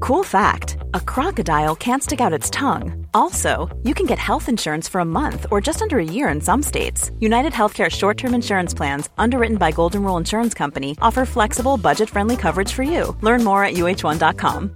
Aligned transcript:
Cool 0.00 0.24
fact 0.24 0.76
a 0.94 1.00
crocodile 1.00 1.76
can't 1.76 2.02
stick 2.02 2.20
out 2.20 2.32
its 2.38 2.50
tongue. 2.50 3.06
Also, 3.14 3.68
you 3.84 3.94
can 3.94 4.06
get 4.06 4.18
health 4.18 4.48
insurance 4.48 4.88
for 4.90 5.00
a 5.00 5.04
month 5.04 5.46
or 5.50 5.60
just 5.60 5.82
under 5.82 5.98
a 5.98 6.04
year 6.04 6.28
in 6.34 6.40
some 6.40 6.62
states. 6.62 7.10
United 7.20 7.52
Healthcare 7.52 7.90
short 7.90 8.16
term 8.18 8.34
insurance 8.34 8.76
plans, 8.76 9.10
underwritten 9.18 9.58
by 9.58 9.70
Golden 9.72 10.02
Rule 10.04 10.18
Insurance 10.20 10.54
Company, 10.58 10.96
offer 11.00 11.24
flexible, 11.26 11.76
budget 11.76 12.10
friendly 12.10 12.36
coverage 12.36 12.72
for 12.72 12.82
you. 12.84 13.16
Learn 13.22 13.44
more 13.44 13.64
at 13.64 13.74
uh1.com. 13.74 14.70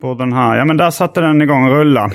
På 0.00 0.14
den 0.14 0.32
här. 0.32 0.56
Ja 0.56 0.64
men 0.64 0.76
där 0.76 0.90
satte 0.90 1.20
den 1.20 1.42
igång 1.42 1.64
och 1.64 1.70
rulla. 1.76 2.10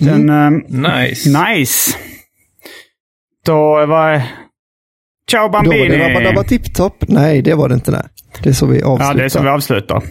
Den... 0.00 0.28
eh, 0.28 0.50
Nice. 0.68 1.28
nice. 1.48 1.98
Då 3.46 3.86
var... 3.86 4.22
Ciao 5.30 5.48
Bambini! 5.48 5.76
Då 5.88 5.92
var 5.92 5.98
det 5.98 6.08
Rabba 6.14 6.20
Dabba 6.20 6.44
Tipp 6.44 6.62
Nej, 7.08 7.42
det 7.42 7.54
var 7.54 7.68
det 7.68 7.74
inte. 7.74 7.90
Nej. 7.90 8.02
Det 8.42 8.48
är 8.48 8.52
så 8.52 8.66
vi 8.66 8.82
avslutar. 8.82 9.12
Ja, 9.12 9.14
det 9.14 9.24
är 9.24 9.28
som 9.28 9.44
vi 9.44 9.50
avslutar. 9.50 10.02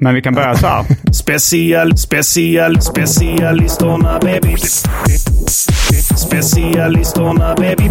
Men 0.00 0.14
vi 0.14 0.22
kan 0.22 0.34
börja 0.34 0.54
så 0.54 0.66
här. 0.66 0.84
Special, 1.12 1.96
special, 1.96 2.80
specialisterna 2.80 4.18
baby. 4.22 4.56
Specialisterna 6.16 7.54
baby. 7.54 7.88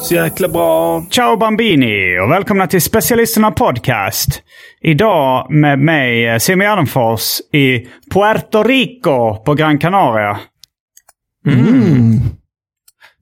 Så 0.00 0.14
jäkla 0.14 0.48
bra. 0.48 1.04
Ciao 1.10 1.36
Bambini 1.36 2.18
och 2.24 2.30
välkomna 2.30 2.66
till 2.66 2.82
Specialisterna 2.82 3.50
Podcast. 3.50 4.42
Idag 4.82 5.46
med 5.50 5.78
mig 5.78 6.28
eh, 6.28 6.38
Simon 6.38 6.64
Gärdenfors 6.66 7.40
i 7.52 7.86
Puerto 8.12 8.62
Rico 8.62 9.36
på 9.44 9.54
Gran 9.54 9.78
Canaria. 9.78 10.38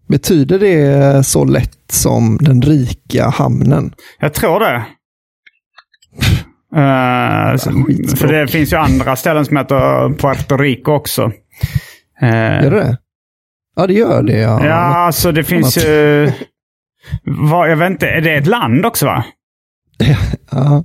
Betyder 0.08 0.58
det 0.58 1.26
så 1.26 1.44
lätt 1.44 1.78
som 1.92 2.38
den 2.40 2.62
rika 2.62 3.28
hamnen? 3.28 3.94
Jag 4.20 4.34
tror 4.34 4.60
det. 4.60 4.84
Eh, 6.76 7.56
så- 7.56 8.16
för 8.16 8.28
det 8.32 8.48
finns 8.48 8.72
ju 8.72 8.76
andra 8.76 9.16
ställen 9.16 9.44
som 9.46 9.56
heter 9.56 10.08
Puerto 10.14 10.56
Rico 10.56 10.92
också. 10.92 11.32
Eh, 12.22 12.28
Gör 12.64 12.70
det 12.70 12.76
det? 12.80 12.98
Ja, 13.76 13.86
det 13.86 13.92
gör 13.94 14.22
det. 14.22 14.38
Ja. 14.38 14.66
Ja, 14.66 14.72
alltså 14.74 15.32
det 15.32 15.44
finns 15.44 15.76
annat. 15.76 15.86
ju... 15.88 16.32
Vad, 17.24 17.70
jag 17.70 17.76
vet 17.76 17.91
inte, 17.91 18.06
är 18.08 18.20
det 18.20 18.34
ett 18.34 18.47
land 18.47 18.86
också 18.86 19.06
va? 19.06 19.24
Ja. 20.50 20.84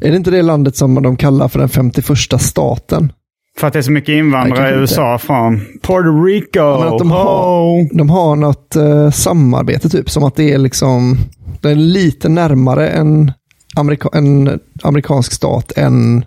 Är 0.00 0.10
det 0.10 0.16
inte 0.16 0.30
det 0.30 0.42
landet 0.42 0.76
som 0.76 1.02
de 1.02 1.16
kallar 1.16 1.48
för 1.48 1.58
den 1.58 1.68
51 1.68 2.40
staten? 2.40 3.12
För 3.60 3.66
att 3.66 3.72
det 3.72 3.78
är 3.78 3.82
så 3.82 3.92
mycket 3.92 4.08
invandrare 4.12 4.70
i. 4.70 4.78
USA 4.78 5.18
från 5.18 5.60
Puerto 5.82 6.22
Rico. 6.24 6.78
men 6.78 6.88
att 6.88 6.98
de 6.98 7.10
har-. 7.10 7.96
De 7.98 8.10
har 8.10 8.36
något 8.36 8.76
eh, 8.76 9.10
samarbete 9.10 9.88
typ, 9.88 10.10
som 10.10 10.24
att 10.24 10.36
det 10.36 10.52
är 10.52 10.58
liksom, 10.58 11.16
det 11.60 11.70
är 11.70 11.74
lite 11.74 12.28
närmare 12.28 12.88
en, 12.88 13.32
amerika 13.76 14.08
en 14.12 14.60
amerikansk 14.82 15.32
stat 15.32 15.72
än 15.76 16.24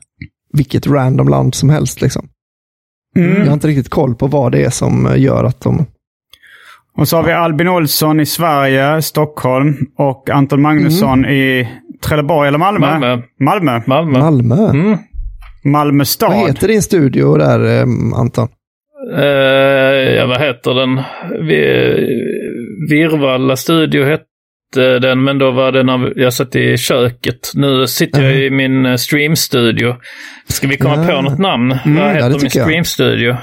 vilket 0.53 0.87
random 0.87 1.27
land 1.27 1.55
som 1.55 1.69
helst. 1.69 2.01
Liksom. 2.01 2.27
Mm. 3.17 3.37
Jag 3.39 3.45
har 3.45 3.53
inte 3.53 3.67
riktigt 3.67 3.89
koll 3.89 4.15
på 4.15 4.27
vad 4.27 4.51
det 4.51 4.63
är 4.65 4.69
som 4.69 5.05
eh, 5.05 5.19
gör 5.21 5.43
att 5.43 5.61
de... 5.61 5.85
Och 6.97 7.07
så 7.07 7.15
har 7.15 7.23
vi 7.23 7.31
Albin 7.31 7.67
Olsson 7.67 8.19
i 8.19 8.25
Sverige, 8.25 9.01
Stockholm. 9.01 9.77
Och 9.97 10.29
Anton 10.29 10.61
Magnusson 10.61 11.19
Mm. 11.19 11.31
i 11.31 11.69
Trelleborg 12.03 12.47
eller 12.47 12.57
Malmö? 12.57 12.87
Malmö. 12.99 13.21
Malmö. 13.39 13.81
Malmö. 13.87 14.19
Malmö. 14.19 14.69
Mm. 14.69 14.97
Malmö 15.65 16.05
stad. 16.05 16.29
Vad 16.29 16.47
heter 16.47 16.67
din 16.67 16.81
studio 16.81 17.37
där, 17.37 17.77
eh, 17.79 17.85
Anton? 18.19 18.47
Eh, 19.17 19.23
ja, 20.15 20.25
vad 20.27 20.41
heter 20.41 20.73
den? 20.73 21.01
Vi, 21.47 21.61
Virvalla 22.89 23.55
studio 23.55 24.05
hette 24.05 24.25
den, 24.99 25.23
men 25.23 25.37
då 25.37 25.51
var 25.51 25.71
det 25.71 25.83
när 25.83 26.13
jag 26.19 26.33
satt 26.33 26.55
i 26.55 26.77
köket. 26.77 27.51
Nu 27.55 27.87
sitter 27.87 28.23
jag 28.23 28.35
i 28.35 28.49
min 28.49 28.85
eh, 28.85 28.95
streamstudio. 28.95 29.95
Ska 30.47 30.67
vi 30.67 30.77
komma 30.77 30.95
Ja. 31.07 31.15
på 31.15 31.21
något 31.21 31.39
namn? 31.39 31.71
Mm, 31.85 31.97
vad 32.03 32.13
heter 32.13 32.39
min 32.41 32.49
streamstudio? 32.49 33.35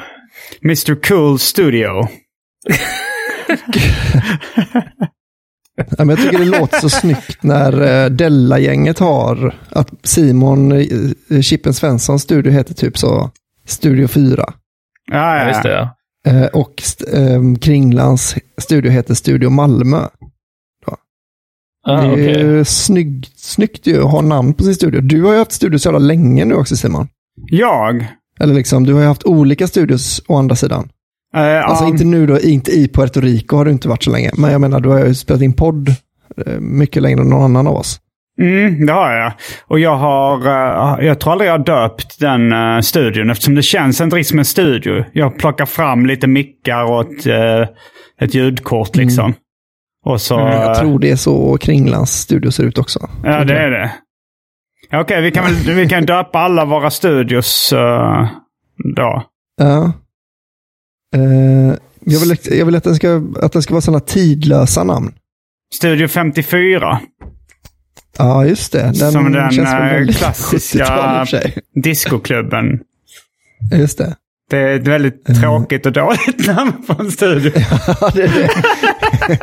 Mr 0.64 0.94
Cool 1.08 1.38
Studio. 1.38 1.90
Ja, 5.76 5.84
men 6.04 6.08
jag 6.08 6.18
tycker 6.18 6.38
det 6.38 6.58
låter 6.60 6.78
så 6.80 6.88
snyggt 6.88 7.42
när 7.42 8.04
eh, 8.04 8.10
Della-gänget 8.10 8.98
har 8.98 9.54
att 9.68 9.90
Simon, 10.02 10.72
eh, 10.72 11.40
Chippen 11.40 11.74
Svenssons 11.74 12.22
studio 12.22 12.52
heter 12.52 12.74
typ 12.74 12.98
så 12.98 13.30
Studio 13.66 14.08
4. 14.08 14.44
Ja, 14.46 14.52
Ja, 15.16 15.38
ja. 15.38 15.48
just 15.48 15.62
det. 15.62 15.70
Ja. 15.72 15.90
Eh, 16.30 16.46
och 16.46 16.72
st- 16.78 17.16
eh, 17.16 17.40
Kringlans 17.60 18.34
studio 18.58 18.90
heter 18.90 19.14
Studio 19.14 19.50
Malmö. 19.50 20.06
Ah, 21.88 22.00
det 22.02 22.06
är 22.06 22.12
okej. 22.12 22.40
ju 22.40 22.64
snyggt, 22.64 23.38
snyggt 23.40 23.86
ju 23.86 24.02
att 24.04 24.10
ha 24.10 24.20
namn 24.20 24.54
på 24.54 24.64
sin 24.64 24.74
studio. 24.74 25.00
Du 25.00 25.22
har 25.22 25.32
ju 25.32 25.38
haft 25.38 25.52
studio 25.52 25.78
så 25.78 25.86
jävla 25.88 25.98
länge 25.98 26.44
nu 26.44 26.54
också 26.54 26.76
Simon. 26.76 27.08
Jag? 27.50 28.06
Eller 28.40 28.54
liksom, 28.54 28.84
du 28.84 28.92
har 28.92 29.00
ju 29.00 29.06
haft 29.06 29.24
olika 29.24 29.66
studios 29.66 30.22
å 30.28 30.36
andra 30.36 30.56
sidan. 30.56 30.88
Eh, 31.36 31.64
Alltså 31.64 31.84
inte 31.84 32.04
nu 32.04 32.26
då, 32.26 32.40
inte 32.40 32.70
i 32.70 32.88
Puerto 32.88 33.20
Rico 33.20 33.56
har 33.56 33.64
du 33.64 33.70
inte 33.70 33.88
varit 33.88 34.02
så 34.02 34.10
länge. 34.10 34.30
Men 34.36 34.52
jag 34.52 34.60
menar, 34.60 34.80
du 34.80 34.88
har 34.88 35.06
ju 35.06 35.14
spelat 35.14 35.42
in 35.42 35.52
podd 35.52 35.88
eh, 36.46 36.60
mycket 36.60 37.02
längre 37.02 37.20
än 37.20 37.28
någon 37.28 37.42
annan 37.42 37.66
av 37.66 37.76
oss. 37.76 38.00
Mm, 38.40 38.86
det 38.86 38.92
har 38.92 39.12
jag. 39.12 39.32
Och 39.66 39.80
jag 39.80 39.96
har, 39.96 40.46
eh, 40.46 41.06
jag 41.06 41.20
tror 41.20 41.32
aldrig 41.32 41.50
jag 41.50 41.58
har 41.58 41.64
döpt 41.64 42.20
den 42.20 42.52
uh, 42.52 42.80
studion 42.80 43.30
eftersom 43.30 43.54
det 43.54 43.62
känns 43.62 44.00
inte 44.00 44.16
riktigt 44.16 44.28
som 44.28 44.38
en 44.38 44.44
studio. 44.44 45.04
Jag 45.12 45.38
plockar 45.38 45.66
fram 45.66 46.06
lite 46.06 46.26
mickar 46.26 46.84
och 46.84 47.00
ett, 47.00 47.26
eh, 47.26 47.68
ett 48.20 48.34
ljudkort 48.34 48.96
liksom. 48.96 49.34
Och 50.04 50.20
så... 50.20 50.38
Mm. 50.38 50.52
Jag 50.52 50.70
eh, 50.70 50.74
tror 50.74 50.98
det 50.98 51.10
är 51.10 51.16
så 51.16 51.58
Kringlans 51.58 52.10
studio 52.12 52.50
ser 52.50 52.64
ut 52.64 52.78
också. 52.78 53.08
Ja, 53.24 53.44
det 53.44 53.58
är 53.58 53.70
det. 53.70 53.92
Okej, 54.92 55.22
vi, 55.22 55.30
kan 55.30 55.44
vi 55.66 55.88
kan 55.88 56.06
döpa 56.06 56.38
alla 56.38 56.64
våra 56.64 56.90
studios 56.90 57.72
uh, 57.72 58.28
då. 58.96 59.22
Ja. 59.56 59.92
Eh, 61.16 61.74
jag, 62.04 62.20
vill, 62.20 62.36
jag 62.58 62.66
vill 62.66 62.76
att 62.76 62.84
den 62.84 62.94
ska, 62.96 63.22
att 63.42 63.52
den 63.52 63.62
ska 63.62 63.74
vara 63.74 63.80
sådana 63.82 64.00
tidlösa 64.00 64.84
namn. 64.84 65.12
Studio 65.74 66.08
54. 66.08 67.00
Ja, 68.18 68.44
just 68.46 68.72
det. 68.72 68.82
Den 68.82 69.12
som 69.12 69.32
den 69.32 69.50
känns 69.50 69.68
eh, 69.68 70.06
klassiska 70.16 70.84
70-tal 70.84 71.20
i 71.20 71.24
och 71.24 71.28
för 71.28 71.38
sig. 71.38 71.54
discoklubben. 71.82 72.80
Just 73.72 73.98
det. 73.98 74.16
Det 74.50 74.58
är 74.58 74.76
ett 74.76 74.86
väldigt 74.86 75.24
tråkigt 75.42 75.86
och 75.86 75.92
dåligt 75.92 76.46
namn 76.56 76.72
på 76.86 77.02
en 77.02 77.10
studio. 77.10 77.52
Ja, 78.00 78.10
det, 78.14 78.26
det. 78.26 78.48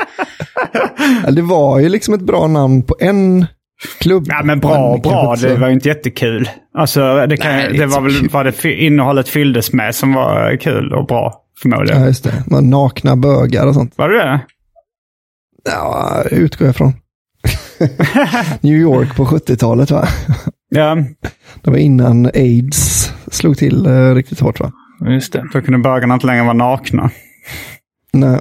Ja, 1.25 1.31
det 1.31 1.42
var 1.42 1.80
ju 1.80 1.89
liksom 1.89 2.13
ett 2.13 2.21
bra 2.21 2.48
namn 2.48 2.83
på 2.83 2.95
en 3.00 3.45
klubb. 4.00 4.25
Ja, 4.27 4.42
men 4.44 4.59
bra 4.59 4.98
bra. 4.98 5.36
Det 5.42 5.56
var 5.56 5.68
ju 5.68 5.74
inte 5.74 5.89
jättekul. 5.89 6.50
Alltså, 6.77 7.25
det, 7.27 7.38
kan, 7.38 7.51
Nej, 7.51 7.69
det 7.71 7.77
det 7.77 7.86
var 7.86 8.01
väl 8.01 8.19
kul. 8.19 8.30
vad 8.31 8.45
det 8.45 8.65
innehållet 8.74 9.30
fylldes 9.30 9.74
med 9.74 9.95
som 9.95 10.13
var 10.13 10.57
kul 10.57 10.94
och 10.94 11.07
bra. 11.07 11.43
Förmodligen. 11.61 12.01
Ja, 12.01 12.07
just 12.07 12.23
det. 12.23 12.44
Man 12.47 12.69
nakna 12.69 13.15
bögar 13.15 13.67
och 13.67 13.73
sånt. 13.73 13.97
Var 13.97 14.09
det 14.09 14.17
det? 14.17 14.39
Ja, 15.63 16.23
utgår 16.31 16.67
jag 16.67 16.75
från. 16.75 16.94
New 18.61 18.75
York 18.77 19.15
på 19.15 19.25
70-talet 19.25 19.91
va? 19.91 20.07
Ja, 20.69 20.97
Det 21.61 21.71
var 21.71 21.77
innan 21.77 22.25
aids 22.25 23.11
slog 23.31 23.57
till 23.57 23.85
eh, 23.85 24.15
riktigt 24.15 24.39
hårt 24.39 24.59
va? 24.59 24.71
Just 25.07 25.33
det. 25.33 25.45
då 25.53 25.61
kunde 25.61 25.79
bögarna 25.79 26.13
inte 26.13 26.27
längre 26.27 26.44
vara 26.44 26.53
nakna. 26.53 27.09
Nej. 28.13 28.39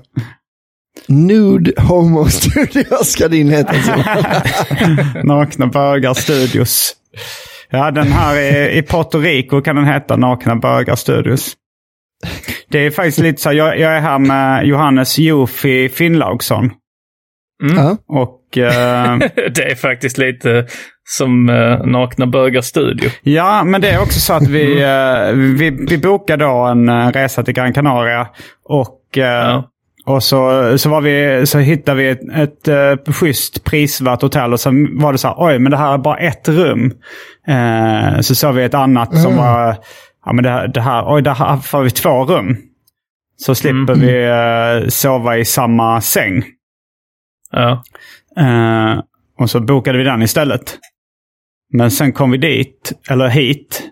Nude 1.08 1.72
Homo 1.76 2.24
Studios 2.28 3.10
ska 3.10 3.28
din 3.28 3.48
heta. 3.48 3.72
Nakna 5.24 5.66
bögar 5.66 6.14
studios. 6.14 6.96
Ja, 7.70 7.90
den 7.90 8.12
här 8.12 8.38
i, 8.40 8.78
i 8.78 8.82
Puerto 8.82 9.18
Rico 9.18 9.60
kan 9.62 9.76
den 9.76 9.84
heta 9.84 10.16
Nakna 10.16 10.56
bögar 10.56 10.96
studios. 10.96 11.54
Det 12.69 12.78
är 12.86 12.90
faktiskt 12.90 13.19
lite 13.19 13.42
så 13.42 13.52
jag, 13.52 13.78
jag 13.78 13.96
är 13.96 14.00
här 14.00 14.19
med 14.19 14.66
Johannes 14.66 15.19
Jofi 15.19 15.88
Finnlaugsson. 15.88 16.70
Ja. 17.76 17.96
Och 18.08 18.58
eh, 18.58 19.16
det 19.54 19.70
är 19.70 19.74
faktiskt 19.74 20.19
lite 20.19 20.66
som 21.04 21.48
uh, 21.48 21.86
Nakna 21.86 22.26
Bögar 22.26 22.60
Studio. 22.60 23.10
ja, 23.22 23.64
men 23.64 23.80
det 23.80 23.90
är 23.90 24.02
också 24.02 24.20
så 24.20 24.32
att 24.32 24.48
vi, 24.48 24.82
eh, 24.82 25.32
vi, 25.34 25.70
vi 25.90 25.98
bokade 25.98 26.44
då 26.44 26.64
en 26.66 27.12
resa 27.12 27.42
till 27.42 27.54
Gran 27.54 27.72
Canaria. 27.72 28.26
Och, 28.64 28.98
Ja. 29.14 29.64
och 30.06 30.22
så, 30.22 30.72
så, 30.78 30.88
var 30.88 31.00
vi, 31.00 31.46
så 31.46 31.58
hittade 31.58 31.98
vi 31.98 32.08
ett, 32.08 32.20
ett 32.34 32.69
uh, 32.69 33.12
schysst 33.12 33.64
prisvärt 33.64 34.22
hotell. 34.22 34.52
Och 34.52 34.60
sen 34.60 34.98
var 34.98 35.12
det 35.12 35.19
så 35.19 35.28
här, 35.28 35.36
oj, 35.38 35.58
men 35.58 35.70
det 35.70 35.76
här 35.76 35.94
är 35.94 35.98
bara 35.98 36.16
ett 36.19 36.48
rum. 36.48 36.92
Så 38.20 38.34
såg 38.34 38.54
vi 38.54 38.64
ett 38.64 38.74
annat 38.74 39.19
som 39.19 39.36
var, 39.36 39.76
ja 40.24 40.32
men 40.32 40.44
det, 40.44 40.50
här- 40.50 40.69
det 40.69 40.80
här, 40.80 41.04
oj, 41.14 41.22
här 41.28 41.56
får 41.56 41.82
vi 41.82 41.90
två 41.90 42.24
rum. 42.24 42.56
Så 43.36 43.54
slipper 43.54 43.94
vi 43.94 44.24
eh, 44.84 44.88
sova 44.88 45.36
i 45.36 45.44
samma 45.44 46.00
säng. 46.00 46.44
Ja. 47.50 47.82
Eh, 48.36 49.00
och 49.38 49.50
så 49.50 49.60
bokade 49.60 49.98
vi 49.98 50.04
den 50.04 50.22
istället. 50.22 50.78
Men 51.72 51.90
sen 51.90 52.12
kom 52.12 52.30
vi 52.30 52.38
dit, 52.38 52.92
eller 53.10 53.28
hit. 53.28 53.82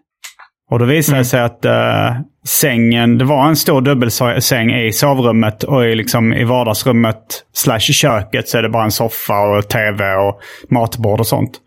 Och 0.70 0.78
då 0.78 0.84
visade 0.84 1.18
det 1.18 1.24
sig 1.24 1.40
att 1.40 1.64
eh, 1.64 2.16
sängen, 2.46 3.18
det 3.18 3.24
var 3.24 3.48
en 3.48 3.56
stor 3.56 3.80
dubbelsäng 3.80 4.70
i 4.70 4.92
sovrummet 4.92 5.62
och 5.62 5.84
i, 5.86 5.94
liksom, 5.94 6.32
i 6.32 6.44
vardagsrummet 6.44 7.44
slash 7.52 7.80
köket 7.80 8.48
så 8.48 8.58
är 8.58 8.62
det 8.62 8.68
bara 8.68 8.84
en 8.84 8.90
soffa 8.90 9.40
och 9.40 9.68
tv 9.68 10.14
och 10.14 10.40
matbord 10.70 11.20
och 11.20 11.26
sånt. 11.26 11.58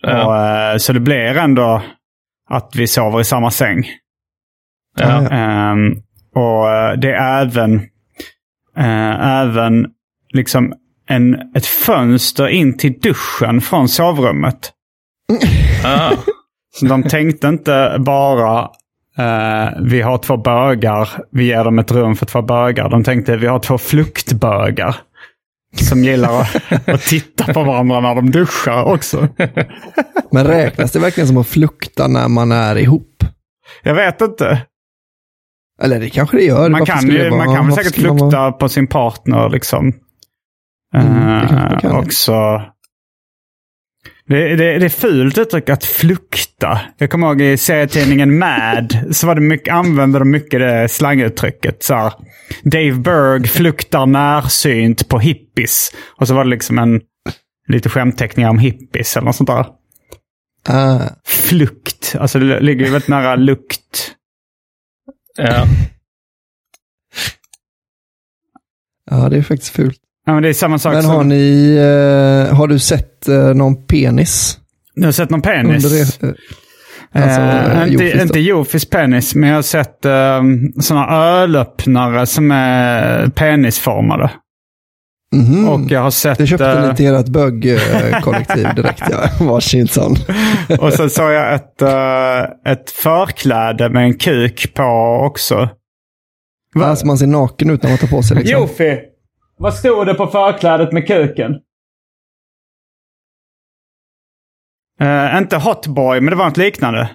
Ja. 0.00 0.72
Och, 0.74 0.80
så 0.82 0.92
det 0.92 1.00
blir 1.00 1.36
ändå 1.36 1.82
att 2.50 2.76
vi 2.76 2.86
sover 2.86 3.20
i 3.20 3.24
samma 3.24 3.50
säng. 3.50 3.86
Ja. 4.98 5.28
Ehm, 5.30 5.94
och 6.34 6.70
eh, 6.70 6.92
det 6.92 7.12
är 7.12 7.42
även, 7.42 7.74
eh, 8.76 9.26
även 9.40 9.86
liksom 10.32 10.74
en, 11.08 11.34
ett 11.54 11.66
fönster 11.66 12.48
in 12.48 12.76
till 12.76 13.00
duschen 13.00 13.60
från 13.60 13.88
sovrummet. 13.88 14.72
Ah. 15.84 16.12
Så 16.74 16.86
de 16.86 17.02
tänkte 17.02 17.48
inte 17.48 17.96
bara 17.98 18.60
eh, 19.18 19.68
vi 19.80 20.00
har 20.00 20.18
två 20.18 20.36
bögar, 20.36 21.08
vi 21.32 21.44
ger 21.44 21.64
dem 21.64 21.78
ett 21.78 21.92
rum 21.92 22.16
för 22.16 22.26
två 22.26 22.42
bögar. 22.42 22.88
De 22.88 23.04
tänkte 23.04 23.36
vi 23.36 23.46
har 23.46 23.58
två 23.58 23.78
fluktbögar. 23.78 24.96
Som 25.74 26.04
gillar 26.04 26.40
att, 26.40 26.56
att 26.88 27.02
titta 27.02 27.52
på 27.52 27.64
varandra 27.64 28.00
när 28.00 28.14
de 28.14 28.30
duschar 28.30 28.84
också. 28.84 29.28
Men 30.32 30.46
räknas 30.46 30.92
det 30.92 30.98
verkligen 30.98 31.28
som 31.28 31.36
att 31.36 31.46
flukta 31.46 32.08
när 32.08 32.28
man 32.28 32.52
är 32.52 32.76
ihop? 32.78 33.24
Jag 33.82 33.94
vet 33.94 34.20
inte. 34.20 34.62
Eller 35.82 36.00
det 36.00 36.10
kanske 36.10 36.36
det 36.36 36.44
gör. 36.44 36.68
Man 36.70 36.80
Varför 36.80 36.92
kan, 36.92 37.10
ju, 37.10 37.18
det 37.18 37.30
man 37.30 37.54
kan 37.54 37.66
väl 37.66 37.74
säkert 37.74 37.92
skulle 37.92 38.08
man 38.08 38.18
flukta 38.18 38.52
på 38.52 38.68
sin 38.68 38.86
partner 38.86 39.48
liksom. 39.48 39.92
Mm, 40.94 41.40
det 41.40 41.46
kanske 41.48 41.54
man 41.56 41.72
Eh, 41.72 41.78
kan. 41.80 41.96
också. 41.96 42.62
Det, 44.28 44.56
det, 44.56 44.78
det 44.78 44.84
är 44.84 44.88
fult 44.88 45.38
uttryck 45.38 45.68
att 45.68 45.84
flukta. 45.84 46.80
Jag 46.98 47.10
kommer 47.10 47.26
ihåg 47.26 47.40
i 47.40 47.56
serietidningen 47.56 48.38
Mad 48.38 48.98
så 49.10 49.26
var 49.26 49.34
det 49.34 49.40
mycket, 49.40 49.74
använde 49.74 50.18
de 50.18 50.30
mycket 50.30 50.60
det 50.60 50.88
slanguttrycket. 50.88 51.82
Så 51.82 51.94
här, 51.94 52.12
Dave 52.62 52.92
Berg 52.92 53.46
fluktar 53.48 54.06
närsynt 54.06 55.08
på 55.08 55.18
hippies. 55.18 55.92
Och 56.16 56.28
så 56.28 56.34
var 56.34 56.44
det 56.44 56.50
liksom 56.50 56.78
en 56.78 57.00
lite 57.68 57.88
skämtteckningar 57.88 58.50
om 58.50 58.58
hippies 58.58 59.16
eller 59.16 59.24
något 59.24 59.36
sånt 59.36 59.50
där. 59.50 59.66
Ah, 60.68 61.00
Flukt, 61.24 62.16
alltså 62.18 62.38
det 62.38 62.60
ligger 62.60 62.84
ju 62.84 62.90
väldigt 62.92 63.08
nära 63.08 63.36
lukt. 63.36 64.12
Ja. 65.36 65.66
ja, 69.10 69.28
det 69.28 69.36
är 69.36 69.42
faktiskt 69.42 69.72
fult. 69.76 70.00
Ja, 70.26 70.32
men 70.32 70.42
det 70.42 70.48
är 70.48 70.52
samma 70.52 70.78
sak 70.78 70.92
Men 70.92 71.02
som... 71.02 71.12
har 71.12 71.24
ni, 71.24 71.76
eh, 71.76 72.56
har 72.56 72.68
du 72.68 72.78
sett 72.78 73.28
eh, 73.28 73.54
någon 73.54 73.86
penis? 73.86 74.58
Du 74.94 75.04
har 75.04 75.12
sett 75.12 75.30
någon 75.30 75.42
penis? 75.42 75.84
Under 75.84 75.98
eh, 76.00 76.02
alltså, 76.02 76.36
Eh, 77.16 77.82
eh, 77.82 77.92
inte, 77.92 78.16
då. 78.16 78.22
inte 78.22 78.40
Jofis 78.40 78.90
penis, 78.90 79.34
men 79.34 79.48
jag 79.48 79.56
har 79.56 79.62
sett 79.62 80.04
um, 80.04 80.72
sådana 80.80 81.16
ölöppnare 81.16 82.26
som 82.26 82.50
är 82.50 83.28
penisformade. 83.28 84.30
Mhm. 85.34 85.68
Och 85.68 85.80
jag 85.90 86.00
har 86.00 86.10
sett... 86.10 86.38
Det 86.38 86.46
köpte 86.46 86.70
eh, 86.70 86.88
ni 86.88 86.96
till 86.96 87.14
ert 87.14 87.28
bögkollektiv 87.28 88.68
direkt, 88.76 89.02
ja. 89.10 89.28
Varsin 89.46 89.88
sån. 89.88 90.16
och 90.78 90.92
så 90.92 91.08
såg 91.08 91.32
jag 91.32 91.54
ett, 91.54 91.82
eh, 91.82 92.72
ett 92.72 92.90
förkläde 92.90 93.90
med 93.90 94.02
en 94.04 94.14
kuk 94.14 94.74
på 94.74 94.82
också. 95.26 95.68
Va? 96.74 96.86
Alltså 96.86 97.06
man 97.06 97.18
ser 97.18 97.26
naken 97.26 97.70
ut 97.70 97.82
när 97.82 97.90
man 97.90 97.98
tar 97.98 98.08
på 98.08 98.22
sig 98.22 98.36
liksom. 98.36 98.60
Jofi! 98.60 98.98
Vad 99.58 99.74
stod 99.74 100.06
det 100.06 100.14
på 100.14 100.26
förklädet 100.26 100.92
med 100.92 101.06
kuken? 101.06 101.52
Eh, 105.00 105.38
inte 105.38 105.56
Hotboy, 105.56 106.20
men 106.20 106.30
det 106.30 106.36
var 106.36 106.44
något 106.46 106.56
liknande. 106.56 107.10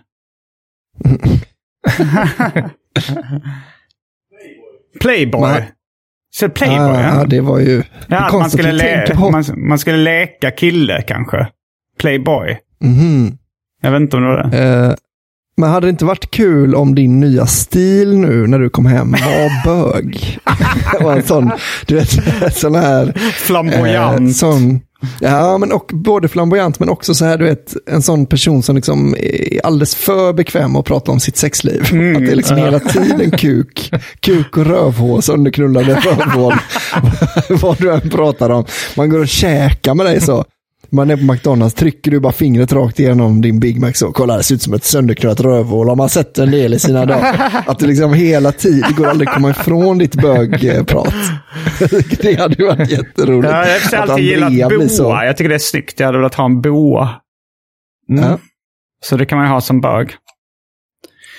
Playboy. 5.02 5.42
Men- 5.52 5.64
Så 6.34 6.50
Playboy, 6.50 6.78
Ah, 6.98 7.16
ja. 7.20 7.26
det 7.26 7.42
var 7.42 7.60
ju... 7.60 7.84
ja 8.08 8.26
att 8.26 8.34
man, 8.34 8.50
skulle 8.52 8.72
le- 8.72 9.16
man, 9.32 9.44
man 9.70 9.80
skulle 9.80 9.98
leka 9.98 10.52
kille 10.52 11.02
kanske. 11.02 11.48
Playboy. 12.00 12.58
Mhm. 12.82 13.38
Jag 13.82 13.92
vet 13.92 14.02
inte 14.02 14.18
om 14.18 14.24
det 14.24 14.30
var 14.30 14.44
det. 14.44 14.58
Eh, 14.88 14.94
men 15.58 15.70
hade 15.70 15.88
det 15.88 15.90
inte 15.90 16.06
varit 16.06 16.32
kul 16.32 16.76
om 16.76 16.96
din 16.96 17.20
nya 17.20 17.46
stil 17.46 18.18
nu 18.18 18.48
när 18.48 18.60
du 18.60 18.70
kom 18.70 18.86
hem 18.86 19.12
var 19.12 19.66
bög? 19.66 20.40
Var 21.02 21.16
en 21.16 21.24
sån, 21.24 21.52
du 21.86 21.96
vet, 21.96 22.10
sån 22.54 22.76
här... 22.76 23.14
Flamboyant. 23.34 24.30
Eh, 24.30 24.34
sån, 24.34 24.80
ja, 25.20 25.58
men 25.58 25.72
och 25.72 25.92
både 25.94 26.28
flamboyant 26.28 26.80
men 26.80 26.90
också 26.90 27.16
så 27.16 27.26
här, 27.26 27.38
du 27.38 27.46
vet, 27.46 27.74
en 27.86 28.02
sån 28.02 28.26
person 28.26 28.64
som 28.64 28.76
liksom 28.76 29.16
är 29.20 29.66
alldeles 29.66 29.96
för 29.96 30.34
bekväm 30.34 30.76
att 30.76 30.86
prata 30.86 31.12
om 31.12 31.20
sitt 31.20 31.38
sexliv. 31.38 31.90
Mm. 31.92 32.16
Att 32.16 32.26
det 32.26 32.32
är 32.32 32.36
liksom 32.36 32.58
hela 32.58 32.80
tiden 32.80 33.32
kuk, 33.32 33.92
kuk 34.20 34.58
och 34.58 34.66
rövhål, 34.66 35.22
sönderknullade 35.22 35.96
rövhål. 35.96 36.54
Vad 37.50 37.78
du 37.78 37.92
än 37.94 38.10
pratar 38.10 38.50
om. 38.50 38.66
Man 38.98 39.10
går 39.10 39.20
och 39.20 39.28
käkar 39.28 39.94
med 39.94 40.06
dig 40.06 40.22
så. 40.22 40.46
Man 40.90 41.10
är 41.10 41.18
på 41.18 41.24
McDonalds, 41.24 41.76
trycker 41.76 42.12
du 42.12 42.20
bara 42.20 42.34
fingret 42.34 42.74
rakt 42.74 43.00
igenom 43.00 43.42
din 43.42 43.60
Big 43.60 43.80
Mac 43.82 43.92
så, 43.94 44.12
kolla 44.12 44.38
det 44.38 44.44
ser 44.44 44.56
ut 44.56 44.62
som 44.62 44.74
ett 44.74 44.84
sönderknullat 44.84 45.40
rövhål. 45.40 45.90
Har 45.90 45.96
man 45.96 46.10
sett 46.10 46.38
en 46.38 46.52
del 46.52 46.74
i 46.74 46.80
sina 46.80 47.06
dagar. 47.06 47.64
Att 47.68 47.80
du 47.80 47.88
liksom 47.88 48.14
hela 48.14 48.52
tiden, 48.52 48.84
det 48.90 48.94
går 48.96 49.08
aldrig 49.08 49.30
att 49.30 49.36
komma 49.36 49.50
ifrån 49.50 49.98
ditt 49.98 50.16
bögprat. 50.16 51.14
Det 52.22 52.40
hade 52.40 52.56
ju 52.56 52.66
varit 52.68 52.90
jätteroligt. 52.92 53.52
Ja, 53.54 53.66
jag 53.92 54.00
har 54.00 54.08
alltid 54.08 54.26
gillat 54.26 54.48
Andrea 54.48 54.90
så- 54.90 55.04
boa. 55.04 55.26
Jag 55.26 55.38
tycker 55.38 55.50
det 55.50 55.56
är 55.56 55.60
snyggt. 55.60 56.00
Jag 56.00 56.08
hade 56.08 56.18
velat 56.18 56.36
ha 56.36 56.46
en 56.46 56.62
boa. 56.62 57.10
Mm. 58.10 58.24
Ja. 58.24 58.40
Så 59.04 59.18
det 59.18 59.26
kan 59.26 59.38
man 59.38 59.48
ju 59.48 59.54
ha 59.54 59.62
som 59.62 59.82
bög. 59.82 60.12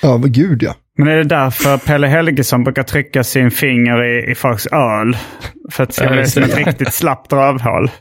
Ja, 0.03 0.17
gud 0.17 0.63
ja. 0.63 0.75
Men 0.99 1.09
är 1.09 1.17
det 1.17 1.25
därför 1.25 1.79
Pelle 1.79 2.07
Helgesson 2.07 2.65
brukar 2.65 2.83
trycka 2.83 3.25
sin 3.25 3.51
finger 3.51 4.05
i, 4.05 4.31
i 4.31 4.35
folks 4.35 4.67
öl? 4.67 5.17
För 5.71 5.83
att 5.83 5.89
det 5.89 5.95
ska 5.95 6.05
Ja, 6.05 6.11
bli 6.11 6.19
just 6.21 6.35
som 6.35 6.43
ett 6.43 6.51
det. 6.51 6.57
riktigt 6.57 6.95
slappt 6.95 7.33
rövhål. 7.33 7.91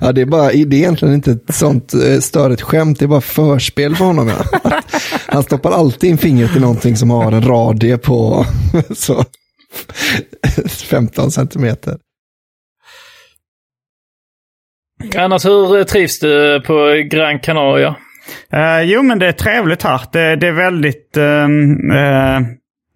Ja, 0.00 0.12
det 0.12 0.20
är, 0.20 0.26
bara, 0.26 0.48
det 0.48 0.56
är 0.56 0.74
egentligen 0.74 1.14
inte 1.14 1.30
ett 1.30 1.54
sånt 1.54 1.94
eh, 1.94 2.18
störigt 2.20 2.62
skämt, 2.62 2.98
det 2.98 3.04
är 3.04 3.06
bara 3.06 3.20
förspel 3.20 3.96
för 3.96 4.04
honom. 4.04 4.28
Ja. 4.28 4.60
Han 5.26 5.42
stoppar 5.42 5.70
alltid 5.70 6.10
in 6.10 6.18
fingret 6.18 6.56
i 6.56 6.60
någonting 6.60 6.96
som 6.96 7.10
har 7.10 7.32
en 7.32 7.42
radie 7.42 7.98
på 7.98 8.46
så, 8.94 9.24
15 10.90 11.30
centimeter. 11.30 11.96
Annars, 15.16 15.44
hur 15.44 15.78
eh, 15.78 15.84
trivs 15.84 16.18
du 16.20 16.60
på 16.66 17.02
Gran 17.10 17.38
Canaria? 17.40 17.96
Eh, 18.52 18.80
jo, 18.82 19.02
men 19.02 19.18
det 19.18 19.26
är 19.26 19.32
trevligt 19.32 19.82
här. 19.82 20.00
Det, 20.12 20.36
det 20.36 20.46
är 20.46 20.52
väldigt 20.52 21.16
uh, 21.18 21.48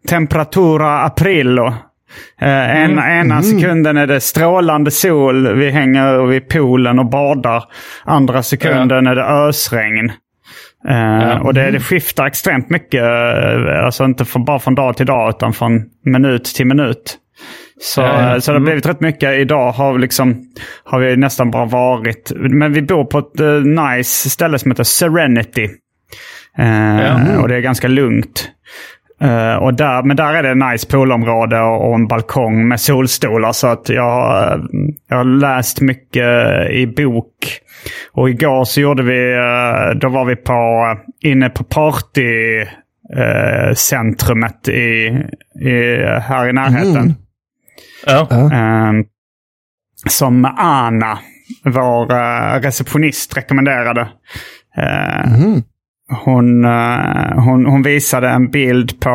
temperatura 0.08 0.98
aprillo. 1.00 1.66
Eh, 2.40 2.76
en, 2.84 2.98
Ena 2.98 3.42
sekunden 3.42 3.96
är 3.96 4.06
det 4.06 4.20
strålande 4.20 4.90
sol. 4.90 5.54
Vi 5.54 5.70
hänger 5.70 6.26
vid 6.26 6.48
poolen 6.48 6.98
och 6.98 7.06
badar. 7.10 7.64
Andra 8.04 8.42
sekunden 8.42 9.06
är 9.06 9.14
det 9.14 9.24
ösregn. 9.24 10.12
Eh, 10.88 11.36
Och 11.46 11.54
det, 11.54 11.70
det 11.70 11.80
skiftar 11.80 12.26
extremt 12.26 12.70
mycket. 12.70 13.02
eh, 13.02 13.84
Alltså 13.84 14.04
inte 14.04 14.24
från, 14.24 14.44
bara 14.44 14.58
från 14.58 14.74
dag 14.74 14.96
till 14.96 15.06
dag 15.06 15.28
utan 15.30 15.52
från 15.52 15.82
minut 16.04 16.44
till 16.44 16.66
minut. 16.66 17.16
Så, 17.80 18.04
eh, 18.04 18.38
så 18.38 18.50
det 18.52 18.58
har 18.58 18.64
blivit 18.64 18.86
rätt 18.86 19.00
mycket. 19.00 19.38
Idag 19.38 19.72
har 19.72 19.92
vi, 19.92 19.98
liksom, 19.98 20.42
har 20.84 21.00
vi 21.00 21.16
nästan 21.16 21.50
bara 21.50 21.64
varit. 21.64 22.32
Men 22.36 22.72
vi 22.72 22.82
bor 22.82 23.04
på 23.04 23.18
ett 23.18 23.40
eh, 23.40 23.84
nice 23.86 24.30
ställe 24.30 24.58
som 24.58 24.70
heter 24.70 24.84
Serenity. 24.84 25.68
Eh, 26.58 27.00
Ja. 27.00 27.38
Och 27.40 27.48
det 27.48 27.56
är 27.56 27.60
ganska 27.60 27.88
lugnt. 27.88 28.48
Eh, 29.20 29.54
och 29.54 29.74
där, 29.74 30.02
men 30.02 30.16
där 30.16 30.34
är 30.34 30.42
det 30.42 30.50
ett 30.50 30.72
nice 30.72 30.86
poolområde 30.86 31.60
och, 31.60 31.88
och 31.88 31.94
en 31.94 32.06
balkong 32.06 32.68
med 32.68 32.80
solstolar. 32.80 33.52
Så 33.52 33.66
att 33.66 33.88
jag, 33.88 34.60
jag 35.08 35.16
har 35.16 35.24
läst 35.24 35.80
mycket 35.80 36.26
i 36.70 36.86
bok. 36.86 37.34
Och 38.12 38.30
igår 38.30 38.64
så 38.64 38.80
gjorde 38.80 39.02
vi, 39.02 39.34
då 40.00 40.08
var 40.08 40.24
vi 40.24 40.36
på, 40.36 40.96
inne 41.22 41.48
på 41.50 41.64
party 41.64 42.60
eh, 43.16 43.74
centrumet 43.74 44.68
i, 44.68 45.06
i, 45.60 45.96
här 46.20 46.48
i 46.48 46.52
närheten. 46.52 47.14
Ja. 48.06 48.28
Eh, 48.30 48.92
som 50.08 50.44
Anna, 50.58 51.18
vår 51.64 52.12
eh, 52.12 52.60
receptionist, 52.60 53.36
rekommenderade. 53.36 54.08
Mhm. 55.26 55.62
hon, 56.24 56.64
eh, 56.64 57.38
hon, 57.44 57.66
hon 57.66 57.82
visade 57.82 58.28
en 58.28 58.50
bild 58.50 59.00
på, 59.00 59.10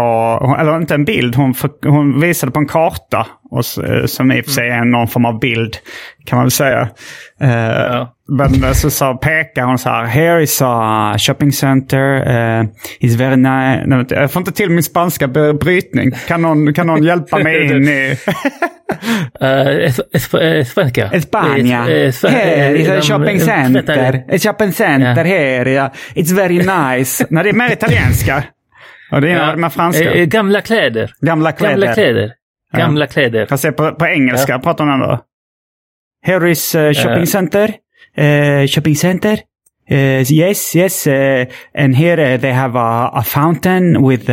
eller 0.59 0.77
inte 0.77 0.95
en 0.95 1.05
bild, 1.05 1.35
hon, 1.35 1.53
hon 1.83 2.21
visade 2.21 2.51
på 2.51 2.59
en 2.59 2.67
karta. 2.67 3.27
Och, 3.53 3.83
eh, 3.89 4.05
som 4.05 4.31
i 4.31 4.41
och 4.41 4.45
för 4.45 4.51
sig 4.51 4.69
är 4.69 4.85
någon 4.85 5.07
form 5.07 5.25
av 5.25 5.39
bild, 5.39 5.77
kan 6.25 6.37
man 6.37 6.45
väl 6.45 6.51
säga. 6.51 6.81
Eh, 7.41 7.49
Ja. 7.49 8.13
Men 8.27 8.63
eh, 8.63 8.71
så, 8.71 8.89
så 8.89 9.13
pekar 9.13 9.63
hon 9.63 9.77
så 9.77 9.89
här, 9.89 10.05
here 10.05 10.43
is 10.43 10.61
a 10.63 11.15
shopping 11.19 11.51
center, 11.51 12.15
uh, 12.15 12.65
it's 13.01 13.17
very 13.17 13.35
nice. 13.35 13.83
Nej, 13.85 14.05
Jag 14.09 14.31
får 14.31 14.39
inte 14.39 14.51
till 14.51 14.69
min 14.69 14.83
spanska 14.83 15.27
br- 15.27 15.53
brytning. 15.59 16.11
Kan 16.27 16.41
någon, 16.41 16.73
kan 16.73 16.87
någon 16.87 17.03
hjälpa 17.03 17.37
mig 17.39 17.63
in 17.65 17.87
i... 17.87 18.17
Spanska. 20.65 21.09
España. 21.13 21.89
Eh, 21.89 22.09
Sp- 22.11 22.27
Here 22.29 22.77
is 22.77 22.89
a 22.89 23.01
shopping 23.01 23.39
center. 23.39 24.23
A 24.29 24.37
shopping 24.37 24.71
center 24.71 25.23
here. 25.25 25.69
Yeah. 25.71 25.91
It's 26.15 26.33
very 26.35 26.57
nice. 26.57 27.25
Nej, 27.29 27.43
det 27.43 27.49
är 27.49 27.53
mer 27.53 27.71
italienska. 27.71 28.43
Och 29.11 29.21
det 29.21 29.29
är 29.31 29.35
Ja. 29.49 29.55
med 29.55 29.73
franska. 29.73 30.25
Gamla 30.25 30.61
kläder. 30.61 31.13
Gamla 31.21 31.51
kläder. 31.51 31.73
Gamla 31.75 31.93
kläder. 31.93 32.31
Gamla 32.77 33.07
kläder. 33.07 33.45
Fast 33.45 33.75
på, 33.75 33.91
på 33.95 34.07
engelska 34.07 34.51
Ja. 34.51 34.59
pratar 34.59 34.83
hon 34.85 34.93
ändå. 34.93 35.19
Here 36.25 36.51
is 36.51 36.75
uh, 36.75 36.93
shopping 36.93 37.21
Eh. 37.21 37.25
center. 37.25 37.73
Uh, 38.17 38.67
shopping 38.67 38.95
center. 38.95 39.39
Uh, 39.91 40.31
yes, 40.31 40.75
yes. 40.75 41.07
Uh, 41.07 41.45
and 41.77 41.95
here 41.95 42.33
uh, 42.35 42.41
they 42.41 42.51
have 42.51 42.79
a, 42.79 43.09
a 43.13 43.23
fountain 43.23 44.07
with 44.09 44.29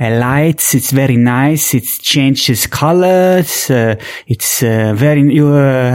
lights. 0.00 0.74
It's 0.74 0.92
very 0.92 1.16
nice. 1.16 1.76
It 1.76 1.84
changes 2.02 2.66
colors. 2.66 3.70
It's 4.26 4.62
very. 4.94 5.20
You 5.36 5.46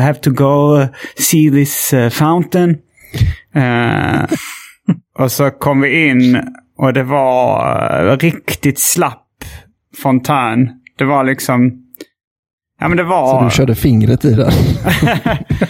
have 0.01 0.19
to 0.21 0.31
go 0.31 0.87
see 1.17 1.49
this 1.51 1.93
fountain. 2.11 2.77
Och 5.19 5.31
så 5.31 5.51
kom 5.51 5.81
vi 5.81 6.07
in 6.07 6.43
och 6.77 6.93
det 6.93 7.03
var 7.03 8.17
riktigt 8.17 8.79
slapp 8.79 9.27
fontän. 10.01 10.69
Det 10.97 11.05
var 11.05 11.23
liksom... 11.23 11.81
Ja 12.79 12.87
men 12.87 12.97
det 12.97 13.03
var... 13.03 13.39
Så 13.39 13.43
du 13.43 13.49
körde 13.49 13.75
fingret 13.75 14.25
i 14.25 14.33
den. 14.33 14.47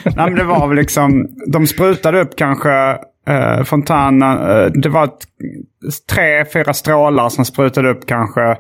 Nej, 0.05 0.15
men 0.15 0.35
det 0.35 0.43
var 0.43 0.67
väl 0.67 0.77
liksom, 0.77 1.27
de 1.47 1.67
sprutade 1.67 2.21
upp 2.21 2.35
kanske 2.35 2.97
eh, 3.27 3.63
fontänen. 3.63 4.49
Eh, 4.49 4.65
det 4.65 4.89
var 4.89 5.03
ett, 5.03 5.19
tre, 6.11 6.45
fyra 6.53 6.73
strålar 6.73 7.29
som 7.29 7.45
sprutade 7.45 7.89
upp 7.89 8.07
kanske 8.07 8.57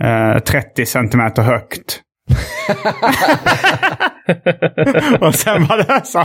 eh, 0.00 0.38
30 0.38 0.86
centimeter 0.86 1.42
högt. 1.42 2.00
och 5.20 5.34
sen 5.34 5.66
var 5.66 5.76
det 5.76 6.06
så 6.06 6.24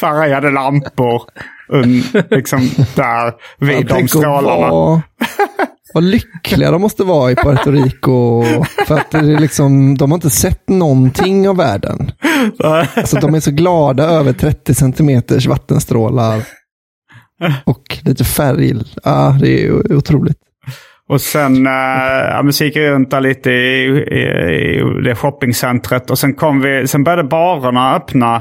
färgade 0.00 0.50
lampor 0.50 1.22
un, 1.68 2.02
liksom 2.30 2.60
där 2.96 3.32
vid 3.58 3.86
de 3.86 4.08
strålarna. 4.08 5.02
Vad 5.94 6.04
lyckliga 6.04 6.70
de 6.70 6.80
måste 6.80 7.04
vara 7.04 7.30
i 7.30 7.34
Puerto 7.34 7.70
Rico. 7.70 8.44
För 8.86 8.94
att 8.94 9.10
det 9.10 9.18
är 9.18 9.40
liksom, 9.40 9.96
de 9.96 10.10
har 10.10 10.16
inte 10.16 10.30
sett 10.30 10.68
någonting 10.68 11.48
av 11.48 11.56
världen. 11.56 12.12
Alltså 12.94 13.16
de 13.20 13.34
är 13.34 13.40
så 13.40 13.50
glada 13.50 14.04
över 14.04 14.32
30 14.32 14.74
centimeters 14.74 15.46
vattenstrålar. 15.46 16.42
Och 17.64 17.98
lite 18.04 18.24
färg. 18.24 18.74
Ja, 19.04 19.36
det 19.40 19.64
är 19.64 19.92
otroligt. 19.96 20.38
Och 21.08 21.20
sen 21.20 21.62
men 21.62 22.52
så 22.52 22.64
gick 22.64 22.76
jag 22.76 22.92
runt 22.92 23.10
där 23.10 23.20
lite 23.20 23.50
i, 23.50 23.84
i, 24.10 24.20
i 25.00 25.02
det 25.04 25.14
shoppingcentret. 25.14 26.10
Och 26.10 26.18
sen, 26.18 26.34
kom 26.34 26.60
vi, 26.60 26.86
sen 26.88 27.04
började 27.04 27.24
barerna 27.24 27.96
öppna. 27.96 28.36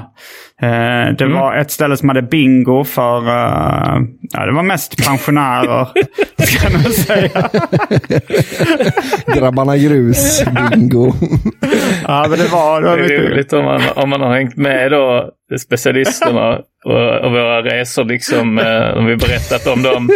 Eh, 0.61 1.15
det 1.17 1.27
var 1.27 1.55
ett 1.55 1.71
ställe 1.71 1.97
som 1.97 2.09
hade 2.09 2.21
bingo 2.21 2.83
för... 2.83 3.27
eh, 3.27 4.01
ja, 4.21 4.45
det 4.45 4.51
var 4.51 4.63
mest 4.63 5.05
pensionärer. 5.07 5.87
Jag 6.63 6.73
nog 6.73 6.91
säga. 6.91 7.49
Grabbarna 9.39 9.77
grus, 9.77 10.43
bingo. 10.71 11.13
Ja, 12.07 12.25
men 12.29 12.39
det 12.39 12.47
var... 12.47 12.81
Det 12.81 12.87
var 12.89 12.97
Det 12.97 13.15
är 13.15 13.29
roligt 13.29 13.53
om 13.53 13.65
man, 13.65 13.81
om 13.95 14.09
man 14.09 14.21
har 14.21 14.33
hängt 14.35 14.55
med 14.57 14.91
då, 14.91 15.29
specialisterna 15.61 16.59
och, 16.85 17.19
och 17.25 17.31
våra 17.31 17.61
resor, 17.63 18.03
liksom, 18.05 18.59
eh, 18.59 18.97
om 18.97 19.05
vi 19.05 19.15
berättat 19.15 19.67
om 19.67 19.83
dem. 19.83 20.09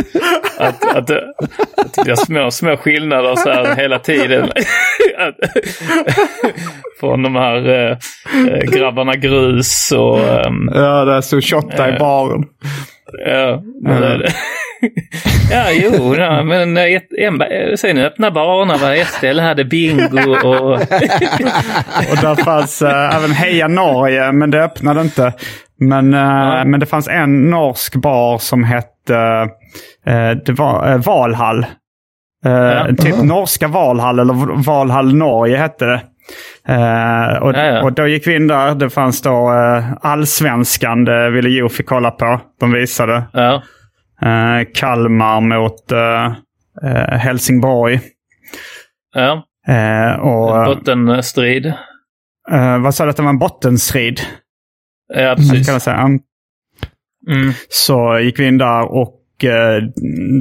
Att, 0.60 0.96
att, 0.96 1.08
det- 1.08 1.24
att 1.78 2.06
vi 2.06 2.10
har 2.10 2.16
små, 2.26 2.52
små 2.52 2.78
skillnader 2.78 3.36
så 3.36 3.50
här 3.50 3.76
hela 3.76 4.00
tiden. 4.00 4.50
Från 7.00 7.24
de 7.24 7.36
här 7.36 7.70
eh, 7.70 7.98
eh, 8.48 8.60
grabbarna 8.72 9.16
grus 9.16 9.92
och... 9.92 10.20
ehm, 10.20 10.70
ja, 10.74 11.06
det 11.06 11.22
stod 11.24 11.44
shotta 11.44 11.96
i 11.96 12.00
baren. 12.00 12.44
Ja, 13.26 13.62
men 13.82 14.02
det 14.02 14.08
är 14.08 14.18
det. 14.18 14.34
ja, 15.52 15.66
jo, 15.72 16.16
ja, 16.16 16.44
men 16.44 16.78
eh, 16.78 17.02
en, 17.18 17.38
ba- 17.38 17.78
sen 17.78 17.98
öppna 17.98 18.32
barerna 18.32 18.78
var 18.78 18.94
ett 18.94 19.08
ställe 19.08 19.42
hade 19.42 19.66
bingo 19.66 20.32
och... 20.48 20.72
Och 22.12 22.18
där 22.22 22.44
fanns 22.44 22.82
äh, 22.82 23.16
även 23.16 23.32
Heja 23.32 23.68
Norge, 23.68 24.32
men 24.32 24.52
det 24.52 24.64
öppnade 24.64 25.02
inte. 25.02 25.34
Men, 25.80 26.14
äh, 26.14 26.66
men 26.66 26.80
det 26.80 26.86
fanns 26.86 27.08
en 27.08 27.50
norsk 27.50 27.96
bar 27.96 28.38
som 28.38 28.64
hette 28.64 29.48
äh, 30.08 30.32
det 30.46 30.52
var, 30.54 30.92
äh, 30.92 30.98
Valhall. 30.98 31.66
Äh, 32.46 32.96
Typ 32.96 33.24
norska 33.24 33.68
Valhall 33.68 34.20
eller 34.20 34.64
Valhall 34.66 35.16
Norge 35.16 35.58
hette 35.58 35.86
det. 35.86 36.02
Eh, 36.68 37.38
och, 37.44 37.54
Ja, 37.54 37.64
ja. 37.66 37.84
och 37.84 37.94
då 37.94 38.08
gick 38.08 38.28
vi 38.28 38.36
in 38.36 38.48
där. 38.48 38.76
Det 38.76 38.90
fanns 38.90 39.22
då 39.22 39.52
uh, 39.52 39.94
allsvenskan, 40.02 41.06
det 41.06 41.30
ville 41.32 41.50
Jofi 41.50 41.84
kolla 41.84 42.12
på. 42.12 42.42
De 42.60 42.72
visade. 42.72 43.24
Ja, 43.34 43.54
Eh, 43.54 43.62
Kalmar 44.74 45.42
mot 45.42 45.92
eh, 45.92 46.26
eh, 46.84 47.18
Helsingborg. 47.18 48.00
ja. 49.16 49.44
Eh, 49.68 50.20
och, 50.20 50.66
Bottenstrid. 50.66 51.66
eh, 52.52 52.80
vad 52.80 52.96
sa 52.96 53.04
du 53.04 53.10
att 53.10 53.18
det 53.18 53.24
var 53.24 53.30
en 53.30 53.40
bottenstrid? 53.40 54.22
Ja, 55.14 55.36
precis. 55.38 55.66
Kan 55.66 55.74
man 55.74 55.80
säga. 55.82 55.98
Mm. 55.98 57.54
Så 57.70 58.20
gick 58.20 58.40
vi 58.40 58.48
in 58.48 58.58
där 58.58 58.92
och 58.92 59.14
eh, 59.14 59.23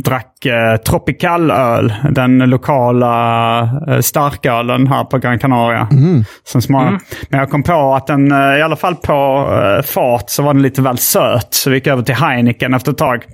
drack 0.05 0.47
eh, 0.47 0.77
Tropicalöl. 0.77 1.95
Den 2.11 2.39
lokala 2.39 3.61
eh, 3.89 4.01
starkölen 4.01 4.87
här 4.87 5.05
på 5.05 5.19
Gran 5.19 5.39
Canaria. 5.39 5.89
Som 6.45 6.63
smakade. 6.63 6.99
Men 7.29 7.41
jag 7.41 7.51
kom 7.51 7.63
på 7.63 7.95
att 7.95 8.07
den, 8.07 8.33
eh, 8.33 8.59
i 8.59 8.63
alla 8.63 8.77
fall 8.77 8.95
på 8.95 9.49
eh, 9.63 9.83
fat, 9.83 10.31
så 10.31 10.43
var 10.43 10.55
den 10.55 10.63
lite 10.63 10.83
väl 10.83 10.99
söt. 10.99 11.55
Så 11.55 11.71
vi 11.71 11.77
gick 11.77 11.87
över 11.87 12.03
till 12.03 12.15
Heineken 12.15 12.75
efter 12.75 12.93
ett 12.93 12.99
tag. 12.99 13.25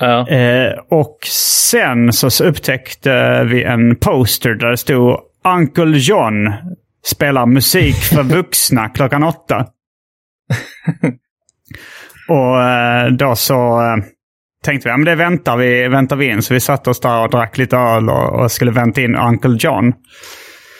Ja. 0.00 0.28
Eh, 0.28 0.72
och 0.90 1.18
sen 1.62 2.12
så 2.12 2.44
upptäckte 2.44 3.44
vi 3.44 3.62
en 3.62 3.96
poster 3.96 4.54
där 4.54 4.70
det 4.70 4.76
stod 4.76 5.20
Uncle 5.58 5.98
John 5.98 6.52
spelar 7.06 7.46
musik 7.46 7.96
för 7.96 8.22
vuxna 8.36 8.88
klockan 8.88 9.22
åtta. 9.22 9.66
och 12.28 12.62
eh, 12.62 13.06
då 13.06 13.36
så 13.36 13.80
eh, 13.80 13.96
tänkte 14.66 14.88
vi, 14.88 14.90
ja 14.90 14.96
men 14.96 15.04
det 15.04 15.14
väntar 15.14 15.56
vi, 15.56 15.88
väntar 15.88 16.16
vi 16.16 16.26
in. 16.26 16.42
Så 16.42 16.54
vi 16.54 16.60
satte 16.60 16.90
oss 16.90 17.00
där 17.00 17.22
och 17.22 17.30
drack 17.30 17.58
lite 17.58 17.76
öl 17.76 18.08
och, 18.08 18.40
och 18.40 18.52
skulle 18.52 18.70
vänta 18.70 19.00
in 19.00 19.16
Uncle 19.16 19.56
John. 19.58 19.92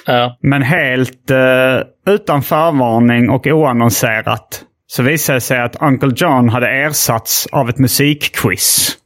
ja. 0.07 0.38
Men 0.43 0.62
helt 0.62 1.31
eh, 1.31 1.81
utan 2.14 2.43
förvarning 2.43 3.31
och 3.31 3.47
oannonserat 3.47 4.62
så 4.87 5.02
visade 5.02 5.37
det 5.37 5.40
sig 5.40 5.61
att 5.61 5.83
Uncle 5.83 6.12
John 6.16 6.49
hade 6.49 6.69
ersatts 6.69 7.47
av 7.52 7.69
ett 7.69 7.78
musikquiz. 7.78 8.99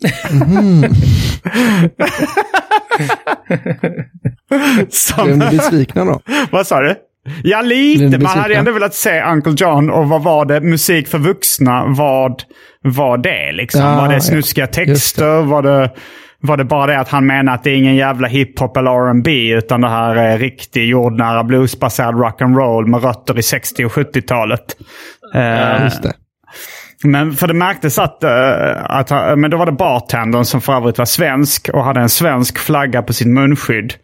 Som, 4.88 5.24
Blev 5.24 5.38
ni 5.38 5.56
besvikna 5.56 6.04
då? 6.04 6.20
vad 6.50 6.66
sa 6.66 6.80
du? 6.80 6.94
Ja, 7.42 7.62
lite. 7.62 8.18
Man 8.18 8.38
hade 8.38 8.54
ändå 8.54 8.72
velat 8.72 8.94
se 8.94 9.22
Uncle 9.22 9.54
John 9.56 9.90
och 9.90 10.08
vad 10.08 10.22
var 10.22 10.44
det? 10.44 10.60
Musik 10.60 11.08
för 11.08 11.18
vuxna. 11.18 11.84
Vad 11.86 12.42
var 12.84 13.18
det 13.18 13.52
liksom? 13.52 13.80
Ja, 13.80 13.96
var 13.96 14.08
det 14.08 14.14
ja. 14.14 14.20
snuskiga 14.20 14.66
texter? 14.66 15.42
Var 15.42 15.62
det, 15.62 15.90
var 16.40 16.56
det 16.56 16.64
bara 16.64 16.86
det 16.86 17.00
att 17.00 17.08
han 17.08 17.26
menar 17.26 17.54
att 17.54 17.64
det 17.64 17.70
är 17.70 17.76
ingen 17.76 17.96
jävla 17.96 18.28
hiphop 18.28 18.76
eller 18.76 18.90
R&B 18.90 19.50
utan 19.52 19.80
det 19.80 19.88
här 19.88 20.16
är 20.16 20.38
riktig 20.38 20.88
jordnära 20.88 21.44
bluesbaserad 21.44 22.14
rock'n'roll 22.14 22.86
med 22.86 23.02
rötter 23.02 23.38
i 23.38 23.42
60 23.42 23.84
och 23.84 23.92
70-talet? 23.92 24.76
Eh, 25.34 25.84
Just 25.84 26.02
det. 26.02 26.12
Men 27.04 27.32
för 27.32 27.46
det 27.46 27.54
märktes 27.54 27.98
att, 27.98 28.24
eh, 28.24 28.84
att 28.84 29.38
men 29.38 29.50
då 29.50 29.56
var 29.56 29.66
det 29.66 29.72
bartendern 29.72 30.44
som 30.44 30.60
för 30.60 30.72
övrigt 30.72 30.98
var 30.98 31.04
svensk 31.04 31.68
och 31.68 31.84
hade 31.84 32.00
en 32.00 32.08
svensk 32.08 32.58
flagga 32.58 33.02
på 33.02 33.12
sitt 33.12 33.26
munskydd. 33.26 33.94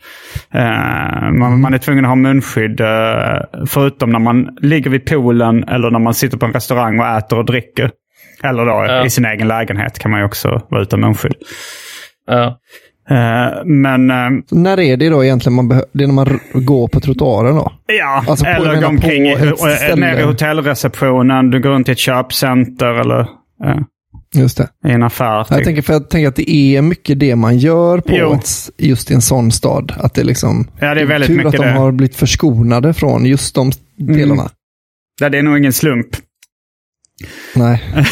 Eh, 0.55 1.31
man, 1.33 1.61
man 1.61 1.75
är 1.75 1.79
tvungen 1.79 2.05
att 2.05 2.09
ha 2.09 2.17
munskydd 2.17 2.81
eh, 2.81 3.65
förutom 3.69 4.11
när 4.11 4.19
man 4.19 4.57
ligger 4.61 4.91
vid 4.91 5.07
poolen 5.07 5.65
eller 5.69 5.91
när 5.91 5.99
man 5.99 6.15
sitter 6.15 6.39
på 6.39 6.47
en 6.47 6.53
restaurang 6.53 7.01
och 7.01 7.07
äter 7.07 7.39
och 7.39 7.45
dricker. 7.45 7.91
Eller 8.43 8.65
då 8.67 8.85
Ja. 8.89 9.05
i 9.07 9.11
sin 9.11 9.25
egen 9.25 9.49
lägenhet 9.49 9.99
kan 9.99 10.11
man 10.11 10.21
ju 10.21 10.27
också 10.27 10.63
vara 10.71 10.83
utan 10.83 11.01
munskydd. 11.01 11.35
Ja. 12.27 12.59
Eh, 13.11 13.65
men 13.65 14.11
eh, 14.11 14.17
när 14.51 14.81
är 14.81 14.97
det 14.97 15.09
då 15.09 15.25
egentligen 15.25 15.57
man 15.57 15.69
behöver, 15.69 15.89
det 15.93 16.05
är 16.05 16.09
när 16.09 16.15
man 16.15 16.41
går 16.55 16.89
på 16.89 17.01
trottoaren 17.01 17.55
då? 17.57 17.73
ja, 17.87 18.25
Alltså 18.29 18.45
på- 18.45 18.51
eller 18.51 18.67
menar 18.69 18.81
gå 18.83 18.89
omkring 18.89 19.27
eh, 19.27 19.97
nere 19.97 20.21
i 20.21 20.25
hotellreceptionen, 20.25 21.51
du 21.51 21.61
går 21.61 21.71
runt 21.71 21.89
i 21.89 21.93
ett 21.93 21.99
köpcenter 21.99 22.87
eller 23.01 23.21
eh, 23.65 23.77
Just 24.35 24.57
det. 24.59 24.69
i 24.89 24.93
en 24.93 25.03
affär. 25.03 25.37
Jag 25.37 25.49
typ. 25.49 25.65
tänker, 25.65 25.83
för 25.83 25.93
jag 25.93 26.11
tänker 26.11 26.29
att 26.29 26.37
det 26.37 26.51
är 26.51 26.83
mycket 26.83 27.21
det 27.21 27.37
man 27.37 27.59
gör 27.59 27.99
på 28.01 28.35
ett, 28.35 28.49
just 28.79 29.11
i 29.11 29.15
en 29.15 29.23
sån 29.23 29.53
stad. 29.53 29.93
Att 29.99 30.15
det 30.15 30.21
är 30.21 30.25
liksom 30.25 30.69
Ja, 30.81 30.95
det 30.95 31.01
är 31.01 31.07
väldigt 31.07 31.29
tur 31.29 31.37
mycket 31.37 31.49
att 31.49 31.57
de 31.61 31.67
det. 31.67 31.73
har 31.79 31.93
blivit 31.93 32.17
förskonade 32.17 32.95
från 32.95 33.27
just 33.27 33.55
de 33.55 33.71
delarna. 33.99 34.49
Ja, 35.21 35.29
det 35.29 35.39
är 35.39 35.43
nog 35.43 35.59
ingen 35.59 35.73
slump. 35.73 36.07
Nej. 37.55 37.83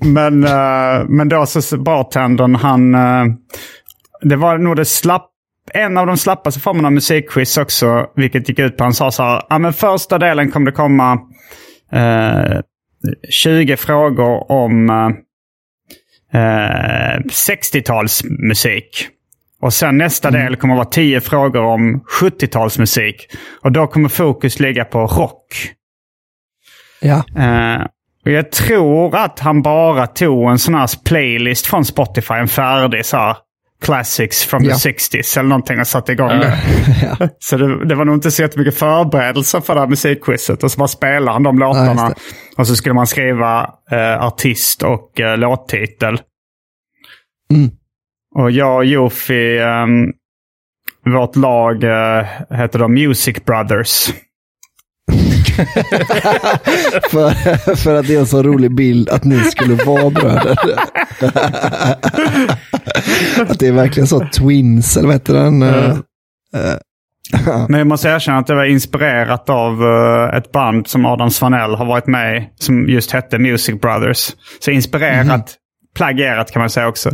Men, 0.00 0.44
eh, 0.44 1.04
men 1.08 1.28
då 1.28 1.46
så 1.46 1.78
bartendern, 1.78 2.54
han... 2.54 2.94
eh, 2.94 3.24
det 4.22 4.36
var 4.36 4.58
nog 4.58 4.76
det 4.76 4.84
slapp, 4.84 5.28
en 5.74 5.98
av 5.98 6.06
de 6.06 6.16
slappaste 6.16 6.60
formerna 6.60 6.88
av 6.88 6.92
musikquiz 6.92 7.58
också. 7.58 8.06
Vilket 8.16 8.48
gick 8.48 8.58
ut 8.58 8.76
på, 8.76 8.84
han 8.84 8.94
sa 8.94 9.10
så 9.10 9.22
här, 9.22 9.42
ja 9.48 9.58
men 9.58 9.72
första 9.72 10.18
delen 10.18 10.50
kommer 10.50 10.66
det 10.66 10.76
komma 10.76 11.18
eh, 11.92 12.60
20 13.30 13.76
frågor 13.76 14.52
om 14.52 14.90
eh, 16.32 17.18
60-talsmusik. 17.18 19.08
Och 19.60 19.74
sen 19.74 19.98
nästa 19.98 20.30
del 20.30 20.56
kommer 20.56 20.74
vara 20.74 20.84
10 20.84 21.20
frågor 21.20 21.62
om 21.62 22.04
70-talsmusik. 22.20 23.14
Och 23.60 23.72
då 23.72 23.86
kommer 23.86 24.08
fokus 24.08 24.60
ligga 24.60 24.84
på 24.84 25.06
rock. 25.06 25.72
Ja. 27.02 27.24
Eh, 27.42 27.86
och 28.24 28.30
jag 28.30 28.52
tror 28.52 29.16
att 29.16 29.40
han 29.40 29.62
bara 29.62 30.06
tog 30.06 30.50
en 30.50 30.58
sån 30.58 30.74
här 30.74 31.04
playlist 31.04 31.66
från 31.66 31.84
Spotify, 31.84 32.34
en 32.34 32.48
färdig 32.48 33.06
så 33.06 33.16
här 33.16 33.36
classics 33.84 34.44
from 34.44 34.64
Ja. 34.64 34.74
the 34.76 34.90
60s 34.90 35.38
eller 35.38 35.48
någonting 35.48 35.80
och 35.80 35.86
satte 35.86 36.12
igång 36.12 36.28
det. 36.28 36.58
Så 37.38 37.56
det, 37.56 37.84
det 37.84 37.94
var 37.94 38.04
nog 38.04 38.14
inte 38.16 38.30
så 38.30 38.42
jättemycket 38.42 38.78
förberedelse 38.78 39.60
för 39.60 39.74
det 39.74 39.80
här 39.80 39.88
musikquizet. 39.88 40.62
Och 40.64 40.70
så 40.70 40.78
bara 40.78 40.88
spelade 40.88 41.32
han 41.32 41.42
de 41.42 41.58
låtarna. 41.58 42.08
just 42.08 42.20
och 42.58 42.66
så 42.66 42.76
skulle 42.76 42.94
man 42.94 43.06
skriva 43.06 43.70
eh, 43.90 44.24
artist 44.24 44.82
och 44.82 45.20
eh, 45.20 45.38
låttitel. 45.38 46.20
Mm. 47.50 47.70
Och 48.34 48.50
jag 48.50 48.76
och 48.76 48.84
Jofi, 48.84 49.58
ehm, 49.58 50.06
vårt 51.14 51.36
lag 51.36 51.84
eh, 51.84 52.24
heter 52.50 52.78
då 52.78 52.88
Music 52.88 53.44
Brothers. 53.44 54.08
för, 57.10 57.30
för 57.76 57.94
att 57.94 58.06
det 58.06 58.14
är 58.14 58.18
en 58.20 58.26
så 58.26 58.42
rolig 58.42 58.74
bild 58.74 59.08
att 59.08 59.24
ni 59.24 59.38
skulle 59.38 59.74
vara 59.74 60.10
bröder. 60.10 60.56
att 63.48 63.58
det 63.58 63.66
är 63.68 63.72
verkligen 63.72 64.06
så 64.06 64.28
twins, 64.38 64.96
eller 64.96 65.06
vad 65.06 65.14
heter 65.14 65.34
den? 65.34 65.62
Eh, 65.62 65.90
eh, 66.54 66.76
Men 67.68 67.78
jag 67.78 67.86
måste 67.86 68.08
erkänna 68.08 68.38
att 68.38 68.46
det 68.46 68.54
var 68.54 68.64
inspirerat 68.64 69.50
av 69.50 69.82
eh, 69.82 70.36
ett 70.36 70.52
band 70.52 70.88
som 70.88 71.06
Adam 71.06 71.30
Svanell 71.30 71.74
har 71.74 71.84
varit 71.84 72.06
med 72.06 72.36
i. 72.36 72.48
Som 72.58 72.88
just 72.88 73.10
hette 73.10 73.38
Music 73.38 73.80
Brothers. 73.80 74.30
Så 74.60 74.70
inspirerat, 74.70 75.54
plagierat 75.96 76.50
kan 76.50 76.60
man 76.60 76.70
säga 76.70 76.88
också. 76.88 77.08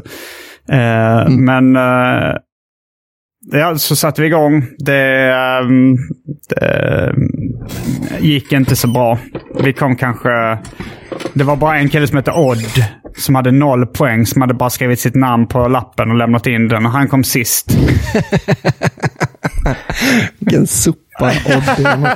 Eh, 0.73 1.28
Men 1.28 1.76
eh, 1.76 2.35
ja, 3.52 3.78
så 3.78 3.97
satte 3.97 4.23
vi 4.23 4.26
igång. 4.26 4.67
Det, 4.78 5.33
ehm, 5.33 5.97
det 6.49 7.14
gick 8.21 8.52
inte 8.52 8.76
så 8.76 8.88
bra. 8.88 9.19
Vi 9.61 9.73
kom 9.73 9.97
kanske... 9.97 10.59
Det 11.33 11.45
var 11.45 11.57
bara 11.57 11.78
en 11.78 11.88
kille 11.88 12.07
som 12.07 12.17
hette 12.17 12.33
Odd. 12.33 12.85
Som 13.17 13.35
hade 13.35 13.50
noll 13.50 13.87
poäng. 13.87 14.26
Som 14.26 14.43
hade 14.43 14.55
bara 14.55 14.70
skrivit 14.70 15.01
sitt 15.01 15.14
namn 15.14 15.46
på 15.46 15.68
lappen 15.68 16.11
och 16.11 16.16
lämnat 16.16 16.46
in 16.46 16.68
den. 16.68 16.87
Och 16.87 16.92
han 16.92 17.09
kom 17.09 17.25
sist. 17.25 17.73
vilken 20.38 20.66
sopa. 20.66 21.33
Odd. 21.46 22.09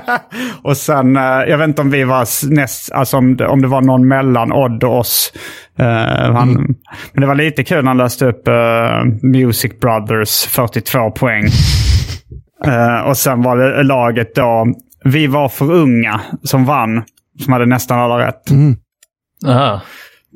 Och 0.62 0.76
sen, 0.76 1.16
eh, 1.16 1.22
jag 1.22 1.58
vet 1.58 1.68
inte 1.68 1.82
om 1.82 1.90
vi 1.90 2.04
var 2.04 2.54
näst, 2.54 2.92
alltså 2.92 3.16
om 3.16 3.36
det, 3.36 3.46
om 3.46 3.62
det 3.62 3.68
var 3.68 3.82
någon 3.82 4.08
mellan 4.08 4.52
Odd 4.52 4.84
och 4.84 4.98
oss. 4.98 5.32
Eh, 5.78 6.32
han, 6.34 6.74
Men 7.12 7.20
det 7.20 7.26
var 7.26 7.34
lite 7.34 7.64
kul 7.64 7.84
när 7.84 7.90
han 7.90 7.96
läste 7.98 8.26
upp 8.26 8.48
eh, 8.48 9.04
Music 9.22 9.72
Brothers 9.80 10.44
42 10.46 11.10
poäng. 11.10 11.44
Eh, 12.64 13.00
och 13.00 13.16
sen 13.16 13.42
var 13.42 13.56
det 13.56 13.82
laget 13.82 14.34
då, 14.34 14.66
Vi 15.04 15.26
var 15.26 15.48
för 15.48 15.72
unga, 15.72 16.20
som 16.42 16.64
vann. 16.64 17.02
Som 17.40 17.52
hade 17.52 17.66
nästan 17.66 17.98
alla 17.98 18.26
rätt. 18.26 18.42
Aha. 19.46 19.80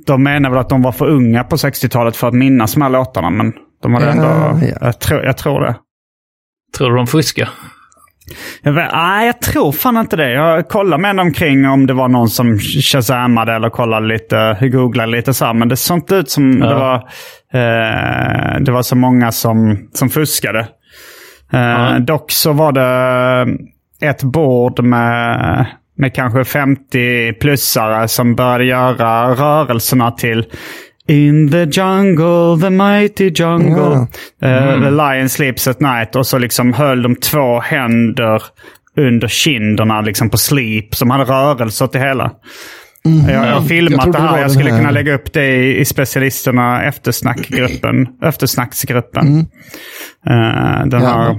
De 0.07 0.23
menar 0.23 0.51
väl 0.51 0.59
att 0.59 0.69
de 0.69 0.83
var 0.83 0.93
för 0.93 1.07
unga 1.07 1.45
på 1.45 1.57
60-talet 1.57 2.17
för 2.17 2.29
att 2.29 2.35
minnas 2.35 2.73
de 2.73 2.83
här 2.83 2.91
låtarna. 2.91 3.31
Men 3.31 3.53
de 3.83 3.95
hade 3.95 4.07
Ja, 4.07 4.13
ändå, 4.13 4.25
ja. 4.25 4.69
jag, 4.81 4.99
tror, 5.01 5.25
jag 5.25 5.37
tror 5.37 5.61
det. 5.61 5.75
Tror 6.77 6.91
du 6.91 6.97
de 6.97 7.07
fuskar? 7.07 7.49
Nej, 8.63 9.27
jag 9.27 9.41
tror 9.41 9.73
fan 9.73 9.97
inte 9.97 10.17
det. 10.17 10.31
Jag 10.33 10.69
kollade 10.69 11.03
med 11.03 11.17
dem 11.17 11.33
kring 11.33 11.67
om 11.69 11.87
det 11.87 11.93
var 11.95 12.09
någon 12.09 12.29
som 12.29 12.59
shazamade 12.59 13.53
eller 13.53 13.71
kollade 13.71 14.07
lite, 14.07 14.59
googlade 14.61 15.11
lite 15.13 15.35
så 15.35 15.45
här. 15.45 15.55
Men 15.55 15.69
det 15.69 15.77
såg 15.77 15.97
inte 15.97 16.15
ut 16.15 16.31
som 16.31 16.59
Ja. 16.63 16.67
det, 16.69 16.75
var, 16.75 16.95
eh, 17.53 18.61
det 18.61 18.73
var 18.73 18.83
så 18.83 18.97
många 18.97 19.33
som, 19.33 19.89
som 19.93 20.11
fuskade. 20.11 20.61
Eh, 21.53 21.61
Ja. 21.61 21.99
Dock 21.99 22.31
så 22.31 22.53
var 22.53 22.73
det 22.73 23.57
ett 24.09 24.23
bord 24.23 24.83
med, 24.85 25.67
med 25.99 26.15
kanske 26.15 26.59
50-plussare 26.59 28.07
som 28.07 28.35
började 28.35 28.65
göra 28.65 29.35
rörelserna 29.35 30.11
till 30.11 30.45
In 31.09 31.51
the 31.51 31.65
jungle, 31.65 32.61
the 32.61 32.71
mighty 32.71 33.31
jungle. 33.35 34.07
Eh, 34.43 34.81
the 34.83 34.91
lion 34.91 35.29
sleeps 35.29 35.69
at 35.69 35.81
night. 35.81 36.17
Och 36.17 36.27
så 36.27 36.39
liksom 36.39 36.73
höll 36.73 37.03
de 37.03 37.17
två 37.17 37.61
händer 37.61 38.43
under 38.97 39.29
kinderna 39.29 40.01
liksom 40.01 40.31
på 40.31 40.37
sleep. 40.37 40.95
Som 40.95 41.11
hade 41.11 41.25
rörelse 41.25 41.85
åt 41.85 41.93
det 41.93 41.99
hela. 41.99 42.31
Jag, 43.29 43.47
jag 43.47 43.53
har 43.55 43.63
filmat 43.63 44.13
det 44.13 44.19
här. 44.19 44.41
Jag 44.41 44.51
skulle 44.53 44.71
här- 44.71 44.79
kunna 44.79 44.91
lägga 44.91 45.15
upp 45.15 45.33
det 45.33 45.47
i, 45.47 45.79
i 45.81 45.85
specialisterna 45.85 46.85
eftersnackgruppen. 46.85 48.09
Eftersnacksgruppen. 48.23 49.39
Eh, 50.27 50.87
den, 50.87 51.03
Ja. 51.03 51.09
här, 51.09 51.37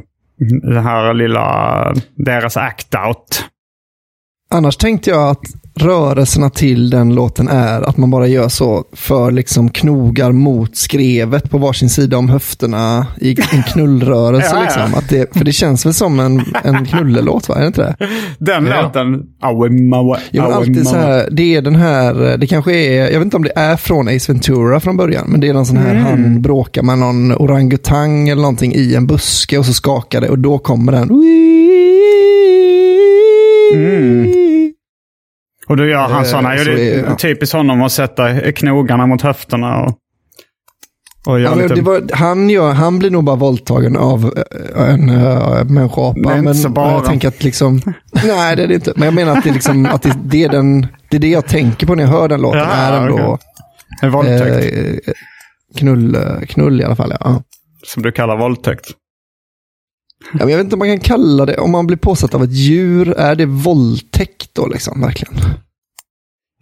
den 0.73 0.83
här 0.83 1.13
lilla, 1.13 1.93
deras 2.25 2.57
act-out. 2.57 3.43
Annars 4.49 4.77
tänkte 4.77 5.09
jag 5.09 5.29
att 5.29 5.41
rörelserna 5.79 6.49
till 6.49 6.89
den 6.89 7.15
låten 7.15 7.47
är 7.47 7.81
att 7.81 7.97
man 7.97 8.11
bara 8.11 8.27
gör 8.27 8.49
så 8.49 8.83
för 8.93 9.31
liksom 9.31 9.69
knogar 9.69 10.31
mot 10.31 10.75
skrevet 10.75 11.49
på 11.49 11.57
varsin 11.57 11.89
sida 11.89 12.17
om 12.17 12.29
höfterna 12.29 13.07
i 13.21 13.29
en 13.51 13.63
knullrörelse. 13.63 14.49
Ja, 14.53 14.55
ja. 14.55 14.63
Liksom. 14.63 14.93
Att 14.99 15.09
det, 15.09 15.37
för 15.37 15.45
det 15.45 15.51
känns 15.51 15.85
väl 15.85 15.93
som 15.93 16.19
en, 16.19 16.43
en 16.63 16.85
knullelåt, 16.85 17.49
va? 17.49 17.55
Är 17.55 17.61
det 17.61 17.67
inte 17.67 17.81
det? 17.81 17.95
Den 18.39 18.65
Ja. 18.65 18.81
låten. 18.81 19.23
Aue, 19.41 19.69
men 19.69 20.41
alltid 20.53 20.87
så 20.87 20.95
här, 20.95 21.27
det 21.31 21.55
är 21.55 21.61
den 21.61 21.75
här, 21.75 22.37
det 22.37 22.47
kanske 22.47 22.75
är, 22.75 23.01
jag 23.11 23.19
vet 23.19 23.25
inte 23.25 23.37
om 23.37 23.43
det 23.43 23.53
är 23.55 23.75
från 23.77 24.07
Ace 24.07 24.31
Ventura 24.31 24.79
från 24.79 24.97
början, 24.97 25.25
men 25.27 25.39
det 25.39 25.47
är 25.47 25.53
någon 25.53 25.65
sån 25.65 25.77
här, 25.77 25.95
han 25.95 26.41
bråkar 26.41 26.83
med 26.83 26.97
någon 26.99 27.31
orangutang 27.31 28.29
eller 28.29 28.41
någonting 28.41 28.73
i 28.75 28.95
en 28.95 29.07
buske 29.07 29.57
och 29.57 29.65
så 29.65 29.73
skakar 29.73 30.21
det 30.21 30.29
och 30.29 30.39
då 30.39 30.57
kommer 30.57 30.91
den. 30.91 31.07
Och 35.67 35.77
då 35.77 35.85
gör 35.85 35.97
han 36.01 36.21
Eh, 36.23 36.23
sådana. 36.23 36.57
så 36.57 36.63
det 36.63 36.93
är 36.95 37.03
ja. 37.03 37.15
typiskt 37.15 37.55
honom 37.55 37.81
att 37.81 37.91
sätta 37.91 38.51
knogarna 38.51 39.05
mot 39.07 39.21
höfterna. 39.21 39.77
Och, 39.83 39.93
och 41.27 41.39
Ja, 41.39 41.55
men 41.55 41.67
lite... 41.67 41.81
var, 41.81 42.01
han, 42.13 42.49
gör, 42.49 42.73
han 42.73 42.99
blir 42.99 43.09
nog 43.11 43.23
bara 43.23 43.35
våldtagen 43.35 43.97
av 43.97 44.33
äh, 44.75 44.89
en 44.93 45.09
äh, 45.09 45.63
är 46.31 46.37
inte 46.37 46.41
men 46.41 46.55
så 46.55 46.69
bara. 46.69 46.91
jag 46.91 47.05
tänker 47.05 47.27
att 47.27 47.43
liksom, 47.43 47.81
nej 48.13 48.55
det 48.55 48.63
är 48.63 48.67
det 48.67 48.73
inte. 48.73 48.93
Men 48.95 49.05
jag 49.05 49.13
menar 49.13 49.37
att 49.37 49.43
det 49.43 49.49
är, 49.49 49.53
liksom, 49.53 49.85
att 49.85 50.01
det, 50.01 50.13
det, 50.23 50.43
är, 50.43 50.49
den, 50.49 50.87
det 51.09 51.17
är 51.17 51.21
det 51.21 51.27
jag 51.29 51.45
tänker 51.45 51.87
på 51.87 51.95
när 51.95 52.03
jag 52.03 52.09
hör 52.09 52.27
den 52.27 52.41
låten. 52.41 52.59
Ja, 52.59 52.65
är 52.65 53.01
ändå 53.01 53.13
okej. 53.15 53.37
En 54.01 54.11
våldtäkt. 54.11 54.73
eh, 55.07 55.13
knull, 55.77 56.15
eh, 56.15 56.21
knull 56.47 56.81
i 56.81 56.83
alla 56.83 56.95
fall. 56.95 57.13
Ja. 57.19 57.41
Som 57.85 58.03
du 58.03 58.11
kallar 58.11 58.37
våldtäkt. 58.37 58.85
Ja, 60.33 60.39
jag 60.39 60.57
vet 60.57 60.63
inte 60.63 60.75
om 60.75 60.79
man 60.79 60.87
kan 60.87 60.99
kalla 60.99 61.45
det, 61.45 61.57
om 61.57 61.71
man 61.71 61.87
blir 61.87 61.97
påsatt 61.97 62.33
av 62.35 62.43
ett 62.43 62.53
djur, 62.53 63.13
är 63.17 63.35
det 63.35 63.45
våldtäkt 63.45 64.55
då 64.55 64.67
liksom, 64.67 65.01
verkligen? 65.01 65.33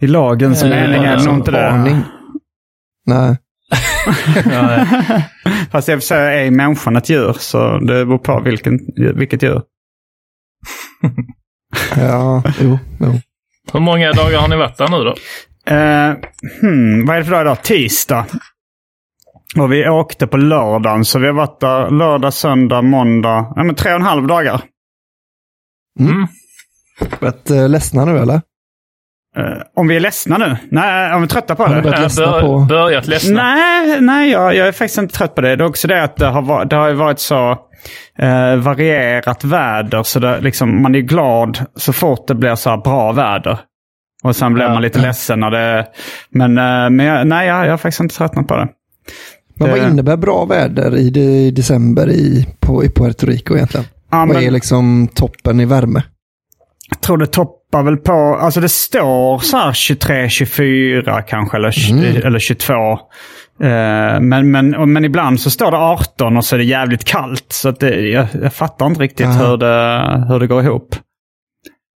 I 0.02 0.08
lagens 0.08 0.64
Eh, 0.64 0.70
mening 0.70 1.04
är 1.04 1.18
det 1.18 1.24
nog 1.24 1.36
inte 1.36 1.52
det. 1.52 1.70
Varning. 1.72 2.02
Nej. 3.06 3.38
Fast 5.72 5.86
för 5.86 6.00
sig 6.00 6.48
är 6.48 6.52
människan 6.52 6.96
ett 6.96 7.10
djur. 7.10 7.34
Så 7.40 7.78
det 7.80 8.06
beror 8.06 8.18
på 8.18 8.42
vilken, 8.42 8.80
vilket 9.16 9.44
djur. 9.44 9.62
Ja, 11.98 12.44
jo, 12.62 12.80
jo. 13.00 13.20
Hur 13.74 13.80
många 13.80 14.12
dagar 14.12 14.40
har 14.40 14.48
ni 14.48 14.56
varit 14.56 14.78
där 14.78 14.88
nu 14.88 14.98
då? 14.98 15.16
Eh, 15.76 16.16
hmm, 16.62 17.06
vad 17.06 17.16
är 17.16 17.20
det 17.20 17.26
för 17.26 17.32
dag 17.32 17.42
idag? 17.42 17.64
Tisdag. 17.64 18.26
Och 19.58 19.72
vi 19.74 19.90
åkte 19.90 20.28
på 20.28 20.38
lördagen, 20.38 21.06
så 21.06 21.20
vi 21.20 21.26
har 21.28 21.34
varit 21.34 21.60
där 21.60 21.90
lördag, 21.90 22.34
söndag, 22.34 22.82
måndag. 22.82 23.54
Ja, 23.56 23.64
men 23.64 23.76
tre 23.76 23.92
och 23.92 23.96
en 24.00 24.06
halv 24.06 24.28
dagar. 24.28 24.62
Rätt 27.20 27.52
uh, 27.52 27.70
ledsna 27.70 28.06
nu 28.06 28.18
eller? 28.18 28.42
Eh, 29.38 29.62
om 29.76 29.88
vi 29.88 29.96
är 29.96 30.00
ledsna 30.00 30.38
nu? 30.38 30.58
Nej, 30.72 31.14
om 31.14 31.22
vi 31.22 31.26
är 31.26 31.30
trötta 31.30 31.56
på 31.56 31.64
Har 31.64 31.76
det? 31.76 31.82
börjat 31.82 32.02
ledsna 32.02 32.26
bör, 32.26 32.42
på... 32.42 32.60
Börjat 32.60 33.08
ledsna? 33.08 33.44
Nej, 33.44 34.02
nej 34.02 34.32
jag, 34.32 34.56
jag 34.56 34.68
är 34.68 34.72
faktiskt 34.72 34.98
inte 34.98 35.16
trött 35.18 35.36
på 35.36 35.42
det. 35.42 35.56
Det 35.56 35.64
är 35.64 35.68
också 35.68 35.88
det 35.88 36.04
att 36.04 36.16
det 36.18 36.26
har, 36.26 36.42
va- 36.42 36.66
det 36.66 36.76
har 36.76 36.88
ju 36.88 36.94
varit 36.94 37.20
så 37.20 37.52
eh, 38.20 38.56
varierat 38.56 39.44
väder. 39.44 40.04
Så 40.04 40.20
det, 40.20 40.40
liksom, 40.42 40.82
man 40.82 40.96
är 40.96 41.00
glad 41.00 41.60
så 41.76 41.94
fort 41.94 42.28
det 42.28 42.36
blir 42.36 42.56
så 42.56 42.70
här 42.70 42.78
bra 42.78 43.12
väder. 43.12 43.60
Och 44.24 44.36
sen 44.36 44.54
blir 44.54 44.66
Ja. 44.66 44.74
man 44.74 44.82
lite 44.82 45.00
ledsen 45.00 45.40
när 45.40 45.52
det... 45.52 45.88
Men, 46.30 46.58
eh, 46.58 46.90
men 46.90 47.00
jag, 47.00 47.28
nej, 47.28 47.48
jag, 47.48 47.66
jag 47.66 47.72
har 47.72 47.78
faktiskt 47.78 48.00
inte 48.00 48.16
tröttnat 48.16 48.48
på 48.48 48.56
det. 48.58 48.68
Men 49.60 49.70
vad 49.70 49.80
det- 49.80 49.88
innebär 49.88 50.18
bra 50.18 50.46
väder 50.46 50.96
i, 50.98 51.10
de, 51.10 51.20
i 51.22 51.52
december 51.52 52.10
i, 52.10 52.48
på, 52.60 52.84
i 52.84 52.90
Puerto 52.90 53.26
Rico 53.26 53.56
egentligen? 53.56 53.86
Ja, 54.12 54.18
vad 54.18 54.28
men- 54.28 54.44
är 54.44 54.52
liksom 54.52 55.08
toppen 55.14 55.60
i 55.60 55.66
värme? 55.66 56.04
Jag 56.90 57.02
tror 57.02 57.18
det 57.18 57.28
toppar 57.28 57.84
väl 57.84 57.98
på, 57.98 58.14
alltså 58.14 58.62
det 58.62 58.70
står 58.70 59.40
så 59.40 59.58
här 59.58 59.74
23, 59.74 60.30
24 60.30 61.22
kanske, 61.22 61.58
eller, 61.58 61.72
tj- 61.72 62.26
eller 62.26 62.40
22. 62.40 62.74
Eh, 63.64 64.20
men, 64.22 64.52
men, 64.52 64.94
men 64.94 65.06
ibland 65.06 65.40
så 65.40 65.50
står 65.50 65.72
det 65.72 65.78
18 65.78 66.38
och 66.38 66.46
så 66.46 66.56
är 66.56 66.58
det 66.58 66.64
jävligt 66.66 67.04
kallt. 67.04 67.46
Så 67.50 67.70
att 67.70 67.80
det, 67.80 68.00
jag, 68.02 68.28
jag 68.44 68.54
fattar 68.54 68.86
inte 68.86 69.02
riktigt 69.02 69.26
Aha. 69.26 69.48
hur 69.48 69.58
det, 69.58 70.26
hur 70.30 70.40
det 70.40 70.48
går 70.48 70.64
ihop. 70.64 70.96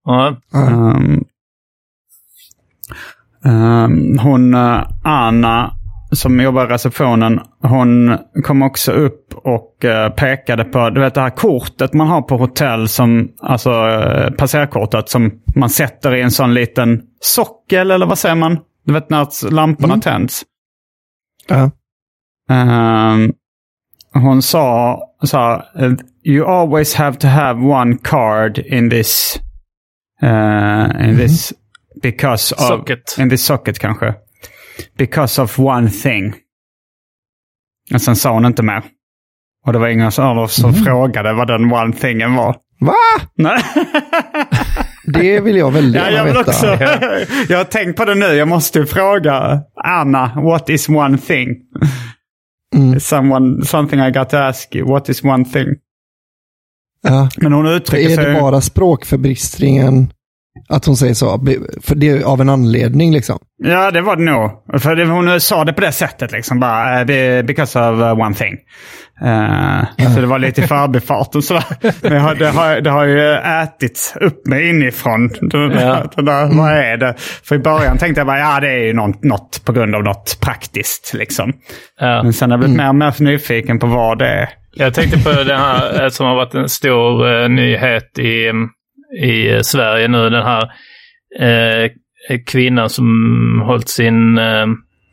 Ja. 0.05 0.35
Um, 0.53 1.23
um, 3.45 4.19
hon, 4.19 4.55
uh, 4.55 4.87
Anna, 5.03 5.73
som 6.11 6.39
jobbar 6.39 6.65
i 6.65 6.67
receptionen, 6.67 7.39
hon 7.61 8.17
kom 8.43 8.61
också 8.61 8.91
upp 8.91 9.33
och 9.33 9.85
uh, 9.85 10.09
pekade 10.09 10.63
på 10.63 10.89
du 10.89 11.01
vet, 11.01 11.13
det 11.13 11.21
här 11.21 11.29
kortet 11.29 11.93
man 11.93 12.07
har 12.07 12.21
på 12.21 12.37
hotell, 12.37 12.87
som, 12.87 13.31
alltså 13.39 13.71
uh, 13.71 14.29
passerkortet 14.31 15.09
som 15.09 15.31
man 15.55 15.69
sätter 15.69 16.15
i 16.15 16.21
en 16.21 16.31
sån 16.31 16.53
liten 16.53 17.01
sockel, 17.19 17.91
eller 17.91 18.05
vad 18.05 18.17
säger 18.17 18.35
man? 18.35 18.59
Du 18.85 18.93
vet 18.93 19.09
när 19.09 19.51
lamporna 19.51 19.97
tänds. 19.97 20.43
Ja. 21.47 21.71
Ehm, 22.49 23.33
hon 24.13 24.41
sa 24.41 24.99
så 25.23 25.37
här, 25.37 25.63
eh, 25.75 25.91
You 26.23 26.45
always 26.45 26.95
have 26.95 27.17
to 27.17 27.27
have 27.27 27.65
one 27.65 27.97
card 28.03 28.57
in 28.57 28.89
this... 28.89 29.39
eh, 30.21 31.09
in 31.09 31.17
this... 31.17 31.53
Because 32.01 32.55
of... 32.55 32.61
Socket. 32.61 33.15
In 33.19 33.29
this 33.29 33.45
socket 33.45 33.79
kanske. 33.79 34.13
Because 34.97 35.41
of 35.41 35.59
one 35.59 35.89
thing. 35.89 36.33
Och 37.93 38.01
sen 38.01 38.15
sa 38.15 38.33
hon 38.33 38.45
inte 38.45 38.63
mer. 38.63 38.83
Och 39.65 39.73
det 39.73 39.79
var 39.79 39.87
ingen 39.87 40.11
som, 40.11 40.47
som 40.49 40.73
frågade 40.73 41.33
vad 41.33 41.47
den 41.47 41.73
one 41.73 41.93
thingen 41.93 42.35
var. 42.35 42.55
Va? 42.79 42.95
Nej. 43.35 43.63
Det 45.13 45.41
vill 45.41 45.55
jag 45.57 45.71
väldigt 45.71 46.01
Ja, 46.01 46.11
gärna 46.11 46.17
jag 46.17 46.23
vill 46.23 46.33
veta. 46.33 46.49
också. 46.51 46.65
jag 47.49 47.57
har 47.57 47.63
tänkt 47.63 47.97
på 47.97 48.05
det 48.05 48.15
nu. 48.15 48.25
Jag 48.25 48.47
måste 48.47 48.85
fråga 48.85 49.61
Anna, 49.83 50.31
what 50.35 50.69
is 50.69 50.89
one 50.89 51.17
thing? 51.17 51.47
Mm. 52.75 52.99
Someone, 52.99 53.65
something 53.65 53.99
I 53.99 54.11
got 54.11 54.29
to 54.29 54.37
ask 54.37 54.75
you. 54.75 54.87
What 54.89 55.09
is 55.09 55.23
one 55.23 55.45
thing? 55.45 55.67
Ja. 57.03 57.29
Men 57.37 57.53
hon 57.53 57.67
uttrycker 57.67 58.09
Är 58.11 58.15
sig... 58.15 58.25
det 58.25 58.39
bara 58.41 58.61
språkförbistringen 58.61 60.13
att 60.69 60.85
hon 60.85 60.97
säger 60.97 61.13
så? 61.13 61.45
För 61.83 61.95
det 61.95 62.09
är 62.09 62.23
av 62.23 62.41
en 62.41 62.49
anledning 62.49 63.13
liksom. 63.13 63.39
Ja, 63.63 63.91
det 63.91 64.01
var 64.01 64.15
det 64.15 64.23
nog. 64.23 64.51
För 64.81 64.95
det, 64.95 65.05
hon 65.05 65.41
sa 65.41 65.63
det 65.65 65.73
på 65.73 65.81
det 65.81 65.91
sättet 65.91 66.31
liksom. 66.31 66.59
Bara, 66.59 66.99
eh, 66.99 67.05
be- 67.05 67.43
because 67.43 67.79
of 67.79 67.99
uh, 67.99 68.19
one 68.19 68.35
thing. 68.35 68.57
Eh, 69.21 70.13
Så 70.15 70.21
det 70.21 70.27
var 70.27 70.39
lite 70.39 70.61
i 70.61 70.67
förbifarten 70.67 71.41
sådär. 71.41 71.63
Men 72.01 72.13
jag 72.13 72.21
har, 72.21 72.35
det, 72.35 72.49
har, 72.49 72.81
det 72.81 72.89
har 72.89 73.05
ju 73.05 73.33
ätit 73.33 74.13
upp 74.21 74.47
mig 74.47 74.69
inifrån. 74.69 75.27
Det, 75.27 75.57
Ja. 75.81 76.03
det 76.15 76.21
där, 76.21 76.57
vad 76.57 76.71
är 76.71 76.97
det? 76.97 77.13
För 77.43 77.55
i 77.55 77.59
början 77.59 77.97
tänkte 77.97 78.19
jag 78.19 78.27
bara, 78.27 78.39
ja 78.39 78.59
det 78.59 78.69
är 78.69 78.85
ju 78.85 78.93
något, 78.93 79.23
något 79.23 79.61
på 79.65 79.71
grund 79.71 79.95
av 79.95 80.03
något 80.03 80.37
praktiskt 80.41 81.11
liksom. 81.13 81.53
Ja. 81.99 82.23
Men 82.23 82.33
sen 82.33 82.51
har 82.51 82.57
jag 82.57 82.59
blivit 82.59 82.77
mer 82.77 82.89
och 82.89 82.95
mer 82.95 83.13
nyfiken 83.19 83.79
på 83.79 83.87
vad 83.87 84.19
det 84.19 84.27
är. 84.27 84.49
Jag 84.73 84.93
tänkte 84.93 85.19
på 85.23 85.29
den 85.31 85.59
här 85.59 86.03
eh, 86.03 86.09
som 86.09 86.25
har 86.25 86.35
varit 86.35 86.55
en 86.55 86.69
stor 86.69 87.41
eh, 87.43 87.49
nyhet 87.49 88.19
i, 88.19 88.51
i 89.23 89.49
eh, 89.53 89.61
Sverige 89.61 90.07
nu. 90.07 90.29
Den 90.29 90.43
här 90.45 90.63
eh, 91.39 91.89
kvinnan 92.47 92.89
som 92.89 93.05
hållit 93.65 93.89
sin 93.89 94.37
eh, 94.37 94.65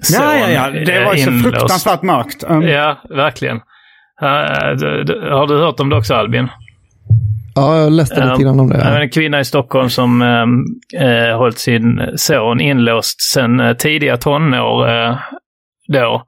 son 0.02 0.22
Ja, 0.22 0.36
ja, 0.38 0.50
ja. 0.50 0.70
Det 0.84 1.04
var 1.04 1.14
ju 1.14 1.18
så 1.22 1.30
inlåst. 1.30 1.44
fruktansvärt 1.56 2.02
mörkt. 2.02 2.44
Um, 2.48 2.62
Ja, 2.62 2.98
verkligen. 3.10 3.56
Eh, 4.22 4.28
har 5.36 5.46
du 5.46 5.58
hört 5.58 5.80
om 5.80 5.88
det 5.90 5.96
också 5.96 6.14
Albin? 6.14 6.48
Ja, 7.54 7.78
jag 7.78 7.92
läste 7.92 8.30
lite 8.30 8.42
grann 8.42 8.60
om 8.60 8.72
Ja, 8.74 8.90
det. 8.90 9.02
En 9.02 9.10
kvinna 9.10 9.40
i 9.40 9.44
Stockholm 9.44 9.90
som 9.90 10.22
eh, 10.22 11.06
eh, 11.08 11.38
hållit 11.38 11.58
sin 11.58 12.00
son 12.16 12.60
inlåst 12.60 13.20
sedan 13.32 13.60
eh, 13.60 13.72
tidiga 13.76 14.16
tonår. 14.16 14.88
Eh, 14.88 15.16
då. 15.88 16.22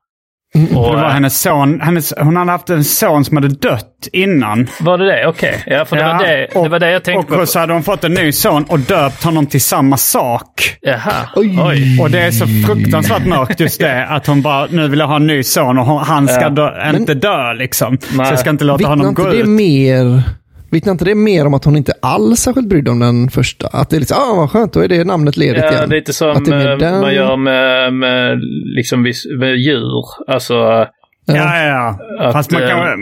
Och, 0.67 0.91
Det 0.91 0.97
var 0.97 1.05
eh, 1.05 1.11
hennes 1.11 1.41
son. 1.41 1.81
Hennes, 1.81 2.15
hon 2.21 2.37
hade 2.37 2.51
haft 2.51 2.71
en 2.71 2.85
son 2.85 3.25
som 3.25 3.37
hade 3.37 3.49
dött 3.49 4.09
innan. 4.13 4.67
var 4.81 4.99
det 4.99 5.05
det? 5.07 5.27
Okej. 5.27 5.63
Ja, 5.67 5.85
för 5.85 5.97
det, 5.97 6.05
var 6.05 6.19
det, 6.25 6.47
det 6.63 6.69
var 6.69 6.79
det 6.79 6.91
jag 6.91 7.05
tänkte 7.05 7.35
på. 7.35 7.41
Och 7.41 7.49
så 7.49 7.59
hade 7.59 7.73
hon 7.73 7.83
fått 7.83 8.05
en 8.05 8.15
ny 8.15 8.33
son 8.33 8.65
och 8.65 8.79
döpt 8.79 9.25
honom 9.25 9.47
till 9.47 9.63
samma 9.63 9.97
sak. 9.97 10.77
Jaha. 10.81 11.13
Oj. 11.37 11.59
Oj. 11.63 12.01
Och 12.01 12.11
det 12.11 12.21
är 12.21 12.31
så 12.31 12.47
fruktansvärt 12.67 13.27
mörkt 13.27 13.61
just 13.61 13.81
det. 13.81 14.07
Att 14.07 14.27
hon 14.27 14.43
bara, 14.43 14.67
nu 14.71 14.89
vill 14.89 14.99
jag 14.99 15.07
ha 15.07 15.17
en 15.17 15.27
ny 15.27 15.43
son 15.43 15.79
och 15.79 15.87
hon, 15.87 16.03
han 16.05 16.29
ska 16.29 16.41
Ja. 16.43 16.49
dö, 16.51 16.91
inte 16.97 17.15
dö 17.15 17.53
liksom. 17.55 17.99
Så 18.01 18.17
Nej. 18.17 18.27
jag 18.31 18.39
ska 18.39 18.51
inte 18.51 18.65
låta 18.65 18.89
honom 18.89 19.09
inte 19.09 19.23
gå 19.23 19.29
det 19.29 19.37
ut. 19.37 19.47
mer... 19.49 20.23
Vittnar 20.71 20.93
inte 20.93 21.05
det 21.05 21.15
mer 21.15 21.47
om 21.47 21.55
att 21.55 21.65
hon 21.65 21.77
inte 21.77 21.93
alls 22.03 22.41
särskilt 22.41 22.69
brydd 22.69 22.89
om 22.89 22.99
den 22.99 23.31
första? 23.31 23.67
Att 23.69 23.91
det 23.91 23.97
är 23.97 24.01
liksom, 24.01 24.17
ah 24.21 24.35
vad 24.37 24.51
skönt, 24.51 24.73
då 24.73 24.81
är 24.81 24.89
det 24.89 25.05
namnet 25.05 25.37
ledigt 25.37 25.65
Ja, 25.65 25.73
igen. 25.73 25.91
lite 25.91 26.13
som 26.13 26.31
Att 26.31 26.45
det 26.45 26.55
är 26.55 26.59
mer 26.59 26.71
eh, 26.73 26.79
den- 26.79 27.01
man 27.01 27.15
gör 27.15 27.37
med, 27.37 27.93
med, 27.95 28.39
liksom 28.77 29.03
med 29.41 29.57
djur. 29.57 30.05
Alltså, 30.27 30.55
Ja, 30.55 30.87
ja, 31.35 31.65
ja. 31.67 31.99
Att, 32.27 32.33
Fast 32.33 32.51
man 32.51 32.61
kan... 32.61 32.79
eh, 32.79 32.93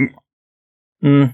mm, 1.04 1.28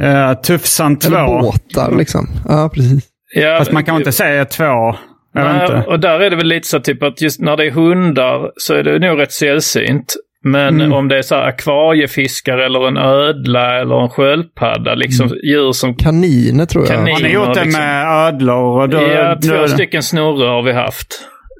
Uh, 0.00 0.34
Tufsan 0.40 0.98
2. 0.98 1.08
Eller 1.08 1.40
båtar 1.40 1.96
liksom. 1.98 2.26
Ja, 2.48 2.70
precis. 2.74 3.04
ja, 3.34 3.56
Fast 3.58 3.72
man 3.72 3.84
kan 3.84 3.96
inte 3.96 4.12
säga 4.12 4.44
två. 4.44 4.64
Jag 4.64 5.44
vet 5.44 5.52
Nej, 5.68 5.76
inte. 5.78 5.88
och 5.90 6.00
där 6.00 6.20
är 6.20 6.30
det 6.30 6.36
väl 6.36 6.46
lite 6.46 6.68
så 6.68 6.80
typ 6.80 7.02
att 7.02 7.20
just 7.22 7.40
när 7.40 7.56
det 7.56 7.66
är 7.66 7.70
hundar 7.70 8.50
så 8.56 8.74
är 8.74 8.82
det 8.82 8.98
nog 8.98 9.18
rätt 9.20 9.32
sällsynt. 9.32 10.14
Men 10.44 10.80
Mm. 10.80 10.92
om 10.92 11.08
det 11.08 11.18
är 11.18 11.22
så 11.22 11.34
här 11.34 11.42
akvariefiskar 11.42 12.58
eller 12.58 12.88
en 12.88 12.96
ödla 12.96 13.80
eller 13.80 14.02
en 14.02 14.08
sköldpadda, 14.08 14.94
liksom 14.94 15.26
Mm. 15.26 15.38
djur 15.44 15.72
som... 15.72 15.94
Kaniner 15.94 16.66
tror 16.66 16.84
jag. 16.86 16.94
Kanin. 16.96 17.14
Har 17.14 17.20
ni 17.22 17.28
gjort 17.32 17.54
det 17.54 17.64
liksom. 17.64 17.80
med 17.82 18.06
ödlor? 18.26 18.80
Och 18.82 18.88
då, 18.88 18.98
ja, 19.02 19.38
två 19.48 19.56
då, 19.56 19.68
stycken 19.68 20.02
snurror 20.02 20.48
har 20.48 20.62
vi 20.62 20.72
haft. 20.72 21.06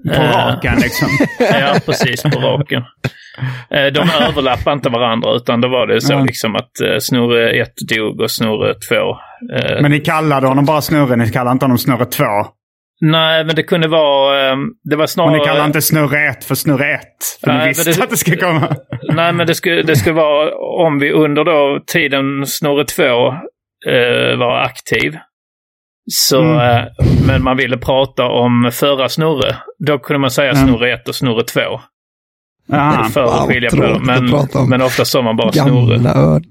På 0.09 0.23
Eh, 0.23 0.31
raken 0.31 0.75
liksom. 0.83 1.09
Ja, 1.38 1.75
precis, 1.87 2.23
på 2.23 2.40
raken. 2.40 2.83
Eh, 3.71 3.87
De 3.93 4.01
överlappar 4.29 4.73
inte 4.73 4.88
varandra 4.88 5.35
utan 5.37 5.61
då 5.61 5.69
var 5.69 5.87
det 5.87 6.01
så 6.01 6.12
Ja. 6.12 6.21
liksom 6.25 6.57
att 6.57 6.81
eh, 6.81 6.99
snurre 7.01 7.51
1 7.62 7.69
dog 7.97 8.21
och 8.21 8.31
snurre 8.31 8.75
2. 8.75 8.95
Eh, 9.57 9.83
Men 9.83 9.90
ni 9.90 10.01
kallade 10.01 10.47
honom 10.47 10.64
bara 10.64 10.81
Snurre, 10.81 11.16
ni 11.16 11.31
kallade 11.31 11.53
inte 11.53 11.64
honom 11.64 11.79
Snurre 11.79 12.05
2. 12.05 12.25
Nej, 13.01 13.45
men 13.45 13.55
det 13.57 13.63
kunde 13.63 13.89
vara... 13.89 14.51
eh, 14.51 14.57
Det 14.85 14.97
var 14.97 15.03
Och 15.05 15.11
snarare... 15.11 15.39
ni 15.39 15.45
kallar 15.45 15.67
inte 15.67 15.83
Snurre 15.83 16.29
1 16.31 16.45
för 16.45 16.55
Snurre 16.55 16.95
1. 16.95 17.01
För 17.41 17.47
Nej, 17.53 17.59
ni 17.61 17.69
visste 17.69 17.91
det- 17.93 18.03
att 18.05 18.11
det 18.11 18.17
skulle 18.17 18.37
komma. 18.37 18.77
Nej, 19.15 19.33
men 19.33 19.47
det 19.47 19.55
skulle, 19.55 19.83
det 19.83 19.97
skulle 19.97 20.15
vara 20.15 20.55
om 20.87 20.99
vi 20.99 21.13
under 21.13 21.45
då 21.45 21.81
tiden 21.87 22.47
Snurre 22.47 22.85
2 22.85 23.03
eh, 23.93 24.39
var 24.39 24.61
aktiv. 24.61 25.17
Så, 26.13 26.43
Mm. 26.43 26.57
eh, 26.77 26.85
men 27.27 27.43
man 27.45 27.57
ville 27.57 27.77
prata 27.79 28.25
om 28.25 28.71
förra 28.73 29.09
Snurre. 29.09 29.57
Då 29.87 29.99
kunde 29.99 30.19
man 30.21 30.31
säga 30.31 30.51
Mm. 30.53 30.67
Snurre 30.69 30.93
1 30.95 31.09
och 31.09 31.15
Snurre 31.15 31.45
2. 31.45 31.61
Jaha. 32.69 33.05
För 33.05 33.25
att 33.25 33.47
skilja 33.49 33.71
på 33.71 33.77
dem. 33.77 34.03
Men, 34.07 34.25
att 34.25 34.31
prata 34.31 34.59
om. 34.59 34.71
men 34.71 34.83
ofta 34.83 35.05
sa 35.05 35.23
man 35.23 35.37
bara 35.37 35.53
Snurre. 35.53 35.95
Gamla 35.97 36.15
öd. 36.37 36.45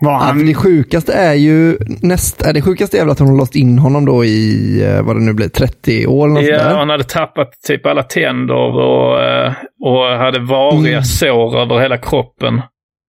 Var 0.00 0.12
Ja, 0.12 0.18
han... 0.18 0.38
för 0.38 0.46
det 0.46 0.54
sjukaste 0.54 1.12
är 1.12 1.34
ju 1.34 1.78
näst, 2.02 2.42
är 2.42 2.52
det 2.52 2.62
sjukaste 2.62 2.96
är 2.98 3.00
väl 3.02 3.10
att 3.10 3.18
hon 3.18 3.28
har 3.28 3.36
låst 3.36 3.54
in 3.56 3.78
honom 3.78 4.04
då 4.04 4.24
i, 4.24 4.82
eh, 4.86 5.02
vad 5.02 5.16
det 5.16 5.20
nu 5.22 5.32
blir, 5.32 5.48
30 5.48 6.06
år 6.06 6.24
eller 6.26 6.34
något 6.34 6.44
Ja, 6.50 6.58
där. 6.58 6.74
han 6.76 6.88
hade 6.90 7.04
tappat 7.04 7.50
typ 7.66 7.86
alla 7.86 8.02
tänder 8.02 8.54
och, 8.54 9.22
eh, 9.22 9.52
och 9.84 10.18
hade 10.18 10.40
variga 10.40 10.92
Mm. 10.92 11.04
sår 11.04 11.58
över 11.60 11.80
hela 11.80 11.96
kroppen. 11.96 12.58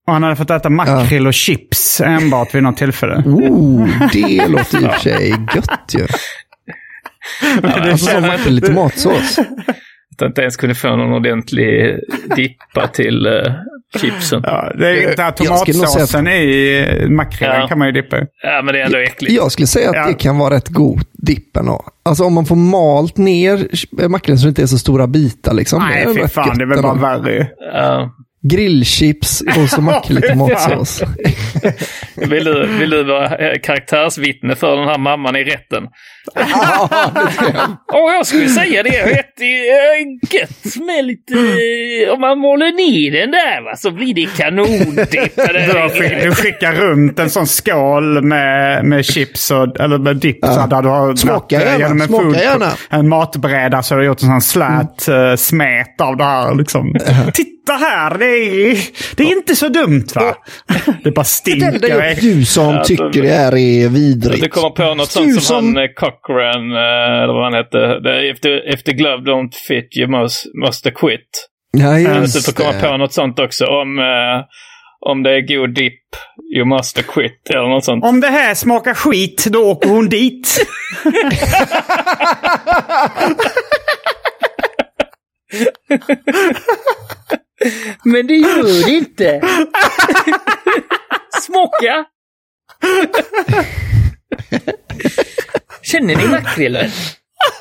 Och 0.08 0.13
han 0.13 0.23
hade 0.23 0.36
fått 0.36 0.49
äta 0.49 0.69
makrill 0.69 1.27
och 1.27 1.34
chips 1.34 2.01
enbart 2.01 2.56
vid 2.56 2.63
något 2.63 2.77
tillfälle. 2.77 3.15
Oh, 3.25 3.88
det 4.13 4.47
låter 4.47 4.84
i 4.84 4.88
och 4.88 4.91
för 4.91 4.99
sig 4.99 5.30
gött 5.56 5.95
ju. 5.97 6.08
Alltså 7.63 8.06
som 8.06 8.21
makrill 8.21 8.58
i 8.58 8.62
tomatsås. 8.62 9.39
Att 9.39 9.45
jag 10.21 10.30
inte 10.30 10.41
ens 10.41 10.58
kunde 10.58 10.75
få 10.75 10.95
någon 10.95 11.13
ordentlig 11.13 11.99
dippa 12.36 12.88
till, 12.88 13.25
eh, 13.25 13.54
chipsen. 13.97 14.41
Ja, 14.45 14.71
det 14.77 15.04
är 15.04 15.21
att- 15.27 15.38
tomatsåsen 15.38 16.27
i 16.27 17.06
makrelen 17.10 17.62
Ja. 17.62 17.67
kan 17.67 17.80
man 17.80 17.88
ju 17.88 17.91
dippa. 17.91 18.17
Ja, 18.43 18.62
men 18.63 18.73
det 18.73 18.82
är 18.82 18.86
ändå 18.86 18.97
äckligt. 18.97 19.34
Jag 19.34 19.51
skulle 19.51 19.67
säga 19.67 19.89
att 19.89 19.95
Ja. 19.95 20.08
det 20.08 20.13
kan 20.13 20.38
vara 20.38 20.54
rätt 20.56 20.69
god 20.69 21.01
dipp 21.13 21.58
ändå. 21.58 21.86
Alltså 22.06 22.23
om 22.23 22.34
man 22.34 22.45
får 22.45 22.56
malt 22.56 23.17
ner 23.17 23.67
makrillen 24.08 24.39
så 24.39 24.45
det 24.45 24.49
inte 24.49 24.62
är 24.62 24.65
så 24.67 24.77
stora 24.77 25.08
bitar 25.08 25.54
liksom. 25.54 25.80
Nej, 25.89 26.15
fy 26.15 26.27
fan. 26.27 26.58
Det 26.58 26.63
är 26.63 26.67
väl 26.67 26.82
bara 26.82 26.93
värre. 27.19 27.47
Ja. 27.73 28.12
Grillchips 28.43 29.41
och 29.41 29.69
så 29.69 29.82
makrill 29.82 30.17
i 30.17 30.21
tomatsås. 30.21 31.04
Vill, 32.15 32.43
du, 32.43 32.67
vill 32.80 32.89
du 32.89 33.04
vara 33.04 33.38
eh, 33.38 33.60
karaktärsvittne 33.60 34.56
för 34.56 34.77
den 34.77 34.88
här 34.88 34.97
mamman 34.97 35.36
i 35.36 35.43
rätten? 35.43 35.84
Åh, 37.93 38.13
jag 38.15 38.25
skulle 38.27 38.49
säga 38.49 38.84
det. 38.84 38.89
Rätt 38.89 39.41
äh, 39.41 40.38
gött 40.39 40.75
med 40.88 41.06
lite... 41.06 41.34
eh, 41.34 42.13
Om 42.13 42.21
man 42.21 42.38
målar 42.39 42.65
ner 42.65 43.12
den 43.21 43.32
där 43.32 43.63
va, 43.63 43.75
så 43.75 43.91
blir 43.91 44.13
det 44.13 44.27
kanondipp. 44.38 45.36
Du, 46.23 46.32
skickar 46.36 46.73
runt 46.73 47.19
en 47.19 47.30
sån 47.30 47.47
skål 47.47 48.23
med, 48.23 48.86
med 48.86 49.06
chips 49.06 49.51
och, 49.51 49.80
eller 49.80 49.97
med 49.97 50.17
dipp. 50.17 50.45
Så 50.45 50.67
där 50.67 50.82
du 50.82 50.89
har 50.89 51.15
Smaka 51.15 51.56
eh, 51.56 51.62
gärna, 51.62 51.77
genom 51.77 52.01
en, 52.01 52.08
smaka 52.08 52.23
food, 52.23 52.36
gärna. 52.36 52.71
en 52.89 53.10
matbräda 53.10 53.84
så 53.84 53.93
har 53.95 53.99
du 53.99 54.06
gjort 54.06 54.21
en 54.21 54.27
sån 54.27 54.41
slät 54.41 55.08
mm. 55.08 55.38
smet 55.38 56.01
av 56.01 56.17
det 56.17 56.23
här. 56.23 56.56
Liksom. 56.56 56.95
Titta 57.34 57.61
här, 57.69 58.17
det 58.17 58.26
är, 58.26 58.78
det 59.15 59.24
är 59.24 59.38
inte 59.38 59.56
så 59.56 59.67
dumt 59.69 60.06
va? 60.15 60.36
Det 61.04 61.12
bara 61.12 61.24
stinker. 61.26 61.76
upp 61.76 61.82
du 62.21 62.45
som 62.45 62.74
Ja, 62.76 62.84
tycker 62.84 63.10
de- 63.10 63.21
det 63.21 63.30
här 63.34 63.58
är 63.58 63.89
vidrigt. 63.89 64.41
Du 64.41 64.50
kommer 64.50 64.69
på 64.69 64.93
något 64.95 65.12
sånt 65.12 65.34
som, 65.34 65.41
som- 65.41 65.76
han 65.76 65.78
eh, 65.78 65.88
Cochran, 65.95 66.71
eh, 66.71 67.24
eller 67.24 67.34
vad 67.34 67.43
han 67.43 67.54
hette. 67.54 68.00
Det- 68.00 68.30
If 68.30 68.39
the, 68.39 68.50
if 68.74 68.84
the 68.84 68.93
glove 68.93 69.24
don't 69.32 69.52
fit 69.67 69.97
you 69.97 70.08
must, 70.21 70.45
must 70.65 70.84
quit. 70.93 71.47
Ja, 71.78 72.00
just 72.00 72.34
Du 72.34 72.41
får 72.41 72.52
komma 72.52 72.71
det. 72.71 72.80
på 72.89 72.97
något 72.97 73.13
sånt 73.13 73.39
också. 73.39 73.65
Om, 73.65 74.00
eh, 74.00 74.43
om 75.06 75.24
det 75.24 75.30
är 75.32 75.58
god 75.58 75.76
dipp, 75.76 76.02
you 76.56 76.65
must 76.65 77.08
quit. 77.08 77.50
Eller 77.50 77.69
något 77.69 77.86
sånt. 77.86 78.04
Om 78.06 78.19
det 78.21 78.28
här 78.28 78.54
smakar 78.56 78.93
skit, 78.93 79.45
då 79.50 79.71
åker 79.71 79.89
hon 79.89 80.10
dit. 80.10 80.65
Men 88.04 88.28
det 88.28 88.36
gör 88.36 88.86
det 88.86 88.91
inte. 88.91 89.41
Smaka! 91.41 92.06
Känner 95.82 96.15
ni 96.15 96.28
makrillen? 96.28 96.89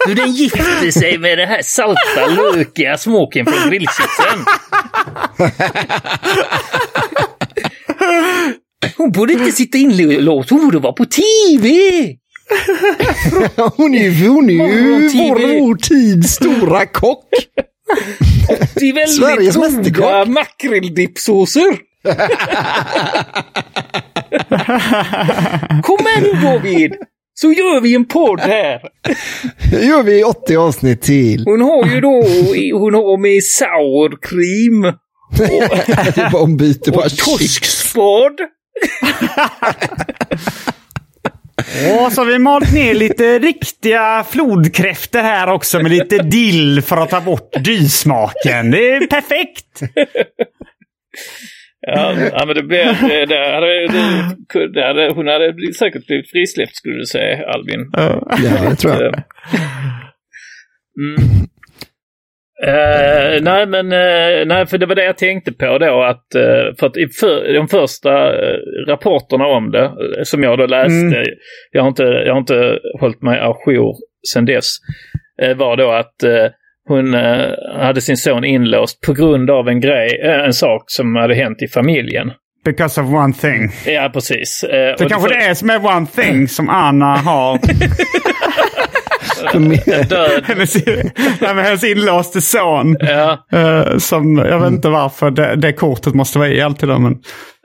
Hur 0.06 0.14
den 0.14 0.32
gifter 0.32 0.90
sig 0.90 1.18
med 1.18 1.38
den 1.38 1.48
här 1.48 1.62
salta, 1.62 2.26
lökiga 2.26 2.98
smaken 2.98 3.46
från 3.46 3.70
grillchipsen. 3.70 4.44
Hon 8.96 9.12
borde 9.12 9.32
inte 9.32 9.52
sitta 9.52 9.78
inlåst, 9.78 10.50
hon 10.50 10.64
borde 10.64 10.78
vara 10.78 10.92
på 10.92 11.04
TV! 11.04 11.68
Hon 13.76 13.94
är 13.94 14.08
ju, 14.08 14.28
hon 14.28 14.50
är 14.50 14.54
ju 14.54 14.58
Morgon-TV. 14.58 15.58
vår, 15.58 15.60
vår 15.60 15.74
tids 15.74 16.32
stora 16.32 16.86
kock. 16.86 17.24
Det 18.74 18.88
är 18.88 18.94
väldigt 18.94 19.54
goda 19.54 19.70
mästerkock. 19.70 20.28
makrildippsåser. 20.28 21.76
Kom 25.82 25.98
nu 26.22 26.32
David! 26.42 26.94
Så 27.34 27.52
gör 27.52 27.80
vi 27.80 27.94
en 27.94 28.04
podd 28.04 28.40
här. 28.40 28.80
Det 29.70 29.84
gör 29.84 30.02
vi 30.02 30.24
80 30.24 30.56
avsnitt 30.56 31.02
till. 31.02 31.44
Hon 31.44 31.60
har 31.60 31.86
ju 31.86 32.00
då, 32.00 32.22
hon 32.78 32.94
har 32.94 33.18
med 33.18 33.44
sour 33.44 34.18
cream 34.22 34.96
Det 36.14 36.20
är 36.20 36.30
bara 36.30 36.42
ombyte. 36.42 36.90
Bara 36.90 37.04
och 37.04 37.16
torskspad. 37.16 38.32
Och 42.04 42.12
så 42.12 42.20
har 42.20 42.26
vi 42.26 42.38
malt 42.38 42.72
ner 42.74 42.94
lite 42.94 43.38
riktiga 43.38 44.24
flodkräftor 44.30 45.18
här 45.18 45.48
också 45.48 45.82
med 45.82 45.90
lite 45.90 46.18
dill 46.18 46.82
för 46.82 46.96
att 46.96 47.10
ta 47.10 47.20
bort 47.20 47.52
dysmaken. 47.64 48.70
Det 48.70 48.90
är 48.90 49.06
perfekt! 49.06 49.80
Ja, 51.86 52.14
ja 52.32 52.46
men 52.46 52.54
det 52.56 52.62
blev, 52.62 52.86
det, 53.08 53.26
det 53.26 53.54
hade, 53.54 53.86
det, 53.88 54.68
det 54.74 54.86
hade, 54.86 55.12
hon 55.14 55.26
hade 55.28 55.52
blivit- 55.52 55.78
säkert 55.78 56.06
blivit 56.06 56.30
frisläppt 56.30 56.76
skulle 56.76 56.94
du 56.98 57.06
säga 57.06 57.46
Albin. 57.48 57.90
Ja, 57.92 58.36
det 58.70 58.76
tror 58.76 58.94
jag. 59.02 59.14
Mm. 61.00 61.28
Eh, 62.66 63.42
nej, 63.42 63.66
men 63.66 63.92
eh, 63.92 64.46
nej, 64.46 64.66
för 64.66 64.78
det 64.78 64.86
var 64.86 64.94
det 64.94 65.04
jag 65.04 65.18
tänkte 65.18 65.52
på 65.52 65.78
då 65.78 66.02
att 66.02 66.34
eh, 66.34 66.76
för 66.80 66.86
att 66.86 66.96
i 66.96 67.08
för, 67.20 67.54
de 67.54 67.68
första 67.68 68.10
rapporterna 68.86 69.46
om 69.46 69.70
det 69.70 69.90
som 70.24 70.42
jag 70.42 70.58
då 70.58 70.66
läste, 70.66 71.24
jag, 71.70 71.82
har 71.82 71.88
inte, 71.88 72.02
jag 72.02 72.32
har 72.32 72.38
inte 72.38 72.78
hållit 73.00 73.22
mig 73.22 73.38
ajour 73.38 73.96
sedan 74.32 74.44
dess, 74.44 74.66
var 75.56 75.76
då 75.76 75.90
att 75.90 76.14
hon 76.88 77.14
hade 77.78 78.00
sin 78.00 78.16
son 78.16 78.44
inlåst 78.44 79.00
på 79.06 79.12
grund 79.12 79.50
av 79.50 79.68
en 79.68 79.80
grej, 79.80 80.20
en 80.22 80.52
sak 80.52 80.82
som 80.86 81.16
hade 81.16 81.34
hänt 81.34 81.62
i 81.62 81.68
familjen. 81.68 82.32
Because 82.64 83.00
of 83.00 83.08
one 83.08 83.32
thing. 83.32 83.70
Ja, 83.86 84.10
precis. 84.12 84.64
Det 84.70 85.08
kanske 85.08 85.28
det 85.28 85.44
är 85.44 85.54
som 85.54 85.70
är 85.70 85.86
one 85.96 86.06
thing 86.06 86.48
som 86.48 86.68
Anna 86.68 87.16
har. 87.16 87.58
Död. 90.08 90.42
hennes, 90.44 90.86
nej, 90.86 91.12
men 91.40 91.58
hennes 91.58 91.84
inlåste 91.84 92.40
son. 92.40 92.96
Ja, 93.00 93.46
Eh, 93.52 93.98
som, 93.98 94.38
jag 94.38 94.60
vet 94.60 94.70
inte 94.70 94.88
varför 94.88 95.30
det, 95.30 95.56
det 95.56 95.72
kortet 95.72 96.14
måste 96.14 96.38
vara 96.38 96.48
i 96.48 96.60
alltid. 96.60 96.88
Då, 96.88 96.98
men, 96.98 97.18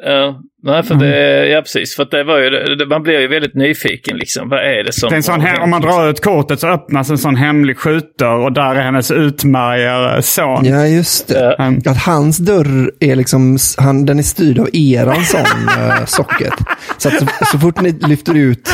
Ja, 0.04 0.42
nej 0.64 0.84
för 0.84 0.96
det, 0.96 1.48
ja 1.48 1.62
precis. 1.62 1.96
För 1.96 2.04
att 2.04 2.12
det 2.12 2.24
var 2.24 2.40
ju, 2.40 2.50
det, 2.50 2.86
man 2.86 3.04
blir 3.04 3.20
ju 3.20 3.28
väldigt 3.28 3.56
nyfiken 3.56 4.18
liksom. 4.18 4.50
Vad 4.50 4.60
är 4.60 4.84
det 4.84 4.94
som... 4.94 5.10
det 5.10 5.16
är 5.16 5.18
en 5.18 5.24
sån, 5.24 5.46
om 5.62 5.70
man 5.70 5.82
drar 5.82 6.10
ut 6.10 6.24
kortet 6.24 6.60
så 6.60 6.68
öppnas 6.68 7.10
en 7.10 7.18
sån 7.18 7.36
hemlig 7.36 7.78
skjutdörr 7.78 8.38
och 8.38 8.54
där 8.54 8.76
är 8.76 8.82
hennes 8.82 9.12
utmärgare 9.12 10.22
son. 10.22 10.66
Ja, 10.66 10.86
just 10.86 11.28
det. 11.28 11.56
Mm. 11.60 11.82
Att 11.86 11.98
hans 11.98 12.38
dörr 12.38 12.92
är 13.00 13.16
liksom, 13.16 13.58
han, 13.78 14.06
den 14.06 14.20
är 14.20 14.24
styrd 14.24 14.60
av 14.60 14.70
eran 14.74 15.26
sån 15.26 15.40
äh, 15.42 16.06
socket. 16.06 16.54
Så 16.98 17.08
att 17.08 17.20
så, 17.20 17.28
så 17.52 17.60
fort 17.60 17.82
ni 17.82 17.92
lyfter 17.92 18.36
ut, 18.36 18.70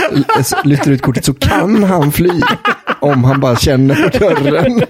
lyfter 0.63 0.91
ut 0.91 1.01
kortet 1.01 1.25
så 1.25 1.33
kan 1.33 1.83
han 1.83 2.11
fly. 2.11 2.41
Om 3.01 3.23
han 3.23 3.39
bara 3.39 3.55
känner 3.55 4.09
på 4.09 4.17
dörren. 4.17 4.81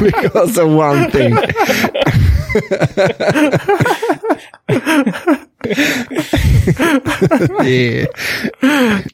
because 0.00 0.62
of 0.62 0.68
one 0.68 1.10
thing. 1.10 1.36
är, 7.64 8.06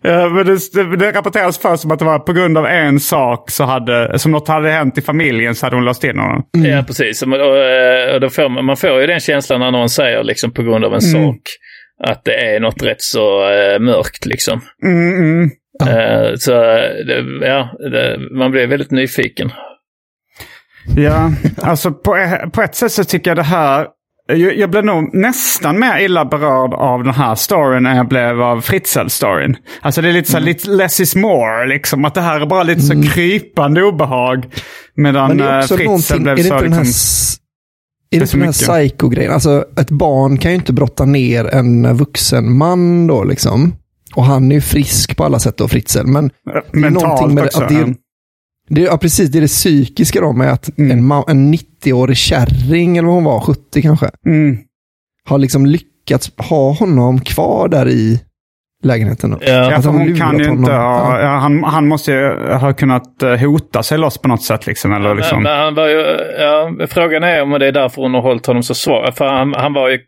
Ja, 0.02 0.28
men 0.28 0.46
det, 0.46 0.96
det, 0.96 1.12
rapporteras 1.12 1.58
först 1.58 1.82
som 1.82 1.90
att 1.90 1.98
det 1.98 2.04
var 2.04 2.18
på 2.18 2.32
grund 2.32 2.58
av 2.58 2.66
en 2.66 3.00
sak 3.00 3.50
så 3.50 3.64
hade, 3.64 4.18
som 4.18 4.32
något 4.32 4.48
hade 4.48 4.70
hänt 4.70 4.98
i 4.98 5.02
familjen 5.02 5.54
så 5.54 5.66
hade 5.66 5.76
hon 5.76 5.84
låst 5.84 6.04
in 6.04 6.18
honom. 6.18 6.42
Ja, 6.52 6.84
precis. 6.86 7.22
Och, 7.22 7.28
och, 7.28 8.14
och 8.14 8.20
då 8.20 8.30
får 8.30 8.62
man, 8.62 8.76
får 8.76 9.00
ju 9.00 9.06
den 9.06 9.20
känslan 9.20 9.60
när 9.60 9.70
någon 9.70 9.88
säger 9.88 10.24
liksom 10.24 10.52
på 10.52 10.62
grund 10.62 10.84
av 10.84 10.94
en 10.94 11.02
sak 11.02 11.40
att 12.04 12.24
det 12.24 12.34
är 12.34 12.60
något 12.60 12.82
rätt 12.82 13.02
så 13.02 13.50
eh, 13.50 13.78
mörkt 13.78 14.26
liksom. 14.26 14.60
Mm, 14.84 15.50
mm. 15.82 15.94
Eh, 15.98 16.34
så 16.38 16.50
det, 17.06 17.46
ja, 17.46 17.68
det, 17.90 18.18
man 18.38 18.50
blir 18.50 18.66
väldigt 18.66 18.90
nyfiken. 18.90 19.50
Ja, 20.96 21.30
alltså 21.62 21.92
på, 21.92 22.16
på 22.52 22.62
ett 22.62 22.74
sätt 22.74 22.92
så 22.92 23.04
tycker 23.04 23.30
jag 23.30 23.38
det 23.38 23.42
här... 23.42 23.86
Jag, 24.26 24.56
jag 24.58 24.70
blev 24.70 24.84
nog 24.84 25.14
nästan 25.14 25.78
mer 25.78 25.98
illa 25.98 26.24
berörd 26.24 26.74
av 26.74 27.04
den 27.04 27.14
här 27.14 27.34
storyn 27.34 27.86
än 27.86 27.96
jag 27.96 28.08
blev 28.08 28.42
av 28.42 28.60
Fritzl-storyn. 28.60 29.56
Alltså 29.80 30.02
det 30.02 30.08
är 30.08 30.12
lite 30.12 30.30
så 30.30 30.36
här, 30.38 30.44
lite 30.44 30.70
less 30.70 31.00
is 31.00 31.16
more, 31.16 31.66
liksom. 31.66 32.04
Att 32.04 32.14
det 32.14 32.20
här 32.20 32.40
är 32.40 32.46
bara 32.46 32.62
lite 32.62 32.80
så 32.80 33.02
krypande 33.02 33.82
obehag. 33.82 34.46
Medan 34.94 35.40
eh, 35.40 35.60
Fritzl 35.60 36.20
blev 36.22 36.36
det 36.36 36.42
så 36.42 36.54
inte 36.54 36.64
den 36.64 36.72
här, 36.72 36.80
liksom... 36.80 36.82
s- 36.82 37.36
det 38.10 38.16
är 38.16 38.20
det 38.20 38.24
inte 38.24 38.36
den 38.36 38.42
här 38.42 38.48
mycket. 38.48 38.68
psycho-grejen? 38.68 39.32
Alltså 39.32 39.64
ett 39.80 39.90
barn 39.90 40.38
kan 40.38 40.50
ju 40.50 40.54
inte 40.54 40.72
brotta 40.72 41.04
ner 41.04 41.44
en 41.54 41.96
vuxen 41.96 42.56
man 42.56 43.06
då 43.06 43.24
liksom. 43.24 43.74
Och 44.16 44.24
han 44.24 44.50
är 44.50 44.54
ju 44.54 44.60
frisk 44.60 45.16
på 45.16 45.24
alla 45.24 45.38
sätt 45.38 45.56
då, 45.56 45.68
Fritzl. 45.68 46.06
Men 46.06 46.24
är 46.26 46.76
Mentalt 46.80 47.04
någonting 47.04 47.34
med 47.34 47.44
också. 47.44 47.62
Att 47.62 47.68
det, 47.68 47.74
är- 47.74 47.94
det, 48.68 48.82
är- 48.82 48.86
ja, 48.86 48.98
precis. 48.98 49.30
Det 49.30 49.38
är 49.38 49.40
det 49.42 49.46
psykiska 49.46 50.20
då 50.20 50.32
med 50.32 50.52
att 50.52 50.78
Mm. 50.78 51.12
en, 51.12 51.22
en 51.28 51.54
90-årig 51.54 52.16
kärring, 52.16 52.96
eller 52.96 53.06
vad 53.06 53.14
hon 53.14 53.24
var, 53.24 53.40
70 53.40 53.82
kanske, 53.82 54.10
Mm. 54.26 54.56
har 55.28 55.38
liksom 55.38 55.66
lyckats 55.66 56.32
ha 56.38 56.72
honom 56.72 57.20
kvar 57.20 57.68
där 57.68 57.88
i 57.88 58.20
lägenheten. 58.82 59.30
Då. 59.30 59.38
Ja. 59.40 59.50
Ja, 59.52 59.76
Att 59.76 59.82
de 59.84 59.98
hon 59.98 60.16
kan 60.16 60.38
ju 60.38 60.44
inte 60.44 60.72
ha, 60.72 60.78
Ja. 60.78 61.20
ja, 61.20 61.28
han, 61.28 61.64
han 61.64 61.88
måste 61.88 62.12
ju 62.12 62.28
ha 62.54 62.72
kunnat 62.72 63.22
eh, 63.22 63.36
hota 63.36 63.82
sig 63.82 63.98
loss 63.98 64.18
på 64.18 64.28
något 64.28 64.42
sätt. 64.42 64.66
Liksom, 64.66 64.92
eller 64.92 65.14
liksom. 65.14 65.42
Men, 65.42 65.52
men 65.52 65.60
han 65.64 65.74
var 65.74 65.88
ju, 65.88 66.00
ja, 66.38 66.86
frågan 66.90 67.22
är 67.22 67.42
om 67.42 67.50
det 67.50 67.66
är 67.66 67.72
därför 67.72 68.02
hon 68.02 68.14
har 68.14 68.22
hållit 68.22 68.46
honom 68.46 68.62
så 68.62 68.74
svag. 68.74 69.16
För 69.16 69.24
han, 69.28 69.54
han 69.54 69.72
var 69.72 69.88
ju 69.88 69.98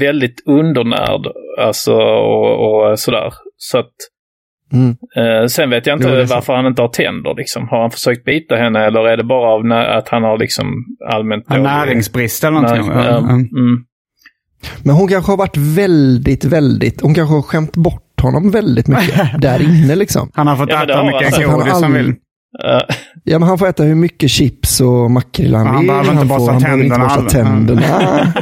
väldigt 0.00 0.42
undernärd. 0.46 1.26
Alltså 1.60 1.92
och, 1.94 2.90
och 2.90 2.98
sådär. 2.98 3.32
Så 3.58 3.78
att 3.78 3.92
Mm. 4.72 4.96
Eh, 5.16 5.46
sen 5.46 5.70
vet 5.70 5.86
jag 5.86 5.96
inte 5.96 6.08
Jo, 6.08 6.24
varför 6.34 6.52
han 6.56 6.66
inte 6.66 6.82
har 6.82 6.88
tänder. 6.88 7.34
Liksom. 7.36 7.68
Har 7.68 7.80
han 7.80 7.90
försökt 7.90 8.24
bita 8.24 8.56
henne 8.56 8.86
eller 8.86 9.08
är 9.08 9.16
det 9.16 9.24
bara 9.24 9.48
av 9.54 9.88
att 9.98 10.08
han 10.08 10.22
har 10.22 10.38
liksom 10.38 10.84
allmänt 11.12 11.46
dålig- 11.48 11.62
näringsbrist 11.62 12.44
eller 12.44 12.60
någonting. 12.60 12.86
Nej, 12.94 13.06
ja, 13.06 13.18
Mm. 13.18 13.30
mm. 13.34 13.84
Men 14.82 14.94
hon 14.94 15.08
kanske 15.08 15.32
har 15.32 15.36
varit 15.36 15.56
väldigt, 15.56 16.44
väldigt, 16.44 17.00
hon 17.00 17.14
kanske 17.14 17.34
har 17.34 17.42
skämt 17.42 17.76
bort 17.76 18.20
honom 18.22 18.50
väldigt 18.50 18.88
mycket 18.88 19.30
där 19.40 19.62
inne 19.62 19.96
liksom. 19.96 20.30
Han 20.34 20.46
har 20.46 20.56
fått 20.56 20.70
Ja, 20.70 20.84
äta 20.84 21.04
mycket 21.04 21.46
godis 21.46 21.72
han 21.82 21.92
vill. 21.92 22.14
Ja, 23.24 23.38
men 23.38 23.42
han 23.48 23.58
får 23.58 23.68
äta 23.68 23.82
hur 23.82 23.94
mycket 23.94 24.30
chips 24.30 24.80
och 24.80 25.10
makrill 25.10 25.54
han 25.54 25.66
Han 25.66 25.78
vill. 25.78 25.88
behöver 25.88 26.12
inte 26.12 26.24
borsta 26.24 26.44
får, 26.44 26.52
han 26.52 26.62
behöver 26.62 26.84
inte 26.84 26.98
borsta 26.98 27.22
tänderna. 27.22 28.32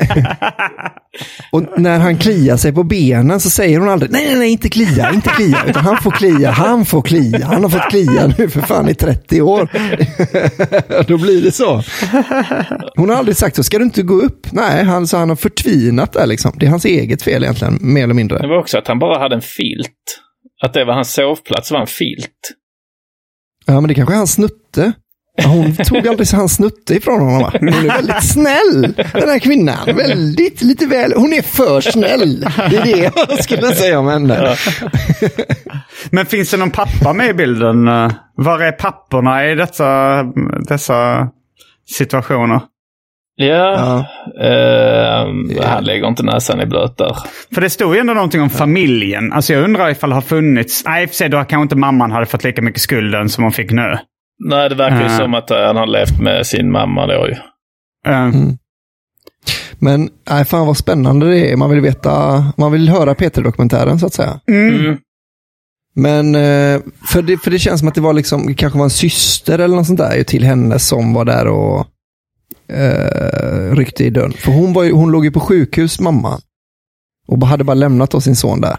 och 1.53 1.81
när 1.81 1.99
han 1.99 2.17
kliar 2.19 2.57
sig 2.57 2.73
på 2.73 2.83
benen 2.85 3.41
så 3.41 3.51
säger 3.51 3.79
hon 3.79 3.89
aldrig 3.89 4.11
nej, 4.13 4.27
nej, 4.27 4.39
nej, 4.39 4.51
inte 4.51 4.69
klia, 4.69 5.13
inte 5.13 5.29
klia. 5.29 5.59
Utan 5.67 5.85
han 5.85 5.97
får 5.97 6.11
klia, 6.11 6.51
han 6.51 6.85
får 6.85 7.03
klia. 7.03 7.47
Han 7.47 7.63
har 7.63 7.71
fått 7.71 7.91
klia 7.91 8.27
nu 8.39 8.49
för 8.49 8.61
fan 8.61 8.89
i 8.89 8.95
30 8.95 9.43
år. 9.43 9.69
Då 11.07 11.19
blir 11.19 11.43
det 11.43 11.53
så. 11.53 11.83
Hon 12.97 13.09
har 13.09 13.17
aldrig 13.17 13.37
sagt 13.37 13.57
så, 13.57 13.63
ska 13.65 13.79
du 13.79 13.85
inte 13.85 14.03
gå 14.03 14.15
upp? 14.15 14.47
Nej, 14.53 14.85
han, 14.85 15.07
så 15.07 15.17
han 15.17 15.29
har 15.29 15.37
förtvinat 15.37 16.13
där 16.13 16.27
liksom. 16.27 16.53
Det 16.55 16.67
är 16.67 16.71
hans 16.71 16.85
eget 16.85 17.23
fel 17.23 17.43
egentligen, 17.45 17.79
mer 17.81 17.99
eller 18.03 18.09
det 18.09 18.15
mindre. 18.15 18.49
var 18.49 18.59
också 18.59 18.79
att 18.79 18.89
han 18.89 18.99
bara 18.99 19.19
hade 19.19 19.35
en 19.35 19.43
filt. 19.43 20.21
Att 20.63 20.75
det 20.75 20.85
var 20.85 20.95
hans 20.95 21.13
sovplats, 21.13 21.71
var 21.71 21.81
en 21.81 21.87
filt. 21.87 22.31
Ja, 23.67 23.81
men 23.81 23.89
det 23.89 23.95
kanske 23.95 24.15
är 24.15 24.19
hans 24.19 24.33
snutte. 24.33 24.93
Hon 25.45 25.77
tog 25.77 26.09
aldrig 26.09 26.29
hans 26.29 26.55
snutte 26.55 26.95
ifrån 26.95 27.21
honom 27.21 27.39
va? 27.39 27.51
Hon 27.61 27.69
är 27.69 27.89
väldigt 27.89 28.25
snäll, 28.25 28.95
den 29.13 29.29
här 29.29 29.39
kvinnan. 29.39 29.87
Väldigt, 29.87 30.63
lite 30.63 30.87
väl, 30.87 31.13
hon 31.17 31.33
är 31.33 31.43
för 31.43 31.81
snäll. 31.81 32.41
Det 32.71 32.77
är 32.77 32.85
det 32.85 33.13
jag 33.29 33.45
skulle 33.45 33.75
säga 33.75 33.99
om 33.99 34.09
henne. 34.09 34.57
Men 36.11 36.27
finns 36.27 36.51
det 36.51 36.57
någon 36.57 36.71
pappa 36.71 37.13
med 37.13 37.29
i 37.31 37.35
bilden? 37.35 37.85
Var 38.35 38.61
är 38.61 38.73
papporna 38.73 39.47
i 39.51 39.55
dessa, 39.55 40.23
dessa 40.69 41.29
situationer? 41.89 42.61
Ja, 43.37 44.07
eh, 44.40 45.64
han 45.68 45.85
lägger 45.85 46.09
inte 46.09 46.22
näsan 46.22 46.61
i 46.61 46.66
blöt 46.66 46.96
där. 46.99 47.16
För 47.55 47.61
det 47.61 47.70
stod 47.70 47.94
ju 47.94 48.01
ändå 48.01 48.14
någonting 48.14 48.42
om 48.42 48.51
familjen. 48.51 49.33
Alltså 49.33 49.53
jag 49.53 49.64
undrar 49.64 49.90
ifall 49.90 50.11
det 50.11 50.16
har 50.16 50.22
funnits... 50.22 50.85
Nej, 50.87 51.03
i 51.03 51.07
och 51.07 51.11
för 51.11 51.16
sig 51.16 51.29
då 51.29 51.37
kanske 51.38 51.62
inte 51.62 51.77
mamman 51.77 52.11
hade 52.11 52.27
fått 52.27 52.44
lika 52.44 52.62
mycket 52.62 52.81
skulden 52.81 53.29
som 53.29 53.44
hon 53.44 53.53
fick 53.53 53.70
nu. 53.72 53.99
Nej, 54.44 54.68
det 54.68 54.75
verkar 54.75 54.99
ju 55.01 55.05
Eh. 55.07 55.16
som 55.16 55.35
att 55.35 55.51
han 55.51 55.77
har 55.77 55.87
levt 55.87 56.20
med 56.20 56.46
sin 56.46 56.70
mamma 56.72 57.07
då 57.07 57.27
ju. 57.29 57.35
Eh, 58.12 58.31
Men 59.79 60.09
nej, 60.31 60.44
fan 60.44 60.66
vad 60.66 60.77
spännande 60.77 61.27
det 61.31 61.53
är. 61.53 61.57
Man 61.57 61.70
vill 61.70 61.81
veta, 61.81 62.44
man 62.57 62.72
vill 62.72 62.88
höra 62.88 63.14
Peter-dokumentären 63.14 63.99
så 63.99 64.07
att 64.07 64.14
säga. 64.14 64.40
Mm. 64.49 64.96
Men 65.94 66.35
eh, 66.35 66.81
för 67.12 67.22
det, 67.22 67.37
för 67.38 67.51
det 67.51 67.59
känns 67.59 67.79
som 67.81 67.88
att 67.88 67.94
det 67.94 68.01
var 68.01 68.12
liksom, 68.12 68.55
kanske 68.55 68.79
var 68.79 68.85
en 68.85 68.90
syster 68.90 69.59
eller 69.59 69.77
något 69.77 69.87
sånt 69.87 69.99
där 69.99 70.16
ju 70.16 70.25
till 70.25 70.44
henne 70.44 70.79
som 70.79 71.14
var 71.14 71.25
där 71.25 71.46
och 71.46 71.87
eh, 72.69 73.75
ryckte 73.77 74.05
i 74.05 74.11
dörren. 74.11 74.33
För 74.33 74.53
hon, 74.53 74.73
var 74.73 74.83
ju, 74.83 74.93
hon 74.93 75.11
låg 75.13 75.25
ju 75.25 75.31
på 75.31 75.41
sjukhus, 75.41 76.01
mamma. 76.01 76.39
Och 77.29 77.47
hade 77.47 77.65
bara 77.65 77.75
lämnat 77.75 78.11
då 78.11 78.21
sin 78.21 78.37
son 78.37 78.61
där. 78.61 78.77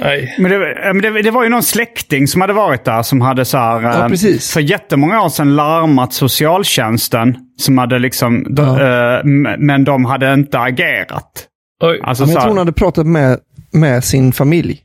Nej. 0.00 0.34
Men, 0.38 0.50
det, 0.50 0.72
ja, 0.84 0.92
men 0.92 1.02
det, 1.02 1.22
det 1.22 1.30
var 1.30 1.44
ju 1.44 1.50
någon 1.50 1.62
släkting 1.62 2.28
som 2.28 2.40
hade 2.40 2.52
varit 2.52 2.84
där 2.84 3.02
som 3.02 3.20
hade 3.20 3.44
så 3.44 3.58
här... 3.58 3.82
Ja, 3.82 4.02
eh, 4.02 4.08
precis. 4.08 4.52
För 4.52 4.60
jättemånga 4.60 5.22
år 5.22 5.28
sedan 5.28 5.56
larmat 5.56 6.12
socialtjänsten. 6.12 7.36
Som 7.58 7.78
hade 7.78 7.98
liksom... 7.98 8.54
de- 8.54 8.62
Ja. 8.78 9.14
eh, 9.14 9.20
m- 9.20 9.48
men 9.58 9.84
de 9.84 10.04
hade 10.04 10.34
inte 10.34 10.58
agerat. 10.58 11.46
Oj. 11.82 12.00
Alltså, 12.02 12.22
men 12.22 12.28
så 12.28 12.32
jag 12.34 12.40
här- 12.40 12.46
tror 12.46 12.50
hon 12.50 12.58
hade 12.58 12.72
pratat 12.72 13.06
med, 13.06 13.38
med 13.72 14.04
sin 14.04 14.32
familj. 14.32 14.80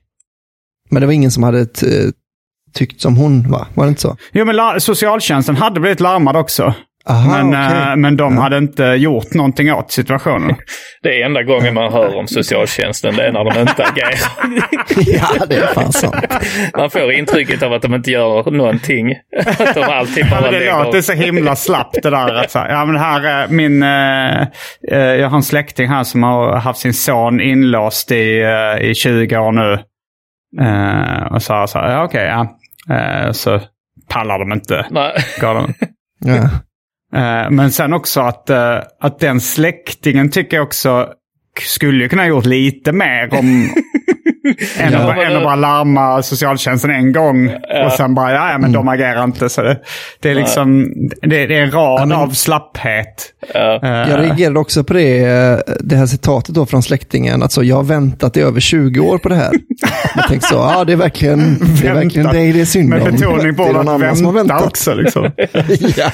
Men 0.89 1.01
det 1.01 1.05
var 1.05 1.13
ingen 1.13 1.31
som 1.31 1.43
hade 1.43 1.65
t- 1.65 1.87
tyckt 2.73 3.01
som 3.01 3.17
hon, 3.17 3.51
va? 3.51 3.67
Var 3.73 3.85
det 3.85 3.89
inte 3.89 4.01
så? 4.01 4.17
Jo, 4.31 4.45
men 4.45 4.55
la- 4.55 4.79
socialtjänsten 4.79 5.55
hade 5.55 5.79
blivit 5.79 5.99
larmad 5.99 6.35
också. 6.35 6.73
Aha, 7.09 7.43
men, 7.43 7.47
okej. 7.49 7.89
eh, 7.89 7.95
men 7.95 8.17
de 8.17 8.37
hade 8.37 8.57
inte 8.57 8.83
gjort 8.83 9.33
någonting 9.33 9.73
åt 9.73 9.91
situationen. 9.91 10.55
Det 11.03 11.21
är 11.21 11.25
enda 11.25 11.43
gången 11.43 11.73
man 11.73 11.93
hör 11.93 12.15
om 12.17 12.27
socialtjänsten, 12.27 13.15
det 13.15 13.27
är 13.27 13.31
när 13.31 13.43
de 13.43 13.59
inte 13.61 13.83
agerar. 13.85 14.19
ja, 15.39 15.45
det 15.45 15.55
är 15.55 15.67
fan 15.67 15.93
sant. 15.93 16.15
Man 16.77 16.89
får 16.89 17.11
intrycket 17.11 17.63
av 17.63 17.73
att 17.73 17.81
de 17.81 17.93
inte 17.93 18.11
gör 18.11 18.51
någonting. 18.51 19.11
Att 19.59 19.73
de 19.75 19.83
alltid 19.83 20.25
Ja, 20.25 20.29
bara 20.31 20.41
men 20.41 20.53
det 20.53 20.71
låter 20.71 20.85
lägger... 20.85 21.01
så 21.01 21.13
himla 21.13 21.55
slappt 21.55 22.03
det 22.03 22.09
där. 22.09 22.35
Att 22.35 22.51
så 22.51 22.65
ja, 22.69 22.85
men 22.85 22.95
här 22.97 23.23
är 23.23 23.47
min, 23.47 23.83
eh, 23.83 24.41
eh, 24.91 25.15
jag 25.21 25.29
har 25.29 25.37
en 25.37 25.43
släkting 25.43 25.87
här 25.87 26.03
som 26.03 26.23
har 26.23 26.55
haft 26.55 26.79
sin 26.79 26.93
son 26.93 27.41
inlåst 27.41 28.11
i, 28.11 28.41
eh, 28.41 28.89
i 28.89 28.95
20 28.95 29.37
år 29.37 29.51
nu. 29.51 29.73
Eh, 30.65 31.33
och 31.33 31.41
sa 31.41 31.67
så 31.67 31.79
här, 31.79 31.91
ja, 31.91 32.03
okej, 32.03 32.25
ja. 32.25 32.57
Eh, 32.95 33.31
så 33.31 33.59
pallar 34.09 34.39
de 34.39 34.51
inte. 34.53 34.85
Nej. 34.89 35.13
Går 35.41 35.53
de. 35.53 35.73
Ja. 36.25 36.49
Eh, 37.15 37.51
men 37.51 37.71
sen 37.71 37.93
också 37.93 38.21
att, 38.21 38.49
eh, 38.49 38.79
att 38.99 39.19
den 39.19 39.41
släktingen 39.41 40.29
tycker 40.29 40.57
jag 40.57 40.63
också 40.63 41.09
skulle 41.61 42.09
kunna 42.09 42.21
ha 42.21 42.29
gjort 42.29 42.45
lite 42.45 42.91
mer 42.91 43.33
om... 43.33 43.69
än, 44.77 44.95
att, 44.95 45.01
bara- 45.15 45.37
att 45.37 45.43
bara 45.43 45.55
larma 45.55 46.21
socialtjänsten 46.23 46.91
en 46.91 47.11
gång 47.11 47.49
och 47.85 47.91
sen 47.91 48.15
bara, 48.15 48.31
ja, 48.33 48.51
ja 48.51 48.57
men 48.57 48.71
de 48.71 48.87
agerar 48.87 49.23
inte. 49.23 49.49
Så 49.49 49.61
det, 49.61 49.79
det 50.19 50.29
är 50.29 50.35
liksom, 50.35 50.93
det, 51.21 51.47
det 51.47 51.57
är 51.57 51.63
en 51.63 51.71
rad 51.71 52.11
av 52.13 52.29
slapphet. 52.29 53.33
Ja. 53.53 53.79
Eh, 53.83 53.89
Jag 54.11 54.19
reagerade 54.19 54.59
också 54.59 54.83
på 54.83 54.93
det, 54.93 55.19
eh, 55.19 55.57
det 55.79 55.95
här 55.95 56.05
citatet 56.05 56.55
då 56.55 56.65
från 56.65 56.83
släktingen. 56.83 57.43
Alltså, 57.43 57.63
jag 57.63 57.75
har 57.75 57.83
väntat 57.83 58.37
i 58.37 58.41
över 58.41 58.59
20 58.59 58.99
år 58.99 59.17
på 59.17 59.29
det 59.29 59.35
här. 59.35 59.51
Jag 60.15 60.27
tänkte 60.27 60.47
så, 60.47 60.55
ja 60.55 60.83
det 60.85 60.93
är 60.93 60.97
verkligen, 60.97 61.57
det 61.81 61.87
är 61.87 61.93
verkligen 61.93 62.23
Vänta. 62.27 62.31
dig 62.39 62.51
det 62.53 62.61
är 62.61 62.65
synd 62.65 62.89
Med 62.89 63.01
om. 63.01 63.11
betoning 63.11 63.55
på 63.55 63.63
Det 63.63 63.69
är 63.69 63.73
någon 63.73 63.87
att 63.89 63.95
annan 64.01 64.15
som 64.15 64.25
har 64.25 64.33
vänta 64.33 64.53
väntat. 64.53 64.69
också. 64.69 64.93
Liksom. 64.93 65.23
ja, 65.97 66.09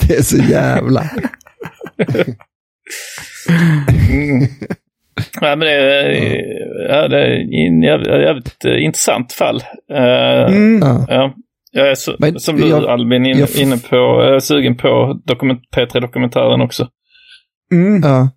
det 0.00 0.14
är 0.16 0.22
så 0.22 0.36
jävla... 0.36 1.04
Ja, 5.40 5.56
men 5.56 5.60
det, 5.60 5.72
är, 5.72 6.36
ja, 6.88 7.08
det 7.08 7.18
är 7.18 7.30
en 7.66 7.82
jävligt, 7.82 8.08
jävligt 8.08 8.64
eh, 8.64 8.84
intressant 8.84 9.32
fall. 9.32 9.62
Eh, 9.92 10.02
Ja. 10.80 11.06
ja. 11.08 11.34
Jag 11.74 11.90
är 11.90 11.94
så, 11.94 12.16
Men 12.18 12.40
som 12.40 12.56
du 12.56 12.68
jag- 12.68 12.84
Albin 12.86 13.26
in, 13.26 13.38
jag 13.38 13.48
f- 13.50 13.60
inne 13.60 13.78
på, 13.78 13.96
jag 13.96 14.34
är 14.34 14.40
sugen 14.40 14.76
på 14.76 15.20
dokument, 15.24 15.60
P3-dokumentären 15.76 16.60
också. 16.60 16.88
Mm. 17.72 18.02
Ja. 18.04 18.30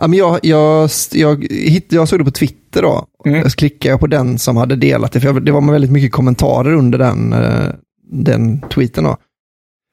Ja, 0.00 0.06
men 0.06 0.18
jag, 0.18 0.38
jag, 0.42 0.90
jag, 1.12 1.44
hitt, 1.50 1.92
jag 1.92 2.08
såg 2.08 2.20
det 2.20 2.24
på 2.24 2.30
Twitter 2.30 2.82
då. 2.82 3.06
Mm. 3.26 3.50
Så 3.50 3.56
klickade 3.56 3.92
jag 3.92 4.00
på 4.00 4.06
den 4.06 4.38
som 4.38 4.56
hade 4.56 4.76
delat 4.76 5.12
det, 5.12 5.20
för 5.20 5.26
jag, 5.26 5.44
det 5.44 5.52
var 5.52 5.72
väldigt 5.72 5.90
mycket 5.92 6.12
kommentarer 6.12 6.74
under 6.74 6.98
den, 6.98 7.32
eh, 7.32 7.68
den 8.12 8.60
tweeten. 8.60 9.04
Då. 9.04 9.16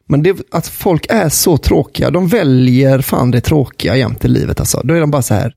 Men 0.09 0.23
det, 0.23 0.37
att 0.51 0.67
folk 0.67 1.05
är 1.09 1.29
så 1.29 1.57
tråkiga, 1.57 2.09
de 2.09 2.27
väljer 2.27 2.99
fan 3.01 3.31
det 3.31 3.41
tråkiga 3.41 3.95
jämt 3.95 4.25
i 4.25 4.27
livet. 4.27 4.59
Alltså. 4.59 4.81
Då 4.83 4.93
är 4.93 4.99
de 4.99 5.11
bara 5.11 5.21
så 5.21 5.33
här, 5.33 5.53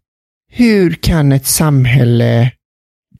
hur 0.57 0.91
kan 0.91 1.33
ett 1.33 1.47
samhälle 1.47 2.51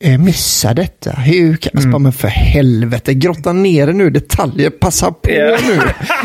eh, 0.05 0.19
missa 0.19 0.75
detta? 0.75 1.11
Hur 1.11 1.57
kan, 1.57 1.71
alltså, 1.75 1.89
bara, 1.89 1.99
men 1.99 2.13
för 2.13 2.29
helvete, 2.29 3.15
grotta 3.15 3.53
ner 3.53 3.87
det 3.87 3.93
nu, 3.93 4.11
detaljer, 4.11 4.71
passa 4.71 5.11
på 5.13 5.31
Ja. 5.31 5.59
nu. 5.69 5.81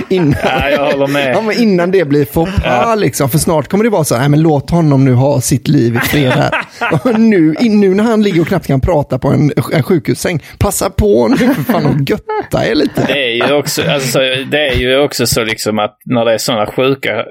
Innan, 0.16 0.36
Ja. 0.72 1.08
Ja, 1.20 1.54
innan 1.54 1.92
det 1.92 2.06
blir 2.06 2.26
foppa 2.26 2.96
liksom. 2.96 3.30
För 3.30 3.38
snart 3.38 3.68
kommer 3.68 3.84
det 3.84 3.90
vara 3.90 4.04
så 4.04 4.16
här, 4.16 4.30
men 4.30 4.42
låt 4.42 4.70
honom 4.70 5.06
nu 5.06 5.14
ha 5.14 5.42
sitt 5.42 5.68
liv 5.68 5.96
i 5.96 6.00
fred 6.00 6.52
nu, 7.18 7.56
nu 7.60 7.94
när 7.96 8.04
han 8.04 8.24
ligger 8.24 8.42
och 8.42 8.48
knappt 8.48 8.68
kan 8.68 8.82
prata 8.82 9.20
på 9.20 9.28
en, 9.28 9.52
en 9.74 9.84
sjukhussäng, 9.84 10.44
passa 10.58 10.90
på 10.90 11.28
nu 11.28 11.38
för 11.38 11.64
fan 11.64 11.86
och 11.86 12.10
götta 12.10 12.68
er 12.68 12.76
lite. 12.76 13.06
Det 13.08 13.42
är 13.42 13.48
ju 13.48 13.54
också, 13.54 13.82
alltså, 13.90 14.20
det 14.52 14.68
är 14.68 14.76
ju 14.76 14.98
också 15.00 15.28
så 15.28 15.44
liksom 15.44 15.80
att 15.80 15.98
när 16.06 16.26
det 16.26 16.34
är 16.34 16.38
sådana 16.38 16.66
sjuka 16.66 17.26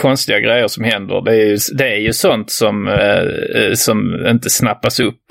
konstiga 0.00 0.40
grejer 0.40 0.68
som 0.68 0.84
händer. 0.84 1.22
Det 1.24 1.30
är 1.30 1.46
ju, 1.46 1.56
det 1.78 1.88
är 1.88 1.98
ju 1.98 2.12
sånt 2.12 2.50
som, 2.50 2.88
eh, 2.88 3.72
som 3.74 4.26
inte 4.28 4.50
snappas 4.50 5.00
upp. 5.00 5.24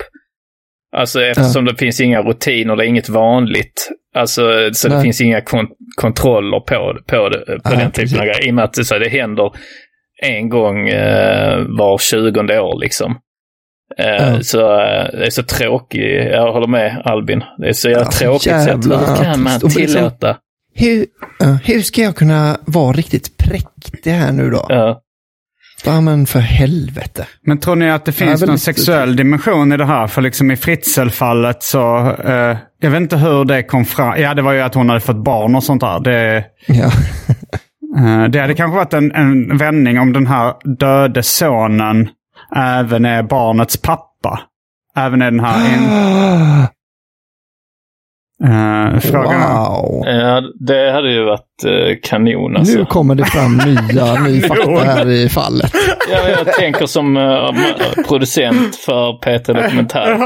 Alltså 0.96 1.22
eftersom 1.22 1.64
det 1.64 1.76
finns 1.76 2.00
inga 2.00 2.22
rutiner, 2.22 2.76
det 2.76 2.84
är 2.84 2.88
inget 2.88 3.08
vanligt. 3.08 3.88
Alltså 4.14 4.42
så 4.72 4.88
det 4.88 5.02
finns 5.02 5.20
inga 5.20 5.40
kon 5.40 5.66
kontroller 5.96 6.60
på, 6.60 6.98
på, 7.06 7.28
det, 7.28 7.44
på 7.46 7.70
Nej, 7.70 7.78
den 7.78 7.90
typen 7.90 8.20
av 8.20 8.24
grejer. 8.26 8.46
I 8.46 8.50
och 8.50 8.54
med 8.54 8.64
att 8.64 8.72
det, 8.74 8.84
så 8.84 8.98
det 8.98 9.08
händer 9.08 9.50
en 10.22 10.48
gång 10.48 10.88
eh, 10.88 11.58
var 11.78 11.98
tjugonde 11.98 12.60
år 12.60 12.80
liksom. 12.80 13.18
Eh, 13.98 14.06
Ja. 14.06 14.40
Så 14.42 14.60
eh, 14.60 15.06
det 15.12 15.26
är 15.26 15.30
så 15.30 15.42
tråkigt, 15.42 16.30
jag 16.30 16.52
håller 16.52 16.66
med 16.66 17.02
Albin. 17.04 17.44
Det 17.58 17.68
är 17.68 17.72
så 17.72 17.88
jävla 17.88 18.04
Ja, 18.04 18.10
tråkigt 18.10 18.46
jävla 18.46 18.98
Hur 18.98 19.24
kan 19.24 19.42
man 19.42 19.60
tillåta? 19.60 20.36
Hur, 20.74 21.06
ja, 21.38 21.58
hur 21.64 21.80
ska 21.80 22.02
jag 22.02 22.16
kunna 22.16 22.56
vara 22.64 22.92
riktigt 22.92 23.36
präktig 23.38 24.10
här 24.10 24.32
nu 24.32 24.50
då? 24.50 24.66
Ja. 24.68 25.00
Ja 25.84 26.00
men 26.00 26.26
för 26.26 26.40
helvete. 26.40 27.26
Men 27.46 27.58
tror 27.58 27.76
ni 27.76 27.90
att 27.90 28.04
det 28.04 28.12
finns 28.12 28.30
väldigt- 28.30 28.48
någon 28.48 28.58
sexuell 28.58 29.16
dimension 29.16 29.72
i 29.72 29.76
det 29.76 29.84
här? 29.86 30.06
För 30.06 30.22
liksom 30.22 30.50
i 30.50 30.56
Fritzl-fallet 30.56 31.62
så... 31.62 32.10
Eh, 32.24 32.56
jag 32.80 32.90
vet 32.90 33.00
inte 33.00 33.16
hur 33.16 33.44
det 33.44 33.62
kom 33.62 33.84
fram. 33.84 34.20
Ja, 34.20 34.34
det 34.34 34.42
var 34.42 34.52
ju 34.52 34.60
att 34.60 34.74
hon 34.74 34.88
hade 34.88 35.00
fått 35.00 35.24
barn 35.24 35.54
och 35.54 35.64
sånt 35.64 35.80
där. 35.80 36.00
Det, 36.00 36.44
Ja. 36.66 36.84
eh, 37.98 38.24
det 38.28 38.40
hade 38.40 38.54
kanske 38.54 38.76
varit 38.76 38.92
en, 38.92 39.12
en 39.12 39.56
vändning 39.58 39.98
om 40.00 40.12
den 40.12 40.26
här 40.26 40.54
döde 40.78 41.22
sonen 41.22 42.08
även 42.56 43.04
är 43.04 43.22
barnets 43.22 43.76
pappa. 43.76 44.40
Även 44.96 45.22
är 45.22 45.30
den 45.30 45.40
här... 45.40 45.58
In, 45.74 45.88
Uh, 48.44 49.00
frågan 49.00 49.42
är- 49.42 49.58
Wow. 49.58 50.02
Ja, 50.06 50.42
det 50.60 50.92
hade 50.92 51.12
ju 51.12 51.24
varit 51.24 51.64
eh, 51.66 51.96
kanon 52.02 52.56
alltså. 52.56 52.78
Nu 52.78 52.84
kommer 52.84 53.14
det 53.14 53.24
fram 53.24 53.56
nya, 53.56 54.14
ny 54.24 54.40
fakta 54.40 54.70
här 54.84 55.10
i 55.10 55.28
fallet. 55.28 55.72
Ja, 56.12 56.28
jag 56.28 56.52
tänker 56.52 56.86
som 56.86 57.16
eh, 57.16 58.02
producent 58.08 58.76
för 58.76 59.18
Peter 59.20 59.54
Dokumentär. 59.54 60.18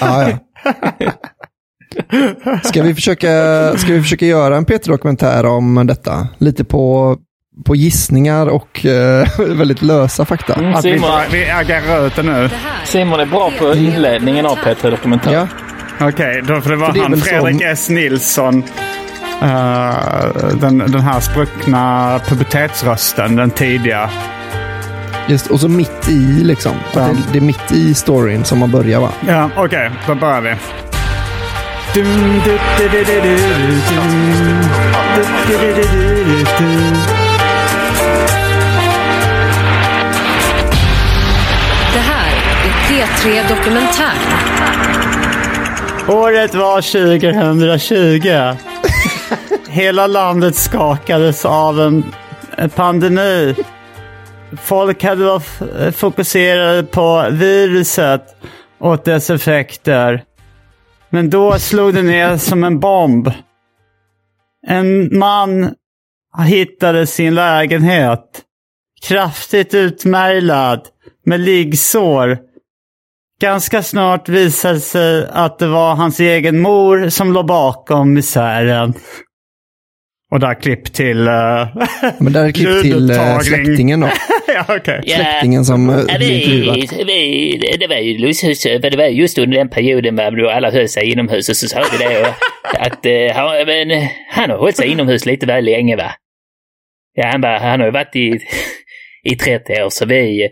Ja, 0.00 0.28
ja. 0.98 1.10
Ska 2.62 2.82
vi 2.82 2.94
försöka, 2.94 3.28
ska 3.76 3.92
vi 3.92 4.02
försöka 4.02 4.26
göra 4.26 4.56
en 4.56 4.64
Peter-dokumentär 4.64 5.46
om 5.46 5.86
detta? 5.86 6.28
Lite 6.38 6.64
på, 6.64 7.16
på 7.66 7.76
gissningar 7.76 8.46
och 8.46 8.86
eh, 8.86 9.28
väldigt 9.38 9.82
lösa 9.82 10.24
fakta. 10.24 10.54
Mm, 10.54 10.74
Att 10.74 10.84
vi, 10.84 10.92
Simon, 10.92 11.00
bara, 11.10 11.22
vi 11.32 11.50
agerar 11.50 12.06
ut 12.06 12.16
det 12.16 12.22
nu. 12.22 12.50
Simon 12.84 13.20
är 13.20 13.26
bra 13.26 13.50
på 13.58 13.74
inledningen 13.74 14.46
av 14.46 14.56
Peter 14.64 14.90
Dokumentär. 14.90 15.32
Ja, 15.32 15.46
Okej, 16.00 16.42
då 16.46 16.60
får 16.60 16.70
det 16.70 16.76
vara 16.76 16.86
För 16.92 16.94
det 16.98 17.02
han 17.02 17.10
väl 17.12 17.20
Fredrik 17.20 17.60
som- 17.62 17.70
S. 17.70 17.88
Nilsson. 17.88 18.64
eh, 19.42 19.94
den, 20.60 20.78
den 20.78 21.00
här 21.00 21.20
spruckna 21.20 22.20
pubertetsrösten, 22.28 23.36
den 23.36 23.50
tidiga. 23.50 24.10
just 25.26 25.46
och 25.46 25.60
så 25.60 25.68
mitt 25.68 26.08
i 26.08 26.18
liksom. 26.44 26.72
Ja. 26.94 27.00
det, 27.00 27.16
det 27.32 27.38
är 27.38 27.42
mitt 27.42 27.72
i 27.72 27.94
storyn 27.94 28.44
som 28.44 28.58
man 28.58 28.70
börjar 28.70 29.00
va? 29.00 29.10
Ja, 29.28 29.50
okej, 29.56 29.90
då 30.06 30.14
börjar 30.14 30.40
vi. 30.40 30.54
Det 41.92 41.98
här 41.98 42.32
är 42.64 42.88
P3 42.88 43.48
Dokumentär. 43.48 44.47
Året 46.08 46.54
var 46.54 46.80
2020. 46.80 48.56
Hela 49.68 50.06
landet 50.06 50.56
skakades 50.56 51.44
av 51.44 51.80
en 51.80 52.04
pandemi. 52.74 53.54
Folk 54.62 55.04
hade 55.04 55.24
varit 55.24 55.96
fokuserade 55.96 56.82
på 56.82 57.28
viruset 57.30 58.22
och 58.78 59.00
dess 59.04 59.30
effekter. 59.30 60.24
Men 61.10 61.30
då 61.30 61.58
slog 61.58 61.94
det 61.94 62.02
ner 62.02 62.36
som 62.36 62.64
en 62.64 62.80
bomb. 62.80 63.32
En 64.66 65.18
man 65.18 65.74
hittade 66.46 67.06
sin 67.06 67.34
lägenhet. 67.34 68.42
Kraftigt 69.02 69.74
utmärglad 69.74 70.80
med 71.24 71.40
liggsår. 71.40 72.47
Ganska 73.40 73.82
snart 73.82 74.28
visade 74.28 74.80
sig 74.80 75.26
att 75.30 75.58
det 75.58 75.66
var 75.66 75.94
hans 75.94 76.20
egen 76.20 76.60
mor 76.60 77.08
som 77.08 77.32
låg 77.32 77.46
bakom 77.46 78.14
misären. 78.14 78.94
Och 80.30 80.40
där 80.40 80.54
klipp 80.54 80.92
till... 80.92 81.28
Uh, 81.28 81.68
Men 82.18 82.32
där 82.32 82.44
är 82.44 82.52
klipp 82.52 82.82
till 82.82 82.90
Ljudupptagning. 82.90 83.40
släktingen 83.40 84.00
då. 84.00 84.08
ja, 84.54 84.64
okej. 84.68 85.02
Släktingen 85.06 85.64
som 85.64 85.90
eh, 85.90 85.96
Ja, 86.08 86.16
vi, 86.18 86.84
vi, 87.06 87.76
det 87.80 87.86
var 87.86 87.96
ju 87.96 88.18
lusthus, 88.18 88.62
för 88.62 88.90
det 88.90 88.96
var 88.96 89.04
just 89.04 89.38
under 89.38 89.58
den 89.58 89.68
perioden 89.68 90.16
då 90.16 90.50
alla 90.50 90.70
höll 90.70 90.88
sig 90.88 91.12
inomhus 91.12 91.48
och 91.48 91.56
så 91.56 91.68
sa 91.68 91.84
vi 91.92 91.98
det 92.04 92.20
och, 92.20 92.34
att 92.80 93.06
eh, 93.06 93.36
han, 93.36 93.66
men, 93.66 94.08
han 94.30 94.50
har 94.50 94.58
hållit 94.58 94.76
sig 94.76 94.88
inomhus 94.88 95.26
lite 95.26 95.46
väl 95.46 95.64
länge 95.64 95.96
va. 95.96 96.12
Ja, 97.14 97.26
han, 97.26 97.40
bara, 97.40 97.58
han 97.58 97.80
har 97.80 97.86
ju 97.86 97.92
varit 97.92 98.16
i, 98.16 98.38
i 99.32 99.36
30 99.36 99.82
år 99.82 99.90
så 99.90 100.06
vi, 100.06 100.48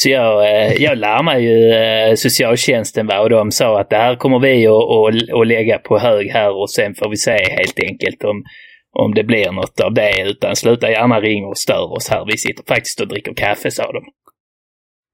så 0.00 0.08
jag, 0.08 0.50
eh, 0.50 0.82
jag 0.82 0.98
larmade 0.98 1.40
ju 1.40 1.72
eh, 1.72 2.14
socialtjänsten 2.14 3.06
va, 3.06 3.20
och 3.20 3.30
de 3.30 3.50
sa 3.50 3.80
att 3.80 3.90
det 3.90 3.96
här 3.96 4.16
kommer 4.16 4.38
vi 4.38 4.66
att, 4.66 4.72
att, 4.72 5.40
att 5.40 5.46
lägga 5.46 5.78
på 5.78 5.98
hög 5.98 6.30
här 6.30 6.60
och 6.62 6.70
sen 6.70 6.94
får 6.94 7.10
vi 7.10 7.16
se 7.16 7.30
helt 7.30 7.80
enkelt 7.82 8.24
om, 8.24 8.44
om 8.92 9.14
det 9.14 9.24
blir 9.24 9.52
något 9.52 9.80
av 9.80 9.94
det 9.94 10.22
utan 10.30 10.56
sluta 10.56 10.90
gärna 10.90 11.20
ringa 11.20 11.46
och 11.46 11.58
stör 11.58 11.92
oss 11.92 12.08
här. 12.10 12.24
Vi 12.26 12.38
sitter 12.38 12.64
faktiskt 12.68 13.00
och 13.00 13.08
dricker 13.08 13.34
kaffe 13.34 13.70
sa 13.70 13.92
de. 13.92 14.04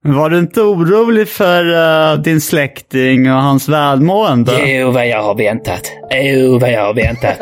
Var 0.07 0.31
du 0.31 0.39
inte 0.39 0.61
orolig 0.61 1.29
för 1.29 1.73
eh, 1.75 2.19
din 2.19 2.41
släkting 2.41 3.33
och 3.33 3.43
hans 3.43 3.69
välmående? 3.69 4.53
Jo, 4.67 4.91
vad 4.91 5.09
jag 5.09 5.23
har 5.23 5.35
väntat. 5.35 5.93
Jo, 6.11 6.59
vad 6.59 6.73
jag 6.73 6.85
har 6.85 6.95
väntat. 6.95 7.39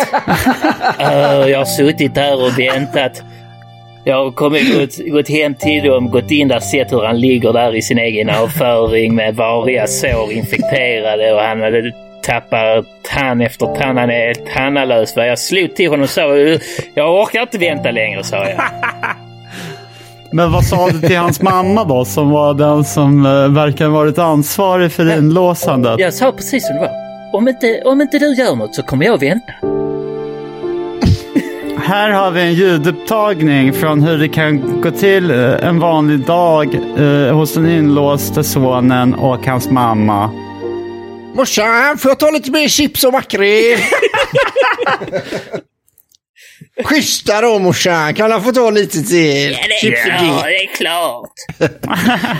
Åh, 0.99 1.51
jag 1.51 1.59
har 1.59 1.65
suttit 1.65 2.15
där 2.15 2.47
och 2.47 2.59
väntat. 2.59 3.23
Jag 4.05 4.25
har 4.25 4.31
kommit, 4.31 4.79
gått, 4.79 5.09
gått 5.13 5.29
hem 5.29 5.55
till 5.55 5.85
dem, 5.85 6.11
gått 6.11 6.31
in 6.31 6.49
där, 6.49 6.61
sett 6.61 6.93
hur 6.93 7.03
han 7.03 7.21
ligger 7.21 7.53
där 7.53 7.77
i 7.77 7.83
sin 7.83 7.99
egen 7.99 8.31
avföring 8.31 9.15
med 9.15 9.37
variga 9.37 9.87
sår 9.87 10.33
infekterade 10.33 11.33
och 11.35 11.41
han 11.41 11.63
hade 11.63 11.93
tappat 12.23 12.87
tann 13.03 13.41
efter 13.41 13.67
tann. 13.67 13.97
Han 13.97 14.11
är 14.11 14.35
tannalös. 14.35 15.13
Jag 15.17 15.39
slog 15.39 15.75
till 15.77 15.91
honom 15.91 16.03
och 16.03 16.11
sa 16.11 16.37
jag 16.95 17.23
orkar 17.23 17.43
inte 17.43 17.59
vänta 17.59 17.91
längre, 17.91 18.25
sa 18.25 18.37
jag. 18.37 18.61
Men 20.33 20.53
vad 20.53 20.65
sa 20.65 20.89
du 20.91 21.01
till 21.01 21.19
hans 21.19 21.43
mamma 21.43 21.85
då, 21.85 22.05
som 22.05 22.31
var 22.31 22.55
den 22.55 22.85
som 22.85 23.27
uh, 23.27 23.49
verkar 23.49 23.89
varit 23.89 24.19
ansvarig 24.19 24.93
för 24.93 25.19
inlåsandet? 25.19 26.01
Jag 26.01 26.15
sa 26.15 26.33
precis 26.33 26.67
som 26.67 26.77
det 26.77 26.81
var. 26.81 26.91
Om 27.33 27.49
inte, 27.49 27.83
om 27.85 28.01
inte 28.01 28.19
du 28.19 28.35
gör 28.35 28.57
något 28.57 28.75
så 28.75 28.83
kommer 28.83 29.07
jag 29.07 29.21
vänta. 29.21 29.53
Här 31.85 32.11
har 32.11 32.31
vi 32.31 32.41
en 32.41 32.55
ljudupptagning 32.55 33.73
från 33.73 34.03
hur 34.03 34.19
det 34.19 34.29
kan 34.29 34.81
gå 34.81 34.91
till 34.91 35.31
eh, 35.31 35.39
en 35.69 35.79
vanlig 35.81 36.21
dag 36.27 36.75
eh, 36.75 37.35
hos 37.37 37.55
den 37.55 37.71
inlåste 37.71 38.45
sonen 38.45 39.15
och 39.15 39.47
hans 39.47 39.71
mamma. 39.71 40.31
Morsan, 41.35 41.99
får 41.99 42.11
jag 42.11 42.19
ta 42.19 42.31
lite 42.31 42.51
mer 42.51 42.69
chips 42.69 43.05
och 43.05 43.13
makrill? 43.13 43.79
Schyssta 46.85 47.41
då 47.41 47.59
morsan, 47.59 48.15
kan 48.15 48.31
jag 48.31 48.45
få 48.45 48.53
ta 48.53 48.71
lite 48.71 49.03
till? 49.03 49.57
Chips 49.81 50.07
och 50.07 50.13
Ja, 50.13 50.19
gin. 50.21 50.35
det 50.45 50.57
är 50.65 50.75
klart. 50.75 51.31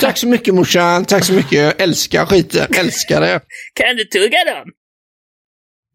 Tack 0.01 0.19
så 0.19 0.27
mycket 0.27 0.55
morsan, 0.55 1.05
tack 1.05 1.25
så 1.25 1.33
mycket. 1.33 1.53
Jag 1.59 1.81
älskar 1.81 2.27
skiten, 2.27 2.67
älskar 2.79 3.21
det. 3.21 3.41
Kan 3.75 3.97
du 3.97 4.05
tugga 4.05 4.39
dem? 4.45 4.71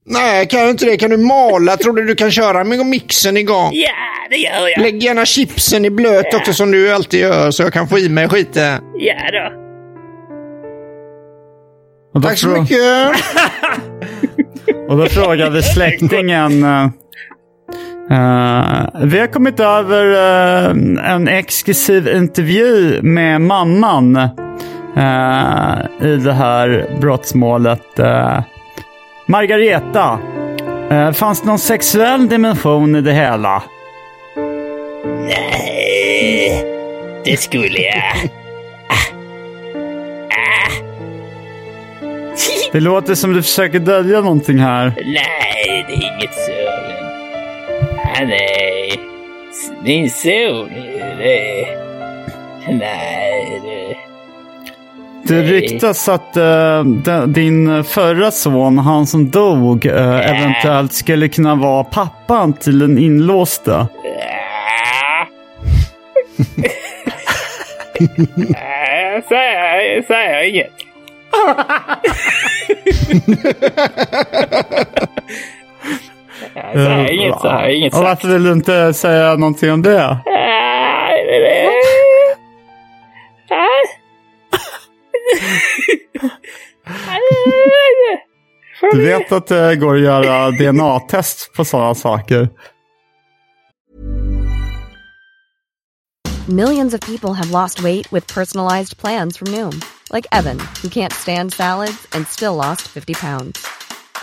Nej, 0.10 0.48
kan 0.48 0.64
du 0.64 0.70
inte 0.70 0.86
det? 0.86 0.98
Kan 0.98 1.10
du 1.10 1.18
mala? 1.18 1.78
Tror 1.78 1.94
du 1.94 2.06
du 2.06 2.16
kan 2.16 2.32
köra 2.32 2.64
med 2.64 2.86
mixen 2.86 3.38
igång? 3.38 3.70
Ja, 3.74 3.90
det 4.30 4.36
gör 4.36 4.68
jag. 4.76 4.82
Lägg 4.82 5.04
gärna 5.04 5.26
chipsen 5.26 5.86
i 5.86 5.90
blöt 5.90 6.34
också 6.34 6.54
som 6.54 6.72
du 6.72 6.94
alltid 6.94 7.20
gör 7.20 7.52
så 7.52 7.64
jag 7.64 7.74
kan 7.74 7.88
få 7.88 8.00
i 8.00 8.10
mig 8.10 8.30
skiten. 8.30 8.82
Ja 8.98 9.16
då. 9.32 9.52
Och 12.14 12.22
då 12.22 12.28
Tack 12.28 12.38
så 12.38 12.48
mycket. 12.48 12.78
Och 14.90 14.98
då 14.98 15.06
frågar 15.06 15.50
vi 15.50 15.64
släktingen. 15.64 16.64
eh, 16.64 16.88
vi 19.04 19.20
har 19.20 19.28
kommit 19.34 19.60
över 19.60 20.14
eh, 20.14 20.70
en 21.14 21.28
exklusiv 21.28 22.08
intervju 22.08 23.02
med 23.02 23.42
mamman 23.42 24.16
eh, 24.16 24.30
i 26.08 26.16
det 26.16 26.34
här 26.34 26.98
brottsmålet. 27.02 28.00
Margareta, 29.30 30.20
eh, 30.92 31.12
fanns 31.12 31.42
det 31.42 31.48
någon 31.48 31.60
sexuell 31.60 32.30
dimension 32.30 32.96
i 32.96 33.02
det 33.02 33.14
hela? 33.14 33.64
Nej, 35.26 36.66
det 37.26 37.38
skulle 37.38 37.80
jag. 37.80 38.30
Det 42.72 42.80
låter 42.80 43.16
som 43.16 43.34
du 43.34 43.44
försöker 43.44 43.80
dölja 43.80 44.22
någonting 44.22 44.60
här. 44.60 44.94
Nej, 45.06 45.86
det 45.88 45.94
är 45.94 46.16
inget 46.16 46.34
så. 46.34 46.52
Han 48.16 48.32
är 48.32 49.00
min 49.84 50.10
son. 50.10 50.70
Det... 51.18 51.68
Nej, 52.68 54.07
det... 55.28 55.42
Ryktas 55.42 56.10
att 56.10 56.38
eh, 56.38 56.84
de- 56.84 57.34
din 57.34 57.84
förra 57.84 58.32
son, 58.32 58.78
han 58.78 59.08
som 59.08 59.30
dog, 59.30 59.86
eh, 59.86 60.30
eventuellt 60.30 60.94
skulle 60.94 61.28
kunna 61.30 61.56
vara 61.56 61.84
pappan 61.84 62.54
till 62.54 62.80
den 62.80 62.98
inlåste. 62.98 63.74
Ah. 63.76 63.88
Nej, 68.36 69.24
säger, 69.30 70.02
säger 70.08 70.50
inget. 70.50 70.72
Jag 76.56 76.74
säger 76.74 77.12
inget, 77.12 77.42
säger 77.42 77.70
inget. 77.70 77.94
Och 77.94 78.04
varför 78.04 78.28
vill 78.28 78.44
du 78.44 78.52
inte 78.52 78.94
säga 78.94 79.36
någonting 79.36 79.72
om 79.72 79.82
det? 79.82 80.18
Nej. 80.26 81.24
Du 88.92 89.02
vet 89.02 89.32
att 89.32 89.48
det 89.48 89.76
går 89.76 89.96
att 89.96 90.02
göra 90.02 90.52
DNA-test 90.52 91.54
på 91.54 91.66
sådana 91.66 91.96
saker. 91.96 92.50
Millions 96.50 96.94
of 96.94 97.02
people 97.02 97.34
have 97.34 97.52
lost 97.52 97.84
weight 97.84 98.10
with 98.12 98.34
personalized 98.34 98.98
plans 98.98 99.38
from 99.38 99.48
Noom, 99.50 99.82
like 100.14 100.26
Evan, 100.32 100.60
who 100.82 100.88
can't 100.88 101.12
stand 101.12 101.54
salads 101.54 102.08
and 102.14 102.26
still 102.28 102.56
lost 102.56 102.82
50 102.88 103.14
pounds. 103.16 103.68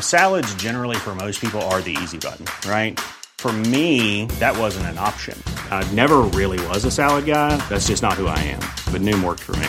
Salads, 0.00 0.54
generally, 0.54 0.96
for 0.96 1.14
most 1.14 1.40
people, 1.40 1.60
are 1.70 1.82
the 1.82 1.94
easy 2.02 2.16
button, 2.16 2.46
right? 2.66 2.98
For 3.38 3.52
me, 3.52 4.24
that 4.40 4.56
wasn't 4.58 4.86
an 4.86 4.98
option. 4.98 5.36
I 5.70 5.84
never 5.92 6.22
really 6.32 6.58
was 6.68 6.86
a 6.86 6.90
salad 6.90 7.26
guy. 7.26 7.58
That's 7.68 7.88
just 7.88 8.02
not 8.02 8.14
who 8.14 8.26
I 8.26 8.38
am. 8.38 8.60
But 8.90 9.02
Noom 9.02 9.22
worked 9.22 9.42
for 9.42 9.56
me. 9.56 9.68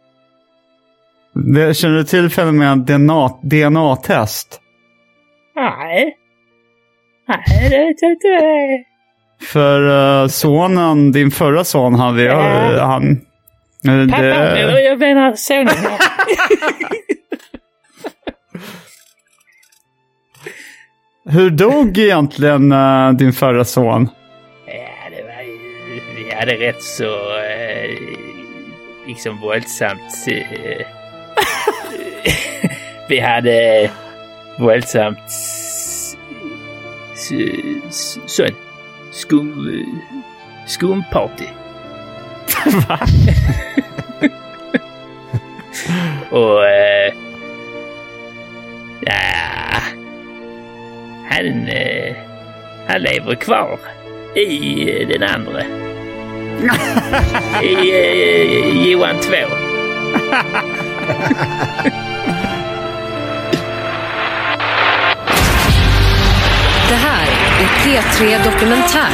Det, 1.33 1.73
känner 1.73 1.97
du 1.97 2.03
till 2.03 2.29
fenomenet 2.29 2.87
DNA, 2.87 3.29
DNA-test? 3.43 4.61
Nej. 5.55 6.17
Nej, 7.27 7.69
det 7.69 7.77
vet 7.77 8.01
jag 8.01 8.11
inte. 8.11 8.83
För 9.41 9.81
uh, 10.21 10.27
sonen, 10.27 11.11
din 11.11 11.31
förra 11.31 11.63
son, 11.63 11.95
hade 11.95 12.23
jag... 12.23 12.73
Ja. 12.73 12.85
han... 12.85 13.11
eh, 13.87 14.09
Pappa, 14.09 14.23
eller 14.23 14.79
jag 14.79 14.99
menar 14.99 15.33
sonen. 15.35 15.67
Hur 21.25 21.49
dog 21.49 21.97
egentligen 21.97 22.71
eh, 22.71 23.11
din 23.11 23.33
förra 23.33 23.65
son? 23.65 24.09
Ja, 24.65 25.09
det 25.09 25.23
var 25.23 25.41
ju... 25.41 25.59
Vi 26.15 26.35
hade 26.35 26.53
rätt 26.53 26.81
så... 26.83 27.05
Eh, 27.37 27.89
liksom 29.07 29.37
våldsamt... 29.37 30.27
Eh, 30.27 31.00
vi 33.09 33.19
hade 33.19 33.89
våldsamt... 34.57 35.19
s- 35.27 36.17
s- 37.89 38.19
Sån 38.25 38.55
skum... 39.11 39.85
Skumparty. 40.67 41.45
Va? 42.87 42.99
Och... 46.29 46.65
Eh, 46.65 47.13
ja... 49.01 49.13
Han... 51.29 51.67
Eh, 51.67 52.15
han 52.87 53.01
lever 53.01 53.35
kvar. 53.35 53.79
I 54.35 54.89
eh, 55.01 55.07
den 55.07 55.23
andra. 55.23 55.61
I 57.63 57.91
eh, 57.91 58.89
Johan 58.91 59.15
2. 59.21 59.31
Det 66.89 66.95
här 66.95 67.27
är 67.59 67.67
P3 67.83 68.43
Dokumentär. 68.43 69.09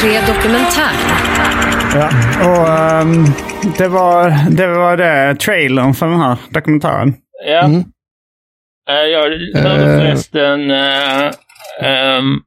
P3 0.00 0.26
Dokumentär. 0.26 0.92
Ja, 1.94 2.08
och 2.48 2.68
ehm, 2.68 3.24
det, 3.78 3.88
var, 3.88 4.50
det 4.50 4.66
var 4.66 4.96
det, 4.96 5.34
trailern 5.34 5.94
för 5.94 6.06
den 6.06 6.20
här 6.20 6.36
dokumentären. 6.50 7.14
Ja. 7.46 7.64
Mm. 7.64 7.80
Eh, 8.90 8.94
jag 8.94 9.20
hörde 9.22 9.36
Eh. 9.58 9.98
förresten 9.98 10.70
uh, 10.70 11.30
um, 12.18 12.40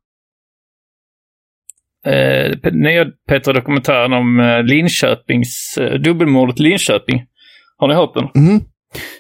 uh, 2.07 2.73
nya 2.73 3.05
Petra-dokumentären 3.29 4.13
om 4.13 4.39
uh, 4.39 4.63
Linköpings, 4.63 5.77
uh, 5.81 5.93
dubbelmordet 5.93 6.59
Linköping. 6.59 7.23
Har 7.77 7.87
ni 7.87 7.93
hört 7.93 8.13
den? 8.13 8.43
Mm. 8.43 8.61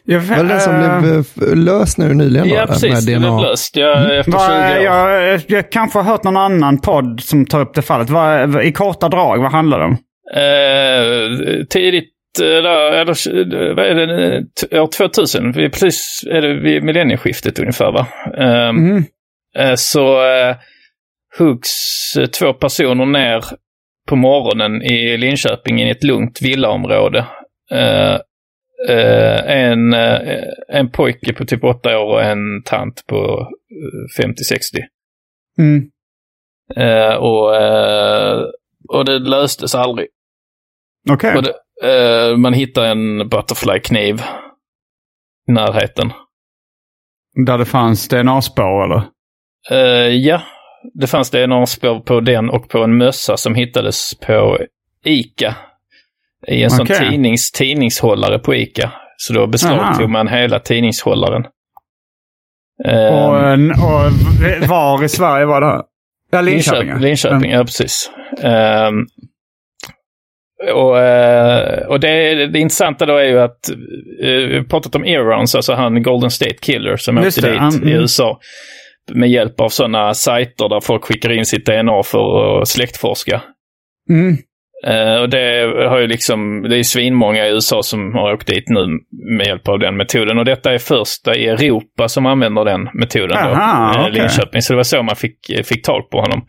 Jag, 0.03 0.19
Var 0.19 0.35
det 0.43 0.49
den 0.49 0.59
som 0.61 0.75
eh, 0.75 1.01
blev 1.01 1.49
eh, 1.49 1.55
löst 1.55 1.97
nu 1.97 2.13
nyligen? 2.13 2.49
Då, 2.49 2.55
ja, 2.55 2.65
precis. 2.67 2.81
Det 2.81 2.89
med 2.93 3.03
blev 3.05 3.19
DNA? 3.31 3.41
löst 3.41 3.75
ja, 3.75 4.13
efter 4.13 4.31
20 4.31 4.37
Va, 4.37 4.77
år. 4.77 4.83
jag, 4.83 5.41
jag 5.47 5.71
kanske 5.71 5.99
har 5.99 6.03
hört 6.03 6.23
någon 6.23 6.37
annan 6.37 6.77
podd 6.81 7.21
som 7.21 7.45
tar 7.45 7.59
upp 7.61 7.73
det 7.73 7.81
fallet. 7.81 8.09
Va, 8.09 8.63
I 8.63 8.71
korta 8.71 9.09
drag, 9.09 9.37
vad 9.41 9.51
handlar 9.51 9.79
det 9.79 9.85
om? 9.85 9.97
Eh, 10.35 11.65
tidigt, 11.69 12.09
eh, 12.41 12.47
eller, 12.47 12.99
eh, 12.99 13.75
vad 13.75 13.85
är 13.85 13.95
det, 13.95 14.43
eh, 14.71 14.83
år 14.83 14.87
2000, 14.87 15.51
vi 15.51 15.65
är 15.65 15.69
precis 15.69 16.23
är 16.31 16.41
det 16.41 16.53
vid 16.53 16.83
millennieskiftet 16.83 17.59
ungefär 17.59 17.91
va? 17.91 18.07
Ehm, 18.37 18.77
Mm. 18.77 19.03
eh, 19.59 19.73
så 19.75 20.25
eh, 20.25 20.55
huggs 21.39 21.73
eh, 22.19 22.25
två 22.25 22.53
personer 22.53 23.05
ner 23.05 23.43
på 24.09 24.15
morgonen 24.15 24.81
i 24.81 25.17
Linköping 25.17 25.81
i 25.81 25.89
ett 25.89 26.03
lugnt 26.03 26.41
villaområde. 26.41 27.25
Eh, 28.89 29.51
en, 29.57 29.93
eh, 29.93 30.43
en 30.67 30.91
pojke 30.91 31.33
på 31.33 31.45
typ 31.45 31.63
åtta 31.63 31.99
år 31.99 32.13
och 32.13 32.23
en 32.23 32.63
tant 32.65 33.03
på 33.07 33.47
eh, 34.19 34.23
50-60. 34.23 34.83
Mm. 35.57 35.89
Eh, 36.75 37.15
och, 37.15 37.55
eh, 37.55 38.41
och 38.89 39.05
det 39.05 39.19
löstes 39.19 39.75
aldrig. 39.75 40.07
Okej. 41.09 41.35
Och 41.35 41.43
det, 41.43 41.53
eh, 41.83 42.37
man 42.37 42.53
hittar 42.53 42.85
en 42.85 43.29
butterfly-kniv 43.29 44.21
i 45.47 45.51
närheten. 45.51 46.11
Där 47.45 47.57
det 47.57 47.65
fanns 47.65 48.07
DNA-spår 48.07 48.83
eller? 48.83 49.03
Eh, 49.71 50.15
ja, 50.15 50.41
det 50.93 51.07
fanns 51.07 51.29
det 51.29 51.47
några 51.47 51.65
spår 51.65 51.99
på 51.99 52.19
den 52.19 52.49
och 52.49 52.69
på 52.69 52.83
en 52.83 52.97
mössa 52.97 53.37
som 53.37 53.55
hittades 53.55 54.19
på 54.19 54.57
ICA. 55.05 55.55
I 56.47 56.63
en 56.63 56.69
sån 56.71 56.81
Okej. 56.81 57.09
tidnings, 57.09 57.51
tidningshållare 57.51 58.39
på 58.39 58.55
ICA. 58.55 58.91
Så 59.17 59.33
då 59.33 59.47
beslagtog 59.47 60.09
man 60.09 60.27
hela 60.27 60.59
tidningshållaren. 60.59 61.43
Eh, 62.85 63.29
Och, 63.29 63.49
en- 63.49 63.71
och 63.71 64.69
var 64.69 65.03
i 65.03 65.09
Sverige 65.09 65.45
var 65.45 65.61
det 65.61 65.67
här? 65.67 65.81
Ja, 66.31 66.41
Linköping. 66.41 66.79
Linköping, 66.79 66.99
Linköping 67.01 67.51
ja 67.51 67.63
precis. 67.63 68.11
Ehm, 68.41 69.05
och, 70.73 70.99
eh, 70.99 71.87
och 71.87 71.99
det, 71.99 72.47
det 72.47 72.59
intressanta 72.59 73.05
då 73.05 73.17
är 73.17 73.23
ju 73.25 73.39
att, 73.39 73.69
eh, 74.23 74.27
vi 74.29 74.57
har 74.57 74.63
pratat 74.63 74.95
om 74.95 75.03
Erons, 75.05 75.55
alltså 75.55 75.73
han 75.73 76.03
Golden 76.03 76.31
State 76.31 76.53
Killer 76.61 76.97
som 76.97 77.17
Just 77.17 77.37
åkte 77.37 77.47
det, 77.47 77.53
dit 77.53 77.61
han- 77.61 77.73
i 77.73 77.91
mm. 77.91 78.01
USA. 78.01 78.39
Med 79.13 79.29
hjälp 79.29 79.59
av 79.59 79.69
sådana 79.69 80.13
sajter 80.13 80.69
där 80.69 80.79
folk 80.79 81.03
skickar 81.05 81.31
in 81.31 81.45
sitt 81.45 81.65
DNA 81.65 82.03
för 82.03 82.61
att 82.61 82.67
släktforska. 82.67 83.41
Mm. 84.09 84.37
Eh, 84.87 85.21
och 85.21 85.29
det 85.29 85.73
har 85.89 85.99
ju 85.99 86.07
liksom, 86.07 86.61
det 86.69 86.77
är 86.77 86.83
svinmånga 86.83 87.47
i 87.47 87.51
USA 87.51 87.83
som 87.83 88.13
har 88.13 88.33
åkt 88.33 88.47
dit 88.47 88.69
nu 88.69 88.87
med 89.37 89.47
hjälp 89.47 89.67
av 89.67 89.79
den 89.79 89.97
metoden. 89.97 90.37
Och 90.37 90.45
detta 90.45 90.73
är 90.73 90.77
första 90.77 91.35
i 91.35 91.47
Europa 91.47 92.07
som 92.07 92.25
använder 92.25 92.65
den 92.65 92.89
metoden 92.93 93.37
Aha, 93.37 93.93
då. 93.93 93.99
eh, 93.99 94.05
okej. 94.07 94.21
Linköping. 94.21 94.61
Så 94.61 94.73
det 94.73 94.77
var 94.77 94.83
så 94.83 95.03
man 95.03 95.15
fick, 95.15 95.37
fick 95.65 95.85
tag 95.85 96.09
på 96.09 96.21
honom. 96.21 96.45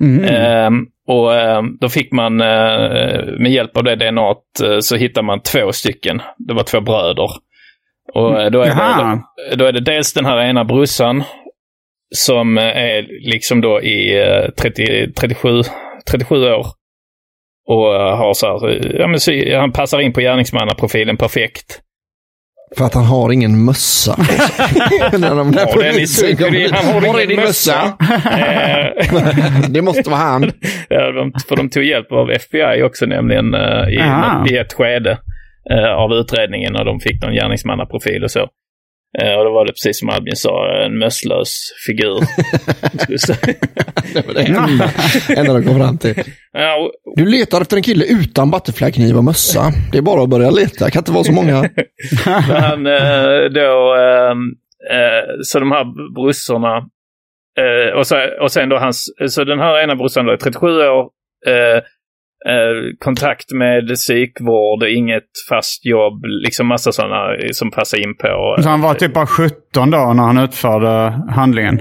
Mm. 0.00 0.24
Ehm, 0.24 0.86
och 1.08 1.34
ehm, 1.34 1.76
då 1.80 1.88
fick 1.88 2.12
man 2.12 2.40
eh, 2.40 3.24
med 3.38 3.52
hjälp 3.52 3.76
av 3.76 3.84
det 3.84 3.96
DNA 3.96 4.28
eh, 4.64 4.78
så 4.80 4.96
hittar 4.96 5.22
man 5.22 5.42
två 5.42 5.72
stycken. 5.72 6.22
Det 6.38 6.54
var 6.54 6.62
två 6.62 6.80
bröder. 6.80 7.28
Och 8.14 8.42
eh, 8.42 8.50
då 8.50 8.62
är, 8.62 8.68
det, 8.68 9.56
då 9.56 9.64
är 9.64 9.72
det 9.72 9.80
dels 9.80 10.12
den 10.12 10.24
här 10.24 10.38
ena 10.38 10.64
brorsan 10.64 11.22
som 12.14 12.58
eh, 12.58 12.64
är 12.64 13.30
liksom 13.30 13.60
då 13.60 13.82
i 13.82 14.22
eh, 14.22 14.50
30, 14.50 15.12
37, 15.12 15.48
37 16.10 16.34
år. 16.34 16.66
Och 17.68 17.94
eh, 17.94 18.16
har 18.16 18.34
så 18.34 18.46
här, 18.46 18.68
eh, 18.70 18.90
ja 19.00 19.06
men 19.06 19.20
så, 19.20 19.32
han 19.58 19.72
passar 19.72 20.00
in 20.00 20.12
på 20.12 20.20
gärningsmannaprofilen 20.20 21.16
perfekt. 21.16 21.80
För 22.76 22.84
att 22.84 22.94
han 22.94 23.04
har 23.04 23.32
ingen 23.32 23.64
mössa. 23.64 24.16
När 25.18 25.36
de 25.36 25.52
där 25.52 25.66
Ja, 25.66 25.82
den 25.82 25.96
är 25.96 26.36
kommer. 26.36 26.72
han 26.72 26.94
har 26.94 27.12
Var 27.12 27.20
är 27.20 27.26
din 27.26 27.40
mössa?" 27.40 27.96
mössa? 28.00 29.68
det 29.68 29.82
måste 29.82 30.10
vara 30.10 30.20
han. 30.20 30.42
Ja, 30.88 31.12
de, 31.12 31.32
för 31.48 31.56
de 31.56 31.70
tog 31.70 31.84
hjälp 31.84 32.12
av 32.12 32.30
FBI 32.30 32.82
också 32.82 33.06
nämligen 33.06 33.54
eh, 33.54 33.88
i, 33.88 34.00
i 34.54 34.56
ett 34.58 34.72
skede 34.72 35.18
eh, 35.70 35.92
av 35.92 36.12
utredningen 36.12 36.72
när 36.72 36.84
de 36.84 37.00
fick 37.00 37.22
någon 37.22 37.34
gärningsmannaprofil 37.34 38.24
och 38.24 38.30
så. 38.30 38.48
Eh, 39.18 39.34
och 39.38 39.44
då 39.44 39.52
var 39.52 39.66
det 39.66 39.72
precis 39.72 39.98
som 39.98 40.08
Albin 40.08 40.36
sa, 40.36 40.84
en 40.84 40.98
mösslös 40.98 41.72
figur. 41.86 42.20
Det 44.14 44.26
var 44.26 44.34
det 44.34 44.42
enda, 44.42 44.90
enda 45.40 45.52
de 45.52 45.64
kom 45.64 45.78
fram 45.78 45.98
till. 45.98 46.14
Du 47.16 47.26
letar 47.26 47.60
efter 47.60 47.76
en 47.76 47.82
kille 47.82 48.04
utan 48.04 48.50
butterfly-kniv 48.50 49.16
och 49.16 49.24
mössa. 49.24 49.72
Det 49.92 49.98
är 49.98 50.02
bara 50.02 50.22
att 50.22 50.28
börja 50.28 50.50
leta. 50.50 50.84
Det 50.84 50.90
kan 50.90 51.00
inte 51.00 51.12
vara 51.12 51.24
så 51.24 51.32
många. 51.32 51.60
Men 52.48 52.62
han 52.62 52.86
eh, 52.86 53.50
då, 53.54 53.96
eh, 54.90 55.24
så 55.42 55.58
de 55.60 55.72
här 55.72 56.14
brorsorna, 56.14 56.76
eh, 57.58 57.98
och, 57.98 58.06
så, 58.06 58.16
och 58.40 58.52
sen 58.52 58.68
då 58.68 58.78
hans, 58.78 59.06
så 59.28 59.44
den 59.44 59.58
här 59.58 59.82
ena 59.82 59.96
brorsan 59.96 60.28
är 60.28 60.36
37 60.36 60.66
år, 60.66 61.10
eh, 62.48 62.96
kontakt 63.04 63.52
med 63.52 63.94
psykvård, 63.94 64.82
inget 64.88 65.30
fast 65.48 65.86
jobb, 65.86 66.24
liksom 66.44 66.66
massa 66.66 66.92
sådana 66.92 67.36
som 67.52 67.70
passar 67.70 67.98
in 67.98 68.16
på. 68.16 68.56
Så 68.62 68.68
han 68.68 68.80
var 68.80 68.94
typ 68.94 69.14
bara 69.14 69.26
17 69.26 69.56
då 69.74 70.12
när 70.12 70.22
han 70.22 70.38
utförde 70.38 70.88
handlingen. 71.30 71.80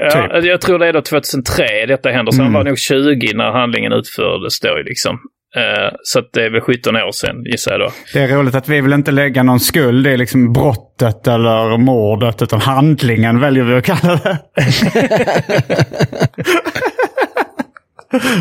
Ja, 0.00 0.10
Typ. 0.10 0.44
Jag 0.44 0.60
tror 0.60 0.78
det 0.78 0.86
är 0.86 0.92
då 0.92 1.00
2003 1.02 1.86
detta 1.88 2.08
händer, 2.10 2.32
så 2.32 2.40
Mm. 2.42 2.54
han 2.54 2.64
var 2.64 2.70
nog 2.70 2.78
20 2.78 3.34
när 3.34 3.52
handlingen 3.52 3.92
utfördes 3.92 4.60
då 4.60 4.74
liksom. 4.84 5.18
Eh, 5.56 5.94
så 6.02 6.18
att 6.18 6.32
det 6.32 6.44
är 6.44 6.50
väl 6.50 6.60
17 6.60 6.96
år 6.96 7.12
sedan 7.12 7.44
gissar 7.44 7.72
jag 7.72 7.80
då. 7.80 7.90
Det 8.14 8.18
är 8.20 8.28
roligt 8.36 8.54
att 8.54 8.68
vi 8.68 8.80
vill 8.80 8.92
inte 8.92 9.10
lägga 9.12 9.42
någon 9.42 9.60
skuld 9.60 10.06
i 10.06 10.16
liksom 10.16 10.52
brottet 10.52 11.26
eller 11.28 11.78
mordet, 11.78 12.42
utan 12.42 12.60
handlingen 12.60 13.40
väljer 13.40 13.64
vi 13.64 13.74
att 13.74 13.84
kalla 13.84 14.14
det. 14.24 14.38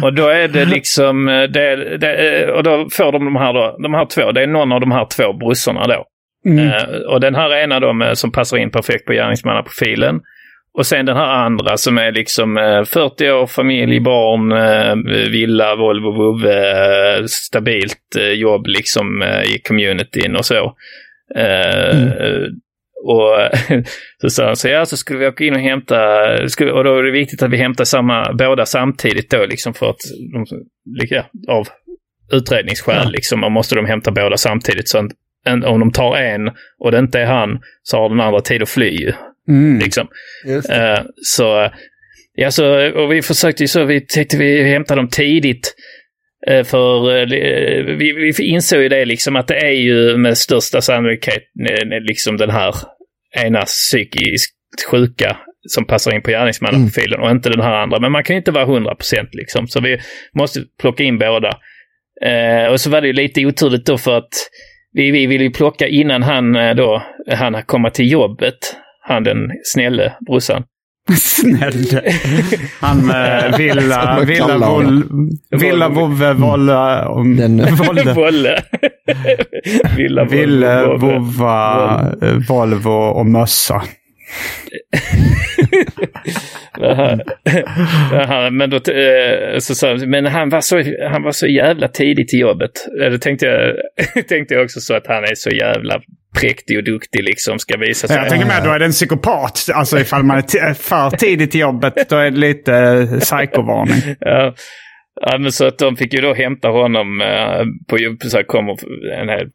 Och 0.04 0.14
då 0.14 0.28
är 0.28 0.48
det 0.48 0.66
liksom, 0.66 1.28
eh, 1.28 1.44
det, 1.44 1.98
det, 1.98 2.44
eh, 2.44 2.50
och 2.50 2.64
då 2.64 2.88
får 2.92 3.12
de 3.12 3.26
de 3.26 3.36
här 3.36 3.54
då, 3.54 3.78
de 3.84 3.94
här 3.94 4.06
två, 4.06 4.32
det 4.32 4.42
är 4.44 4.48
någon 4.48 4.72
av 4.72 4.80
de 4.80 4.92
här 4.92 5.06
två 5.06 5.34
brorsorna 5.34 5.88
då. 5.88 6.06
Mm. 6.46 6.68
Eh, 6.68 7.00
och 7.08 7.20
den 7.20 7.36
här 7.36 7.64
ena 7.64 7.80
då 7.80 7.94
med, 7.94 8.18
som 8.18 8.32
passar 8.32 8.58
in 8.58 8.72
perfekt 8.72 9.06
på 9.06 9.14
gärningsmannaprofilen. 9.14 10.22
Och 10.78 10.86
sen 10.86 11.06
den 11.06 11.18
här 11.18 11.46
andra 11.46 11.78
som 11.78 11.98
är 11.98 12.12
liksom 12.12 12.58
eh, 12.58 12.84
40 12.84 13.32
år, 13.32 13.48
familj, 13.48 14.00
barn, 14.00 14.52
eh, 14.52 14.96
villa, 15.32 15.76
Volvo, 15.76 16.12
vovve, 16.12 17.28
stabilt 17.28 18.16
jobb 18.34 18.68
liksom 18.68 19.24
i 19.24 19.60
communityn 19.68 20.36
och 20.36 20.46
så. 20.46 20.76
Eh, 21.36 21.98
Och 23.04 23.49
så 24.22 24.30
sa 24.30 24.45
han 24.45 24.56
så 24.56 24.68
ja, 24.68 24.86
så 24.86 24.97
skulle 24.97 25.20
vi 25.20 25.28
åka 25.28 25.43
in 25.43 25.54
och 25.54 25.60
hämta, 25.60 26.32
och 26.74 26.84
då 26.84 26.97
är 26.97 27.04
det 27.04 27.12
viktigt 27.12 27.43
att 27.43 27.51
vi 27.51 27.58
hämtar 27.58 27.84
samma, 27.84 28.34
båda 28.34 28.66
samtidigt 28.66 29.30
då 29.30 29.45
liksom 29.45 29.74
för 29.74 29.89
att, 29.89 30.01
ja, 31.10 31.26
av 31.47 31.68
utredningsskäl 32.34 33.12
liksom, 33.12 33.39
man 33.39 33.51
måste 33.51 33.76
de 33.76 33.86
hämta 33.86 34.12
båda 34.12 34.38
samtidigt. 34.38 34.89
Så 34.89 35.10
en, 35.45 35.64
om 35.64 35.80
de 35.80 35.91
tar 35.91 36.18
en 36.18 36.51
och 36.80 36.91
det 36.91 36.99
inte 36.99 37.20
är 37.20 37.26
han 37.26 37.60
så 37.84 37.97
har 37.97 38.10
den 38.10 38.20
andra 38.20 38.41
tid 38.41 38.62
att 38.62 38.70
fly. 38.70 39.12
Mm. 39.47 39.80
Liksom. 39.80 40.08
Eh, 40.70 40.99
så, 41.22 41.70
ja, 42.34 42.51
så, 42.51 42.91
och 42.91 43.12
vi 43.12 43.22
försökte 43.22 43.64
ju 43.64 43.68
så, 43.68 43.86
vi 43.86 44.01
tänkte 44.01 44.38
vi 44.38 44.64
hämta 44.64 44.95
dem 44.95 45.10
tidigt. 45.10 45.76
Eh, 46.48 46.64
för 46.64 47.18
eh, 47.18 47.96
vi, 47.98 48.34
vi 48.38 48.44
insåg 48.44 48.82
ju 48.82 48.89
det 48.89 49.06
liksom 49.06 49.36
att 49.36 49.48
det 49.48 49.66
är 49.66 49.72
ju 49.72 50.18
med 50.18 50.38
största 50.38 50.82
sannolikhet 50.82 51.44
eh, 51.70 52.02
liksom 52.02 52.38
den 52.38 52.50
här 52.50 52.76
ena 53.46 53.62
psykiskt 53.62 54.56
sjuka 54.91 55.38
som 55.68 55.86
passar 55.86 56.16
in 56.16 56.22
på 56.22 56.32
gärningsmannaprofilen 56.32 57.20
och 57.20 57.32
inte 57.32 57.50
den 57.50 57.62
här 57.62 57.74
andra. 57.74 58.00
Men 58.00 58.12
man 58.12 58.24
kan 58.24 58.34
ju 58.34 58.38
inte 58.38 58.52
vara 58.52 58.64
100 58.64 58.96
procent 58.96 59.30
liksom. 59.34 59.68
Så 59.68 59.82
vi 59.82 60.00
måste 60.34 60.64
plocka 60.80 61.04
in 61.04 61.18
båda. 61.18 61.58
Eh, 62.26 62.72
och 62.72 62.82
så 62.82 62.89
var 62.89 63.02
det 63.02 63.08
ju 63.08 63.14
lite 63.14 63.46
oturligt 63.46 63.86
då 63.86 63.98
för 63.98 64.18
att 64.18 64.34
vi, 64.91 65.12
vi 65.12 65.28
ville 65.28 65.44
ju 65.44 65.52
plocka 65.52 65.88
innan 65.88 66.24
han 66.24 66.56
eh, 66.56 66.76
då, 66.76 67.04
han 67.28 67.64
komma 67.64 67.89
till 67.89 68.12
jobbet. 68.12 68.76
Han 69.02 69.24
den 69.24 69.38
snälle 69.64 70.14
brorsan. 70.26 70.64
Snäll. 71.12 72.01
Han 72.80 73.06
med 73.06 73.54
villa, 73.58 74.06
man 74.06 74.26
villa, 74.26 74.47
kallar 74.47 74.68
vol, 74.70 75.04
villa, 75.51 75.89
vovve, 75.89 76.34
Den- 77.38 77.76
volle. 77.76 78.14
Volle. 78.14 78.64
Villa, 79.97 80.24
Ville, 80.26 80.84
eh, 82.22 82.34
Volvo 82.49 82.91
och 82.91 83.26
mössa. 83.26 83.82
Men, 88.52 88.70
då, 88.70 88.76
eh, 88.76 89.60
så, 89.60 89.88
han, 89.88 90.10
men 90.10 90.26
han 90.26 90.50
var, 90.50 90.62
så, 90.62 90.84
han 91.10 91.24
var 91.24 91.32
så 91.32 91.48
jävla 91.48 91.88
tidig 91.88 92.28
till 92.28 92.40
jobbet. 92.40 92.72
Eller 93.02 93.18
tänkte 93.18 93.46
jag, 93.46 93.76
tänkte 94.28 94.54
jag 94.54 94.64
också 94.64 94.80
så 94.80 94.94
att 94.94 95.08
han 95.08 95.24
är 95.24 95.36
så 95.36 95.50
jävla 95.50 96.02
präktig 96.42 96.78
och 96.78 96.84
duktig 96.84 97.24
liksom, 97.24 97.60
ska 97.60 97.78
visa 97.78 98.08
sig. 98.08 98.18
Jag 98.18 98.30
tänker 98.30 98.48
med, 98.48 98.64
då 98.64 98.72
är 98.72 98.80
det 98.80 98.86
en 98.86 98.92
psykopat. 98.92 99.68
Alltså 99.74 100.00
ifall 100.00 100.24
man 100.24 100.38
är 100.38 100.74
för 100.74 101.18
tidigt 101.18 101.52
till 101.52 101.60
jobbet, 101.60 102.10
då 102.10 102.16
är 102.16 102.32
det 102.32 102.38
lite 102.38 102.74
eh, 102.76 103.20
psykovarning. 103.20 104.16
Ja. 104.20 104.54
ja, 105.22 105.38
men 105.38 105.52
så 105.52 105.68
att 105.68 105.78
de 105.78 105.96
fick 105.96 106.14
ju 106.14 106.22
då 106.22 106.34
hämta 106.34 106.68
honom 106.68 107.22
eh, 107.22 107.66
på 107.90 107.98
jobbet. 107.98 108.30
Så 108.30 108.38
här 108.38 108.44
kommer 108.44 108.78
en 109.22 109.30
här 109.30 109.48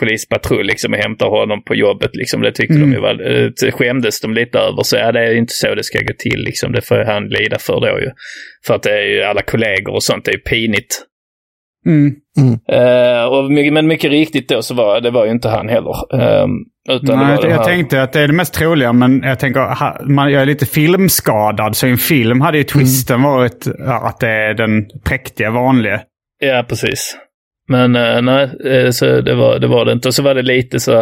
polispatrull 0.00 0.66
liksom 0.66 0.92
och 0.92 0.98
hämtar 0.98 1.26
honom 1.26 1.64
på 1.64 1.74
jobbet. 1.74 2.10
Liksom. 2.16 2.42
Det 2.42 2.52
tyckte 2.52 2.78
de 2.78 2.92
ju 2.92 3.00
var, 3.00 3.10
eh, 3.10 3.50
det 3.60 3.72
skämdes 3.72 4.20
de 4.20 4.34
lite 4.34 4.58
över. 4.58 4.82
Så 4.82 4.96
ja, 4.96 5.12
det 5.12 5.20
är 5.20 5.30
ju 5.30 5.38
inte 5.38 5.54
så 5.54 5.74
det 5.74 5.84
ska 5.84 5.98
gå 5.98 6.14
till. 6.18 6.40
Liksom. 6.40 6.72
Det 6.72 6.82
får 6.82 7.04
han 7.04 7.28
lida 7.28 7.58
för 7.58 7.80
då 7.80 8.00
ju. 8.00 8.10
För 8.66 8.74
att 8.74 8.82
det 8.82 8.90
är 8.90 9.06
ju 9.06 9.22
alla 9.22 9.42
kollegor 9.42 9.94
och 9.94 10.02
sånt. 10.02 10.24
Det 10.24 10.30
är 10.30 10.36
ju 10.36 10.40
pinigt. 10.40 11.02
Mm. 11.86 12.14
Eh, 12.72 13.24
och 13.24 13.50
mycket, 13.50 13.72
men 13.72 13.86
mycket 13.86 14.10
riktigt 14.10 14.48
då 14.48 14.62
så 14.62 14.74
var 14.74 15.00
det 15.00 15.10
var 15.10 15.24
ju 15.24 15.30
inte 15.30 15.48
han 15.48 15.68
heller. 15.68 15.94
Eh, 16.14 16.46
utan 16.90 17.18
det 17.18 17.26
Nej, 17.26 17.36
var 17.36 17.46
jag 17.46 17.56
här... 17.56 17.64
tänkte 17.64 18.02
att 18.02 18.12
det 18.12 18.20
är 18.20 18.26
det 18.28 18.34
mest 18.34 18.54
troliga, 18.54 18.92
men 18.92 19.22
jag 19.22 19.38
tänker, 19.38 19.60
ha, 19.60 20.00
man, 20.04 20.32
jag 20.32 20.42
är 20.42 20.46
lite 20.46 20.66
filmskadad, 20.66 21.76
så 21.76 21.86
i 21.86 21.90
en 21.90 21.96
film 21.96 22.40
hade 22.40 22.58
ju 22.58 22.64
twisten 22.64 23.22
varit 23.22 23.66
ja, 23.78 24.08
att 24.08 24.20
det 24.20 24.28
är 24.28 24.54
den 24.54 24.86
präktiga 25.04 25.50
vanliga. 25.50 26.00
Ja, 26.38 26.64
precis. 26.68 27.16
Men 27.68 27.96
eh, 27.96 28.22
nej, 28.22 28.50
eh, 28.64 28.90
så 28.90 29.20
det 29.20 29.34
var, 29.34 29.58
det 29.58 29.66
var 29.66 29.84
det 29.84 29.92
inte. 29.92 30.08
Och 30.08 30.14
så 30.14 30.22
var 30.22 30.34
det 30.34 30.42
lite 30.42 30.80
så 30.80 31.00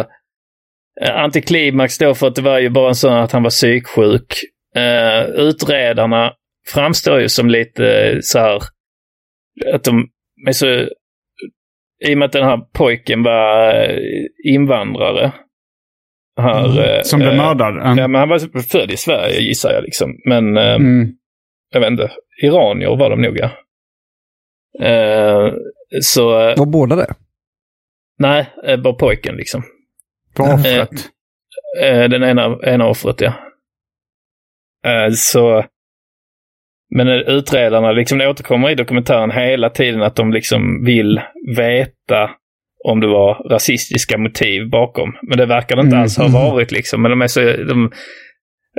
eh, 1.01 1.15
antiklimax 1.15 1.97
då 1.97 2.15
för 2.15 2.27
att 2.27 2.35
det 2.35 2.41
var 2.41 2.59
ju 2.59 2.69
bara 2.69 2.87
en 2.87 2.95
sån 2.95 3.13
att 3.13 3.31
han 3.31 3.43
var 3.43 3.49
psyksjuk. 3.49 4.33
Eh, 4.75 5.23
utredarna 5.25 6.33
framstår 6.73 7.21
ju 7.21 7.29
som 7.29 7.49
lite 7.49 8.17
så 8.21 8.39
här 8.39 8.61
att 9.73 9.83
de 9.83 10.07
är 10.47 10.51
så 10.51 10.67
i 12.05 12.13
och 12.13 12.17
med 12.17 12.25
att 12.25 12.31
den 12.31 12.43
här 12.43 12.57
pojken 12.73 13.23
var 13.23 13.73
invandrare. 14.45 15.31
Här, 16.41 16.95
eh, 16.97 17.01
Som 17.01 17.19
blev 17.19 17.35
mördad. 17.35 17.73
Mm. 17.77 17.97
Ja, 17.97 18.07
men 18.07 18.19
han 18.19 18.29
var 18.29 18.61
född 18.61 18.91
i 18.91 18.97
Sverige 18.97 19.39
gissar 19.39 19.73
jag 19.73 19.83
liksom. 19.83 20.15
Men 20.25 20.57
eh, 20.57 20.73
Mm. 20.75 21.11
jag 21.73 21.79
vet 21.79 21.91
inte, 21.91 22.11
iranier 22.43 22.95
var 22.95 23.09
de 23.09 23.21
nog 23.21 23.37
ja. 23.37 23.49
Eh, 25.93 25.99
så, 26.01 26.29
Var 26.29 26.65
båda 26.65 26.95
det? 26.95 27.13
nej, 28.19 28.49
eh, 28.67 28.77
bara 28.81 28.93
pojken 28.93 29.35
liksom. 29.35 29.63
På 30.35 30.43
offret. 30.43 30.89
Eh, 31.81 32.09
den 32.09 32.23
ena, 32.23 32.57
ena 32.63 32.85
offret 32.87 33.21
ja. 33.21 33.33
Eh, 34.87 35.11
så, 35.13 35.65
men 36.95 37.07
utredarna 37.07 37.91
liksom 37.91 38.21
återkommer 38.21 38.69
i 38.69 38.75
dokumentären 38.75 39.31
hela 39.31 39.69
tiden 39.69 40.01
att 40.01 40.15
de 40.15 40.33
liksom 40.33 40.83
vill 40.85 41.21
veta 41.57 42.29
om 42.85 42.99
det 42.99 43.07
var 43.07 43.49
rasistiska 43.49 44.17
motiv 44.17 44.69
bakom. 44.69 45.15
Men 45.21 45.37
det 45.37 45.45
verkar 45.45 45.75
det 45.75 45.81
inte 45.81 45.95
Mm. 45.95 46.01
alls 46.03 46.17
ha 46.17 46.27
varit 46.27 46.71
liksom. 46.71 47.01
Men 47.01 47.11
de 47.11 47.21
är 47.21 47.27
så, 47.27 47.39
de, 47.39 47.91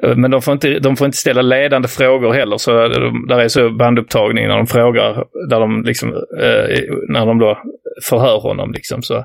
men 0.02 0.30
de 0.30 0.42
får, 0.42 0.52
inte, 0.52 0.78
de 0.78 0.96
får 0.96 1.04
inte 1.04 1.18
ställa 1.18 1.42
ledande 1.42 1.88
frågor 1.88 2.32
heller. 2.32 2.56
Så 2.56 2.88
de, 2.88 3.26
där 3.28 3.38
är 3.38 3.48
så 3.48 3.70
bandupptagning 3.70 4.48
när 4.48 4.56
de 4.56 4.66
frågar, 4.66 5.24
där 5.48 5.60
de 5.60 5.82
liksom, 5.82 6.08
eh, 6.40 6.82
när 7.08 7.26
de 7.26 7.38
då 7.38 7.58
förhör 8.08 8.40
honom 8.40 8.72
liksom 8.72 9.02
så. 9.02 9.24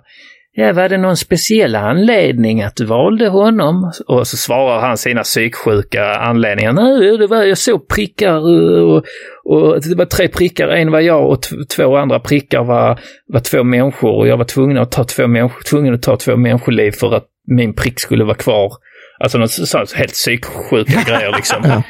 Ja, 0.51 0.73
var 0.73 0.89
det 0.89 0.97
någon 0.97 1.17
speciell 1.17 1.75
anledning 1.75 2.61
att 2.61 2.75
du 2.75 2.85
valde 2.85 3.27
honom? 3.27 3.91
Och 4.07 4.27
så 4.27 4.37
svarar 4.37 4.79
han 4.79 4.97
sina 4.97 5.23
psyksjuka 5.23 6.15
anledningar. 6.15 6.73
Nej, 6.73 7.17
det 7.17 7.27
var, 7.27 7.43
jag 7.43 7.57
såg 7.57 7.87
prickar 7.87 8.35
eh, 8.35 8.83
och, 8.83 9.03
och 9.43 9.81
det 9.81 9.95
var 9.95 10.05
tre 10.05 10.27
prickar. 10.27 10.67
En 10.67 10.91
var 10.91 10.99
jag 10.99 11.29
och 11.29 11.39
två 11.75 11.95
andra 11.95 12.19
prickar 12.19 12.63
var, 12.63 12.99
var 13.27 13.39
två 13.39 13.63
människor 13.63 14.11
och 14.11 14.27
jag 14.27 14.37
var 14.37 14.45
tvungen 14.45 14.77
att 14.77 14.91
ta 14.91 15.03
två 15.03 15.27
människor, 15.27 15.61
tvungen 15.61 15.93
att 15.93 16.01
ta 16.01 16.17
två 16.17 16.35
människoliv 16.35 16.91
för 16.91 17.15
att 17.15 17.25
min 17.47 17.73
prick 17.73 17.99
skulle 17.99 18.23
vara 18.23 18.35
kvar. 18.35 18.71
Alltså 19.19 19.37
något 19.37 19.51
sånt 19.51 19.91
helt 19.91 20.13
psyksjuka 20.13 21.03
grejer 21.07 21.35
liksom. 21.35 21.83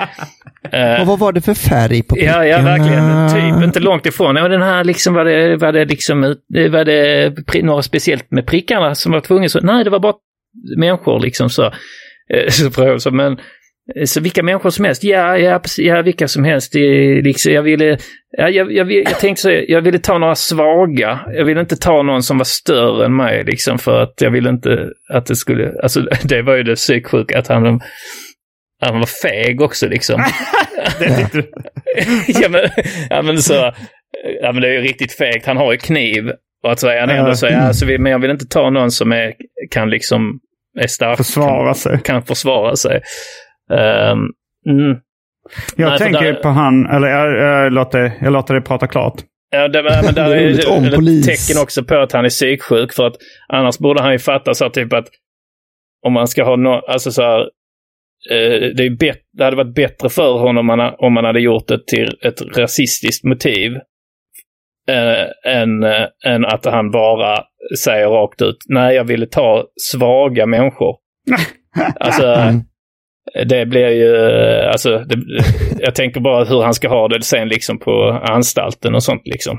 Eh, 0.71 1.01
Och 1.01 1.07
vad 1.07 1.19
var 1.19 1.31
det 1.31 1.41
för 1.41 1.53
färg 1.53 2.03
på 2.03 2.15
prickarna? 2.15 2.45
Ja, 2.45 2.57
ja, 2.57 2.63
verkligen. 2.63 3.29
Typ 3.57 3.63
inte 3.63 3.79
långt 3.79 4.05
ifrån. 4.05 4.37
Och 4.37 4.49
den 4.49 4.61
här 4.61 4.83
liksom, 4.83 5.13
var 5.13 5.25
det, 5.25 5.57
var 5.57 5.71
det 5.71 5.85
liksom, 5.85 6.21
var 6.71 6.85
det 6.85 7.33
några 7.63 7.81
speciellt 7.81 8.31
med 8.31 8.47
prickarna 8.47 8.95
som 8.95 9.11
var 9.11 9.21
tvungen 9.21 9.49
så? 9.49 9.59
Nej, 9.59 9.83
det 9.83 9.89
var 9.89 9.99
bara 9.99 10.13
människor 10.77 11.19
liksom 11.19 11.49
så. 11.49 11.65
Eh, 12.33 12.49
Så, 12.49 12.71
frågade 12.71 12.99
jag 13.03 13.13
men, 13.13 13.37
så 14.05 14.21
vilka 14.21 14.43
människor 14.43 14.69
som 14.69 14.85
helst? 14.85 15.03
Ja, 15.03 15.37
ja, 15.37 15.61
ja 15.77 16.01
vilka 16.01 16.27
som 16.27 16.43
helst. 16.43 16.73
Det, 16.73 17.21
liksom, 17.21 17.51
jag 17.51 17.63
ville, 17.63 17.97
ja, 18.37 18.49
jag, 18.49 18.71
jag, 18.71 18.91
jag 18.91 19.19
tänkte 19.19 19.41
så, 19.41 19.63
jag 19.67 19.81
ville 19.81 19.99
ta 19.99 20.17
några 20.17 20.35
svaga. 20.35 21.19
Jag 21.33 21.45
ville 21.45 21.59
inte 21.59 21.77
ta 21.77 22.03
någon 22.03 22.23
som 22.23 22.37
var 22.37 22.45
större 22.45 23.05
än 23.05 23.15
mig 23.15 23.43
liksom 23.43 23.79
för 23.79 24.01
att 24.01 24.13
jag 24.21 24.31
ville 24.31 24.49
inte 24.49 24.89
att 25.13 25.25
det 25.25 25.35
skulle, 25.35 25.73
alltså 25.83 26.01
det 26.23 26.41
var 26.41 26.55
ju 26.55 26.63
det 26.63 26.75
psyksjuka 26.75 27.39
att 27.39 27.47
han, 27.47 27.81
han 28.81 28.99
var 28.99 29.29
feg 29.29 29.61
också 29.61 29.87
liksom. 29.87 30.23
ja, 32.27 32.49
men, 32.49 32.61
ja, 33.09 33.21
men 33.21 33.37
så, 33.37 33.73
ja, 34.41 34.51
men 34.51 34.61
det 34.61 34.67
är 34.67 34.73
ju 34.73 34.81
riktigt 34.81 35.13
fegt. 35.13 35.45
Han 35.45 35.57
har 35.57 35.71
ju 35.71 35.77
kniv. 35.77 36.31
Och 36.63 36.71
att 36.71 36.79
säga 36.79 37.01
han 37.01 37.09
ändå 37.09 37.35
så, 37.35 37.47
ja, 37.47 37.73
så 37.73 37.85
vi, 37.85 37.97
men 37.97 38.11
jag 38.11 38.19
vill 38.19 38.31
inte 38.31 38.47
ta 38.47 38.69
någon 38.69 38.91
som 38.91 39.11
är, 39.11 39.33
kan 39.71 39.89
liksom, 39.89 40.39
är 40.79 40.87
stark. 40.87 41.17
Försvara 41.17 41.65
kan, 41.65 41.75
sig. 41.75 41.99
Kan 42.03 42.23
försvara 42.23 42.75
sig. 42.75 43.01
Ehm, 43.73 44.17
mm. 44.69 44.97
Jag 45.75 45.89
Nej, 45.89 45.97
tänker 45.97 46.33
där- 46.33 46.33
på 46.33 46.47
han, 46.49 46.85
eller 46.85 47.07
jag, 47.07 47.37
jag, 47.37 47.73
låter, 47.73 48.11
jag 48.21 48.33
låter 48.33 48.53
dig 48.53 48.63
prata 48.63 48.87
klart. 48.87 49.13
Ja, 49.51 49.67
det, 49.67 49.83
men 50.05 50.13
där 50.13 50.31
är 50.35 50.49
ett 50.49 51.25
tecken 51.25 51.61
också 51.61 51.83
på 51.83 51.95
att 51.95 52.11
han 52.11 52.25
är 52.25 52.29
psyksjuk. 52.29 52.93
För 52.93 53.07
att 53.07 53.15
annars 53.47 53.77
borde 53.79 54.01
han 54.01 54.11
ju 54.11 54.19
fatta 54.19 54.53
så 54.53 54.63
här, 54.65 54.71
typ 54.71 54.93
att 54.93 55.07
om 56.05 56.13
man 56.13 56.27
ska 56.27 56.43
ha 56.43 56.55
no, 56.55 56.69
alltså 56.69 57.11
så 57.11 57.21
här, 57.21 57.39
eh, 58.31 58.69
det, 58.75 58.83
är 58.85 58.97
bet, 58.99 59.17
det 59.37 59.43
hade 59.43 59.57
varit 59.57 59.75
bättre 59.75 60.09
för 60.09 60.33
honom 60.39 60.57
om 60.69 60.77
man, 60.77 60.93
om 60.97 61.13
man 61.13 61.25
hade 61.25 61.39
gjort 61.41 61.67
det 61.67 61.87
till 61.87 62.17
ett 62.21 62.57
rasistiskt 62.57 63.23
motiv. 63.23 63.71
Eh, 64.89 65.53
än, 65.55 65.83
eh, 65.83 66.07
än 66.25 66.45
att 66.45 66.65
han 66.65 66.91
bara 66.91 67.43
säger 67.83 68.07
rakt 68.07 68.41
ut, 68.41 68.57
nej 68.69 68.95
jag 68.95 69.03
ville 69.03 69.25
ta 69.25 69.63
svaga 69.91 70.45
människor. 70.45 70.95
alltså, 71.99 72.25
Mm. 72.25 72.61
Det 73.49 73.65
blir 73.65 73.89
ju, 73.89 74.15
eh, 74.15 74.71
alltså, 74.71 74.99
det, 74.99 75.17
jag 75.79 75.95
tänker 75.95 76.19
bara 76.19 76.45
hur 76.45 76.61
han 76.63 76.73
ska 76.73 76.89
ha 76.89 77.07
det 77.07 77.23
sen 77.23 77.47
liksom 77.47 77.79
på 77.79 78.21
anstalten 78.23 78.95
och 78.95 79.03
sånt 79.03 79.21
liksom. 79.25 79.57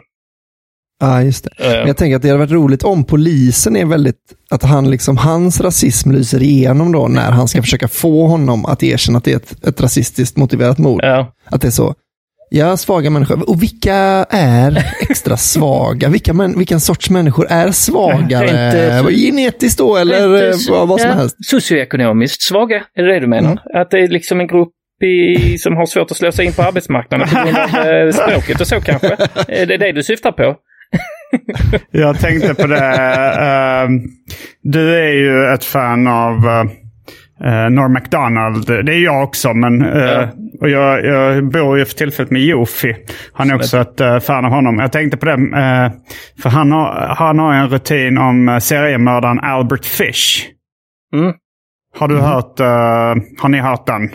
Ja, 1.01 1.23
just 1.23 1.45
det. 1.45 1.65
Eh, 1.67 1.79
Men 1.79 1.87
jag 1.87 1.97
tänker 1.97 2.17
att 2.17 2.23
det 2.23 2.29
hade 2.29 2.39
varit 2.39 2.51
roligt 2.51 2.83
om 2.83 3.05
polisen 3.05 3.77
är 3.77 3.85
väldigt, 3.85 4.17
att 4.51 4.63
han 4.63 4.91
liksom, 4.91 5.17
hans 5.17 5.61
rasism 5.61 6.11
lyser 6.11 6.43
igenom 6.43 6.93
då 6.93 7.09
när 7.09 7.31
han 7.31 7.49
ska 7.49 7.63
försöka 7.63 7.89
få 7.89 8.27
honom 8.27 8.67
att 8.67 8.83
erkänna 8.83 9.19
att 9.19 9.25
det 9.25 9.33
är 9.33 9.37
ett, 9.37 9.67
ett 9.67 9.81
rasistiskt 9.81 10.37
motiverat 10.37 10.79
mord. 10.79 11.01
Ja. 11.03 11.35
Att 11.45 11.61
det 11.61 11.67
är 11.67 11.71
så. 11.71 11.95
Ja, 12.53 12.77
svaga 12.77 13.11
människor. 13.11 13.51
Och 13.51 13.63
vilka 13.63 13.95
är 14.31 14.85
extra 15.01 15.37
svaga? 15.37 16.09
Vilka 16.09 16.33
män, 16.33 16.59
vilken 16.59 16.81
sorts 16.81 17.11
människor 17.11 17.47
är 17.51 17.71
svagare? 17.71 18.47
Rent, 18.93 19.07
eh, 19.07 19.15
Genetiskt 19.17 19.79
då, 19.79 19.97
eller 19.97 20.29
Rent, 20.29 20.69
eh, 20.69 20.73
vad, 20.75 20.89
vad 20.89 21.01
som 21.01 21.11
ja, 21.11 21.17
helst? 21.17 21.37
Socioekonomiskt 21.47 22.43
svaga, 22.43 22.83
är 22.95 23.03
det 23.03 23.13
det 23.15 23.21
du 23.21 23.27
menar? 23.27 23.59
Att 23.75 23.91
det 23.91 23.99
är 23.99 24.09
liksom 24.09 24.41
en 24.41 24.47
grupp 24.47 24.73
i, 25.05 25.59
som 25.59 25.77
har 25.77 25.87
svårt 25.87 26.11
att 26.11 26.17
slå 26.17 26.33
sig 26.33 26.47
in 26.47 26.53
på 26.53 26.63
arbetsmarknaden 26.63 27.29
på 27.29 27.35
grund 27.35 27.57
av 27.57 27.93
eh, 27.93 28.13
språket 28.13 28.61
och 28.61 28.67
så 28.67 28.81
kanske? 28.81 29.17
Är 29.49 29.67
det 29.67 29.77
det 29.77 29.93
du 29.93 30.03
syftar 30.03 30.33
på? 30.33 30.57
Jag 31.91 32.21
tänkte 32.21 32.55
på 32.55 32.67
det. 32.67 32.87
eh, 32.87 33.89
du 34.63 34.99
är 34.99 35.13
ju 35.13 35.55
ett 35.55 35.65
fan 35.65 36.07
av 36.07 36.35
uh, 37.45 37.71
Norm 37.71 37.93
MacDonald. 37.93 38.67
Det 38.67 38.93
är 38.93 39.05
jag 39.05 39.25
också. 39.25 39.55
Men, 39.55 39.81
Ja. 39.81 40.29
Och 40.61 40.69
jag, 40.71 41.05
jag 41.05 41.45
bor 41.51 41.79
ju 41.79 41.85
för 41.85 41.95
tillfället 41.95 42.31
med 42.31 42.41
Jofi. 42.43 42.97
Han 43.33 43.51
är 43.51 43.55
också 43.55 43.79
ett 43.79 44.01
eh, 44.01 44.19
fan 44.19 44.45
av 44.45 44.51
honom. 44.51 44.79
Jag 44.79 44.93
tänkte 44.93 45.17
på 45.17 45.27
det. 45.27 45.33
eh, 45.33 45.93
för 46.43 46.49
han 46.49 46.73
har, 46.73 47.15
han 47.19 47.39
har 47.39 47.55
en 47.55 47.69
rutin 47.69 48.19
om 48.19 48.49
uh, 48.49 48.59
seriemördaren 48.59 49.41
Albert 49.41 49.85
Fish. 49.85 50.47
Mm. 51.15 51.33
Har 51.99 52.09
du 52.09 52.17
hört, 52.19 52.61
eh, 52.61 53.23
har 53.43 53.49
ni 53.49 53.59
hört 53.59 53.87
den 53.87 54.11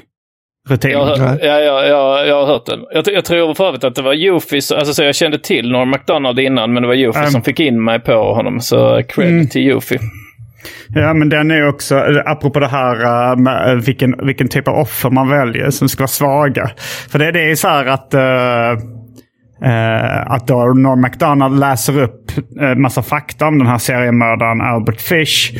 rutinen? 0.69 0.97
Jag, 0.97 1.05
har- 1.17 1.39
ja, 1.41 1.59
ja, 1.59 1.85
ja, 1.85 2.25
jag 2.25 2.35
har 2.35 2.45
hört 2.53 2.65
den. 2.65 2.79
Jag, 2.93 3.03
jag 3.07 3.25
tror 3.25 3.53
för 3.53 3.67
övrigt 3.67 3.83
att 3.83 3.95
det 3.95 4.01
var 4.01 4.13
Jofi, 4.13 4.61
så- 4.61 4.75
alltså 4.75 4.93
så 4.93 5.03
jag 5.03 5.15
kände 5.15 5.39
till 5.39 5.71
Norm 5.71 5.89
MacDonald 5.89 6.39
innan, 6.39 6.73
men 6.73 6.83
det 6.83 6.87
var 6.87 6.95
Jofi 6.95 7.19
Mm. 7.19 7.31
som 7.31 7.41
fick 7.41 7.59
in 7.59 7.83
mig 7.83 7.99
på 7.99 8.33
honom. 8.33 8.59
Så 8.59 9.01
cred 9.09 9.27
Mm. 9.29 9.47
till 9.47 9.65
Jofi. 9.65 9.97
Ja, 10.87 11.13
men 11.13 11.29
den 11.29 11.51
är 11.51 11.67
också, 11.67 11.95
apropå 12.25 12.59
det 12.59 12.67
här 12.67 13.03
eh, 13.03 13.37
med 13.37 13.81
vilken, 13.85 14.25
vilken 14.25 14.47
typ 14.47 14.67
av 14.67 14.75
offer 14.75 15.09
man 15.09 15.29
väljer 15.29 15.69
som 15.69 15.89
ska 15.89 16.01
vara 16.01 16.07
svaga. 16.07 16.69
För 17.09 17.19
det, 17.19 17.31
det 17.31 17.51
är 17.51 17.55
så 17.55 17.67
här 17.67 17.85
att, 17.85 18.13
uh, 18.13 18.83
att 20.33 20.47
då 20.47 20.55
Norm 20.55 21.01
MacDonald 21.01 21.59
läser 21.59 22.01
upp 22.01 22.31
uh, 22.61 22.75
massa 22.75 23.01
fakta 23.01 23.47
om 23.47 23.57
den 23.57 23.67
här 23.67 23.77
seriemördaren 23.77 24.61
Albert 24.61 25.01
Fish. 25.01 25.51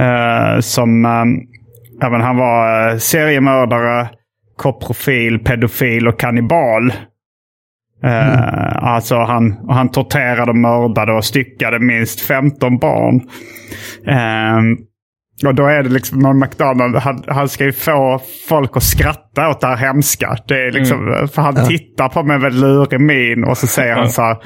Uh, 0.00 0.60
som, 0.60 1.04
uh, 1.04 2.22
han 2.22 2.36
var 2.36 2.92
uh, 2.92 2.98
seriemördare, 2.98 4.08
koprofil, 4.56 5.38
pedofil 5.38 6.08
och 6.08 6.20
kannibal. 6.20 6.92
Eh, 8.04 8.82
Alltså 8.84 9.16
han, 9.18 9.56
han 9.68 9.90
torterade, 9.90 10.52
mördade 10.54 11.12
och 11.12 11.24
styckade 11.24 11.78
minst 11.78 12.20
15 12.20 12.78
barn. 12.78 13.20
Ehm, 14.06 14.76
och 15.46 15.54
då 15.54 15.66
är 15.66 15.82
det 15.82 15.88
liksom 15.88 16.18
Norm 16.18 16.38
MacDonald, 16.38 16.96
han, 16.96 17.24
han 17.28 17.48
ska 17.48 17.64
ju 17.64 17.72
få 17.72 18.20
folk 18.48 18.76
att 18.76 18.82
skratta 18.82 19.48
åt 19.48 19.60
det 19.60 19.66
här 19.66 19.76
hemska. 19.76 20.36
Det 20.48 20.54
är 20.66 20.72
liksom, 20.72 21.28
För 21.34 21.42
han 21.42 21.66
tittar 21.68 22.08
på 22.08 22.22
mig 22.22 22.38
med 22.38 22.54
lurig 22.54 23.00
min 23.00 23.44
och 23.44 23.58
så 23.58 23.66
säger 23.66 23.94
han 23.94 24.10
så 24.10 24.22
här. 24.22 24.36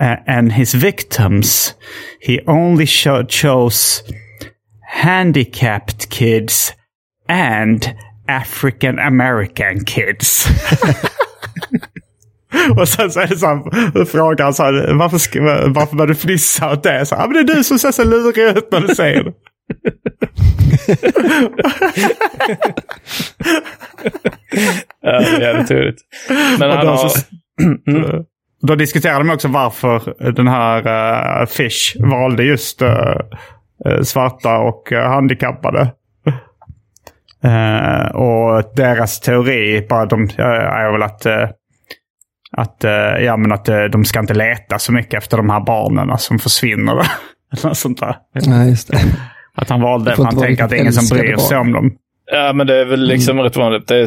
"Eh, 0.00 0.36
And 0.38 0.52
his 0.52 0.74
victims, 0.74 1.74
he 2.26 2.38
only 2.46 2.84
cho- 2.84 3.26
chose 3.28 4.02
handicapped 5.02 6.08
kids 6.10 6.74
and 7.28 7.86
African 8.28 8.98
American 8.98 9.84
kids. 9.84 10.46
Och 12.76 12.88
sen 12.88 13.10
så 13.10 13.20
är 13.20 13.26
det 13.26 13.36
så 13.36 13.46
här, 13.46 14.04
frågar 14.04 14.44
han 14.44 14.54
så 14.54 14.62
här, 14.62 14.94
varför, 14.94 15.18
ska, 15.18 15.40
varför 15.66 15.96
börjar 15.96 16.08
du 16.08 16.14
fnissa 16.14 16.72
åt 16.72 16.82
det? 16.82 17.06
Så, 17.06 17.14
här, 17.14 17.22
"Ja, 17.22 17.26
men 17.28 17.46
det 17.46 17.52
är 17.52 17.56
du 17.56 17.64
som 17.64 17.78
ser 17.78 17.90
så 17.92 18.04
lurig 18.04 18.56
ut 18.56 18.68
när 18.72 18.80
du 18.80 18.94
säger 18.94 19.24
det. 19.24 19.32
Ja, 25.00 25.18
det 25.20 25.26
är 25.26 25.40
jävligt 25.40 25.70
roligt. 25.70 25.96
Men 26.58 26.70
Och 26.70 26.76
han 26.76 26.86
då, 26.86 26.92
har... 26.92 27.08
så, 27.08 27.18
då 28.66 28.74
diskuterar 28.74 29.18
de 29.18 29.30
också 29.30 29.48
varför 29.48 30.32
den 30.32 30.48
här 30.48 30.78
uh, 31.40 31.46
Fish 31.46 31.96
valde 31.98 32.44
just 32.44 32.82
eh, 32.82 33.16
svarta 34.02 34.58
och 34.58 34.92
eh, 34.92 35.08
handikappade. 35.10 35.92
Eh, 37.44 38.06
och 38.14 38.62
deras 38.76 39.20
teori 39.20 39.86
bara 39.88 40.06
de, 40.06 40.22
är 40.38 40.92
väl 40.92 41.02
att, 41.02 41.26
att, 42.56 42.84
eh, 42.84 42.90
ja, 43.24 43.36
men 43.36 43.52
att 43.52 43.68
eh, 43.68 43.84
de 43.84 44.04
ska 44.04 44.20
inte 44.20 44.34
leta 44.34 44.78
så 44.78 44.92
mycket 44.92 45.14
efter 45.22 45.36
de 45.36 45.50
här 45.50 45.60
barnen 45.60 46.18
som 46.18 46.38
försvinner. 46.38 46.92
Eller 47.52 47.66
något 47.68 47.76
sånt 47.78 48.00
där. 48.00 48.16
Ja, 48.32 48.64
just 48.64 48.88
det. 48.90 48.98
Att 49.56 49.68
han 49.70 49.80
valde 49.80 50.10
Det 50.10 50.16
för 50.16 50.22
får 50.22 50.24
han 50.32 50.40
tänker 50.40 50.64
att 50.64 50.70
det 50.70 50.76
är 50.76 50.80
ingen 50.80 50.92
som 50.92 51.18
bryr 51.18 51.36
sig 51.36 51.58
om 51.58 51.72
dem. 51.72 51.90
Ja, 52.34 52.52
men 52.52 52.66
det 52.66 52.76
är 52.80 52.84
väl 52.84 53.00
liksom 53.06 53.40
rätt 53.40 53.56
vanligt. 53.56 53.88
Det 53.88 53.96
är... 53.96 54.06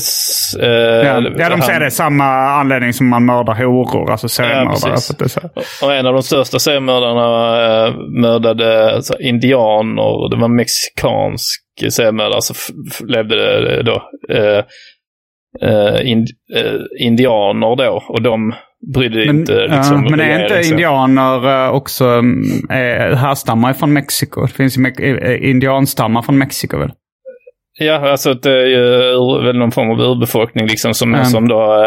eh, 0.63 1.07
Ja, 1.07 1.21
ja 1.37 1.49
de 1.49 1.61
säger 1.61 1.79
det. 1.79 1.91
Samma 1.91 2.25
anledning 2.49 2.93
som 2.93 3.07
man 3.07 3.25
mördar 3.25 3.53
horor, 3.53 4.11
alltså 4.11 4.29
seriemördare. 4.29 4.91
precis. 4.91 5.07
för 5.07 5.13
att 5.13 5.19
det 5.19 5.25
är 5.25 5.63
så. 5.79 5.85
Och 5.85 5.93
en 5.95 6.05
av 6.07 6.13
de 6.13 6.23
största 6.23 6.59
seriemördarna 6.59 7.85
eh, 7.87 7.93
mördade 8.21 8.95
alltså, 8.95 9.19
indianer. 9.19 10.29
Det 10.29 10.37
var 10.37 10.45
en 10.45 10.55
mexikansk 10.55 11.61
seriemördare 11.91 12.41
som 12.41 12.55
f- 12.91 13.01
levde 13.07 13.35
det 13.35 13.83
då. 13.83 14.01
Eh, 14.35 14.63
eh, 15.61 16.11
in, 16.11 16.25
eh, 16.55 17.05
indianer 17.07 17.75
då 17.75 18.03
och 18.07 18.21
de 18.21 18.53
brydde 18.95 19.25
Men, 19.25 19.39
inte 19.39 19.53
ja, 19.53 19.75
liksom 19.75 20.01
men 20.09 20.19
är 20.19 20.43
inte 20.43 20.63
så. 20.63 20.71
indianer 20.71 21.65
eh, 21.65 21.71
också 21.73 22.05
eh, 22.69 23.15
härstammar 23.17 23.73
från 23.73 23.93
Mexiko? 23.93 24.41
Det 24.41 24.53
finns 24.53 24.77
ju 24.77 25.17
eh, 25.21 25.49
indianstammar 25.49 26.21
från 26.21 26.37
Mexiko 26.37 26.77
väl? 26.77 26.91
Ja, 27.79 28.11
alltså 28.11 28.31
att 28.31 28.43
det 28.43 28.51
är 28.61 28.65
ju 28.65 28.81
väl 29.45 29.57
någon 29.57 29.71
form 29.71 29.89
av 29.89 29.99
urbefolkning 29.99 30.67
liksom 30.67 30.93
som, 30.93 31.13
Mm. 31.13 31.25
som 31.25 31.47
då 31.47 31.83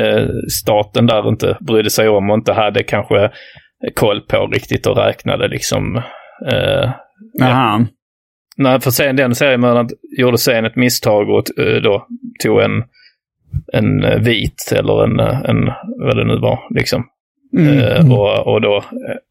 eh, 0.00 0.26
staten 0.48 1.06
där 1.06 1.28
inte 1.28 1.56
brydde 1.60 1.90
sig 1.90 2.08
om 2.08 2.30
och 2.30 2.36
inte 2.36 2.52
hade 2.52 2.82
kanske 2.82 3.30
koll 3.94 4.20
på 4.20 4.46
riktigt 4.46 4.86
och 4.86 4.96
räknade 4.96 5.48
liksom. 5.48 5.96
Eh, 6.52 6.90
Jaha. 7.38 7.86
Nej, 8.56 8.80
för 8.80 8.90
sen 8.90 9.16
den 9.16 9.34
seriemördaren 9.34 9.88
gjorde 10.18 10.38
sen 10.38 10.64
ett 10.64 10.76
misstag 10.76 11.30
och 11.30 11.44
då 11.82 12.06
tog 12.42 12.60
en, 12.60 12.82
en 13.72 14.04
eh, 14.04 14.18
vit 14.18 14.72
eller 14.76 15.04
en, 15.04 15.20
eh, 15.20 15.40
en, 15.50 15.64
vad 16.06 16.16
det 16.16 16.24
nu 16.24 16.38
var, 16.40 16.58
liksom. 16.74 17.04
Mm. 17.56 17.78
Eh, 17.78 18.12
och, 18.12 18.52
och, 18.54 18.60
då, 18.60 18.84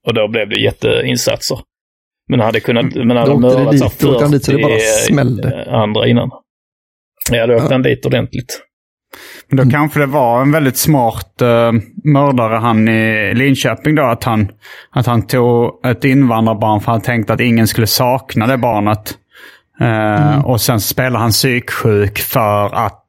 och 0.07 0.13
då 0.13 0.27
blev 0.27 0.49
det 0.49 0.59
jätteinsatser. 0.61 1.59
Men 2.29 2.39
hade 2.39 2.59
kunnat, 2.59 2.95
men 2.95 3.17
hade 3.17 3.39
mördat 3.39 3.79
så 3.79 3.85
dit, 3.85 3.99
då 3.99 4.11
åkte 4.11 4.23
han 4.23 4.31
dit 4.31 4.45
så 4.45 4.51
det 4.51 4.57
bara 4.61 4.71
40 4.73 4.81
smällde. 5.13 5.65
andra 5.71 6.07
innan. 6.07 6.29
Ja, 7.31 7.47
då 7.47 7.55
åkte 7.55 7.73
han 7.73 7.81
dit 7.81 8.05
ordentligt. 8.05 8.61
Men 9.49 9.59
Mm. 9.59 9.69
då 9.69 9.77
kanske 9.77 9.99
det 9.99 10.05
var 10.05 10.41
en 10.41 10.51
väldigt 10.51 10.77
smart 10.77 11.41
uh, 11.41 11.71
mördare 12.03 12.55
han 12.55 12.87
i 12.87 13.33
Linköping 13.35 13.95
då. 13.95 14.03
Att 14.03 14.23
han, 14.23 14.51
att 14.91 15.05
han 15.05 15.21
tog 15.27 15.85
ett 15.85 16.03
invandrarbarn 16.03 16.79
för 16.81 16.91
han 16.91 17.01
tänkte 17.01 17.33
att 17.33 17.39
ingen 17.39 17.67
skulle 17.67 17.87
sakna 17.87 18.47
det 18.47 18.57
barnet. 18.57 19.13
Eh, 19.81 20.45
Och 20.45 20.61
sen 20.61 20.79
spelade 20.79 21.17
han 21.19 21.31
psyksjuk 21.31 22.19
för 22.19 22.65
att 22.75 22.93
eh, 22.93 23.08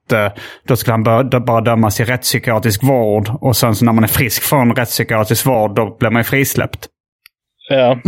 då 0.68 0.76
skulle 0.76 0.92
han 0.92 1.02
bara 1.44 1.60
dömas 1.60 1.96
till 1.96 2.06
rättspsykiatrisk 2.06 2.82
vård. 2.82 3.30
Och 3.40 3.56
sen 3.56 3.74
så 3.74 3.84
när 3.84 3.92
man 3.92 4.04
är 4.04 4.08
frisk 4.08 4.42
från 4.42 4.76
rättspsykiatrisk 4.76 5.46
vård 5.46 5.74
då 5.74 5.96
blir 6.00 6.10
man 6.10 6.20
ju 6.20 6.24
frisläppt. 6.24 6.86
Ja. 7.68 7.98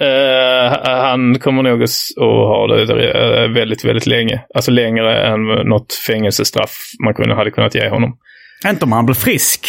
Eh, 0.00 0.78
han 0.84 1.38
kommer 1.38 1.62
nog 1.62 1.82
att 1.82 1.90
ha 2.18 2.66
det 2.66 2.82
eh, 2.82 3.50
väldigt, 3.50 3.84
väldigt 3.84 4.06
länge. 4.06 4.40
Alltså 4.54 4.70
längre 4.70 5.26
än 5.26 5.44
något 5.44 5.92
fängelsestraff 6.06 6.76
man 7.04 7.14
kunde, 7.14 7.34
hade 7.34 7.50
kunnat 7.50 7.74
ge 7.74 7.88
honom. 7.88 8.18
Inte 8.66 8.84
om 8.84 8.92
han 8.92 9.06
blir 9.06 9.14
frisk. 9.14 9.66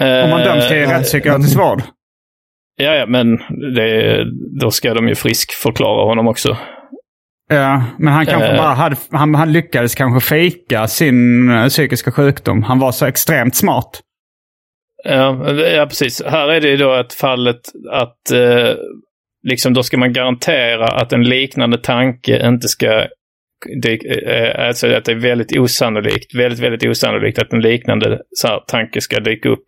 Om 0.00 0.30
man 0.30 0.40
döms 0.40 0.68
till 0.68 0.76
Eh, 0.76 0.88
rättspsykiatrisk 0.88 1.58
vård. 1.58 1.82
Ja, 2.76 2.94
ja, 2.94 3.06
men 3.06 3.36
det, 3.74 4.24
då 4.60 4.70
ska 4.70 4.94
de 4.94 5.08
ju 5.08 5.14
frisk 5.14 5.52
förklara 5.52 6.04
honom 6.04 6.28
också. 6.28 6.56
Ja, 7.48 7.84
men 7.98 8.12
han 8.12 8.26
kanske 8.26 8.48
Eh. 8.48 8.56
bara 8.56 8.74
hade, 8.74 8.96
han, 9.10 9.34
han 9.34 9.52
lyckades 9.52 9.94
kanske 9.94 10.28
fejka 10.28 10.86
sin 10.86 11.50
eh, 11.50 11.66
psykiska 11.68 12.12
sjukdom. 12.12 12.62
Han 12.62 12.78
var 12.78 12.92
så 12.92 13.06
extremt 13.06 13.56
smart. 13.56 14.00
Ja, 15.04 15.52
ja, 15.54 15.86
precis. 15.86 16.22
Här 16.26 16.48
är 16.48 16.60
det 16.60 16.68
ju 16.68 16.76
då 16.76 16.94
ett 16.94 17.12
fallet 17.14 17.60
att 17.92 18.30
eh, 18.32 18.74
liksom 19.48 19.74
då 19.74 19.82
ska 19.82 19.98
man 19.98 20.12
garantera 20.12 20.86
att 20.88 21.12
en 21.12 21.24
liknande 21.24 21.78
tanke 21.78 22.46
inte 22.48 22.68
ska 22.68 23.06
det, 23.82 23.92
eh, 24.26 24.66
alltså 24.66 24.86
att 24.86 25.04
det 25.04 25.12
är 25.12 25.16
väldigt 25.16 25.58
osannolikt, 25.58 26.34
väldigt, 26.34 26.60
väldigt 26.60 26.90
osannolikt 26.90 27.38
att 27.38 27.52
en 27.52 27.60
liknande 27.60 28.06
här, 28.44 28.60
tanke 28.66 29.00
ska 29.00 29.20
dyka 29.20 29.48
upp. 29.48 29.64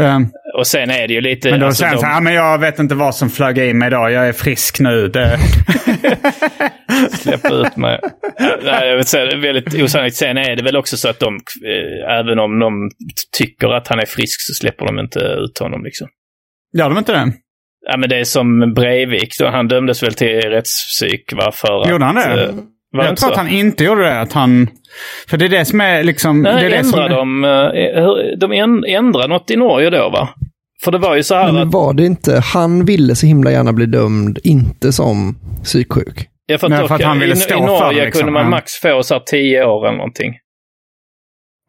Eh, 0.00 0.18
Och 0.58 0.66
sen 0.66 0.90
är 0.90 1.08
det 1.08 1.14
ju 1.14 1.20
lite... 1.20 1.50
Men 1.50 1.60
då 1.60 1.66
alltså, 1.66 1.80
säger 1.80 1.90
han 1.90 1.96
de- 1.96 2.00
så 2.00 2.06
här, 2.06 2.16
"Ah, 2.16 2.20
men 2.20 2.34
jag 2.34 2.58
vet 2.58 2.78
inte 2.78 2.94
vad 2.94 3.14
som 3.14 3.30
flög 3.30 3.58
i 3.58 3.74
mig 3.74 3.86
idag. 3.86 4.12
Jag 4.12 4.28
är 4.28 4.32
frisk 4.32 4.80
nu. 4.80 5.08
Det... 5.08 5.38
släppa 7.10 7.48
ut 7.54 7.76
mig. 7.76 7.98
Ja, 8.38 8.56
Nej, 8.64 8.88
jag 8.88 8.96
vill 8.96 9.04
säga, 9.04 9.24
det 9.24 9.32
är 9.32 9.40
väldigt 9.52 9.82
osannolikt. 9.82 10.16
Sen 10.16 10.36
är 10.38 10.56
det 10.56 10.62
väl 10.62 10.76
också 10.76 10.96
så 10.96 11.08
att 11.08 11.18
de, 11.20 11.34
eh, 11.34 12.14
även 12.18 12.38
om 12.38 12.58
de 12.58 12.90
tycker 13.38 13.68
att 13.68 13.88
han 13.88 13.98
är 13.98 14.06
frisk 14.06 14.40
så 14.40 14.54
släpper 14.54 14.86
de 14.86 14.98
inte 14.98 15.18
ut 15.18 15.58
honom 15.58 15.84
liksom. 15.84 16.08
Gör 16.78 16.88
de 16.88 16.98
inte 16.98 17.12
det? 17.12 17.32
Ja, 17.86 17.96
men 17.96 18.08
det 18.08 18.16
är 18.16 18.24
som 18.24 18.74
Breivik 18.74 19.38
då. 19.38 19.46
Han 19.48 19.68
dömdes 19.68 20.02
väl 20.02 20.14
till 20.14 20.40
rättspsyk 20.40 21.32
va? 21.32 21.52
För 21.54 21.90
Gjorde 21.90 22.04
han 22.04 22.14
det? 22.14 22.54
Var 22.98 23.04
jag 23.04 23.16
tror 23.16 23.28
så? 23.28 23.32
att 23.32 23.38
han 23.38 23.48
inte 23.48 23.84
gjorde 23.84 24.02
det. 24.02 24.20
Att 24.20 24.32
han... 24.32 24.68
För 25.28 25.36
det 25.36 25.44
är 25.44 25.48
det 25.48 25.64
som 25.64 25.80
är 25.80 26.02
liksom... 26.02 26.42
Nej, 26.42 26.54
det 26.54 26.66
är 26.66 26.78
det 26.78 26.84
som... 26.84 27.00
ändrar 27.00 27.16
de, 27.16 27.44
eh, 27.44 28.38
de 28.38 28.52
änd- 28.52 28.86
ändrar 28.88 29.28
något 29.28 29.50
i 29.50 29.56
Norge 29.56 29.90
då 29.90 30.10
va? 30.10 30.28
För 30.84 30.92
det 30.92 30.98
var 30.98 31.16
ju 31.16 31.22
så 31.22 31.34
här 31.34 31.52
Men 31.52 31.62
att... 31.62 31.72
var 31.72 31.94
det 31.94 32.06
inte, 32.06 32.40
han 32.54 32.84
ville 32.84 33.14
så 33.14 33.26
himla 33.26 33.50
gärna 33.50 33.72
bli 33.72 33.86
dömd, 33.86 34.38
inte 34.44 34.92
som 34.92 35.38
psyksjuk. 35.64 36.28
Ja, 36.46 36.58
för 36.58 36.66
att, 36.66 36.70
Nej, 36.70 36.88
för 36.88 36.94
att 36.94 37.02
han 37.02 37.20
ville 37.20 37.32
i, 37.32 37.36
stå 37.36 37.54
I 37.54 37.58
för 37.58 37.66
Norge 37.66 38.04
liksom. 38.04 38.20
kunde 38.20 38.32
man 38.32 38.50
max 38.50 38.72
få 38.72 39.02
så 39.02 39.14
här 39.14 39.22
tio 39.26 39.64
år 39.64 39.86
eller 39.86 39.96
någonting. 39.96 40.34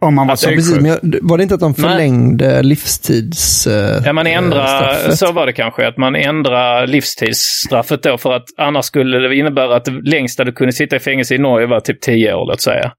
Om 0.02 0.16
man 0.16 0.28
var 0.28 0.32
Alltså, 0.32 0.50
precis, 0.50 0.72
psyksjuk. 0.74 1.02
men 1.02 1.12
jag, 1.14 1.20
var 1.30 1.38
det 1.38 1.44
inte 1.44 1.56
att 1.56 1.62
de 1.62 1.74
Nej. 1.78 1.90
förlängde 1.90 2.64
livstids... 2.64 3.68
eh, 3.68 4.02
Ja, 4.06 4.14
man 4.14 4.28
ändrar, 4.28 5.10
så 5.12 5.32
var 5.32 5.46
det 5.46 5.54
kanske, 5.54 5.88
att 5.88 5.98
man 5.98 6.16
ändrar 6.16 6.88
livstidsstraffet 6.88 8.04
då 8.04 8.18
för 8.18 8.34
att 8.34 8.44
annars 8.58 8.86
skulle 8.86 9.18
det 9.28 9.36
innebära 9.36 9.76
att 9.76 9.86
det 9.86 9.92
längsta 9.92 10.44
du 10.44 10.52
kunde 10.52 10.74
sitta 10.74 10.96
i 10.96 11.00
fängelse 11.00 11.36
i 11.36 11.38
Norge 11.38 11.68
var 11.68 11.80
typ 11.80 12.02
10 12.02 12.34
år, 12.34 12.46
låt 12.48 12.62
säga. 12.62 12.92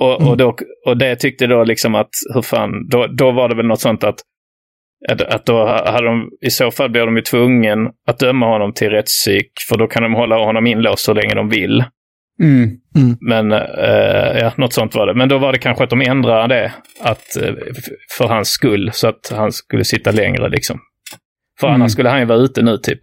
Och, 0.00 0.28
och, 0.28 0.36
då, 0.36 0.56
och 0.86 0.96
det 0.96 1.16
tyckte 1.16 1.46
då 1.46 1.64
liksom 1.64 1.94
att, 1.94 2.10
hur 2.34 2.42
fan, 2.42 2.70
då, 2.90 3.06
då 3.06 3.32
var 3.32 3.48
det 3.48 3.54
väl 3.56 3.66
något 3.66 3.80
sånt 3.80 4.04
att, 4.04 4.16
att, 5.12 5.20
att 5.22 5.46
då 5.46 5.66
hade 5.66 6.06
de, 6.06 6.28
i 6.46 6.50
så 6.50 6.70
fall 6.70 6.90
blir 6.90 7.06
de 7.06 7.16
ju 7.16 7.22
tvungen 7.22 7.78
att 8.08 8.18
döma 8.18 8.46
honom 8.46 8.72
till 8.72 8.90
rättspsyk, 8.90 9.50
för 9.68 9.78
då 9.78 9.86
kan 9.86 10.02
de 10.02 10.14
hålla 10.14 10.44
honom 10.44 10.66
inlåst 10.66 11.04
så 11.04 11.12
länge 11.14 11.34
de 11.34 11.48
vill. 11.48 11.84
Mm. 12.42 13.16
Men 13.20 13.52
eh, 13.52 14.38
ja, 14.40 14.52
något 14.56 14.72
sånt 14.72 14.94
var 14.94 15.06
det. 15.06 15.14
Men 15.14 15.28
då 15.28 15.38
var 15.38 15.52
det 15.52 15.58
kanske 15.58 15.84
att 15.84 15.90
de 15.90 16.00
ändrade 16.02 16.54
det 16.54 16.72
att, 17.02 17.36
eh, 17.42 17.54
för 18.18 18.28
hans 18.28 18.48
skull, 18.48 18.90
så 18.92 19.08
att 19.08 19.32
han 19.36 19.52
skulle 19.52 19.84
sitta 19.84 20.10
längre 20.10 20.48
liksom. 20.48 20.78
För 21.60 21.66
Mm. 21.66 21.80
annars 21.80 21.92
skulle 21.92 22.08
han 22.08 22.18
ju 22.20 22.24
vara 22.26 22.38
ute 22.38 22.62
nu 22.62 22.76
typ. 22.78 23.00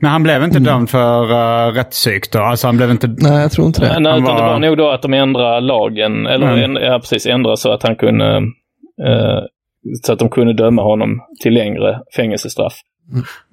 Men 0.00 0.10
han 0.10 0.22
blev 0.22 0.42
inte 0.44 0.58
dömd 0.58 0.90
för 0.90 1.24
uh, 1.32 1.72
rättspsyk 1.74 2.32
då? 2.32 2.38
Alltså 2.38 2.66
han 2.68 2.76
blev 2.76 2.90
inte... 2.90 3.08
Nej, 3.18 3.40
jag 3.42 3.52
tror 3.52 3.66
inte 3.66 3.80
det. 3.80 3.86
Nej, 4.00 4.12
Han 4.12 4.22
utan 4.22 4.36
det 4.36 4.42
var- 4.42 4.52
var 4.52 4.58
nog 4.58 4.76
då 4.76 4.90
att 4.90 5.02
de 5.02 5.14
ändrade 5.14 5.60
lagen, 5.60 6.26
eller 6.26 6.52
Mm. 6.52 6.76
änd- 6.76 6.80
ja, 6.84 6.98
precis, 6.98 7.26
ändrade 7.26 7.56
så 7.56 7.72
att 7.72 7.82
han 7.82 7.96
kunde, 7.96 8.36
eh, 9.06 9.38
så 10.02 10.12
att 10.12 10.18
de 10.18 10.28
kunde 10.30 10.52
döma 10.52 10.82
honom 10.82 11.20
till 11.42 11.54
längre 11.54 12.00
fängelsestraff. 12.16 12.74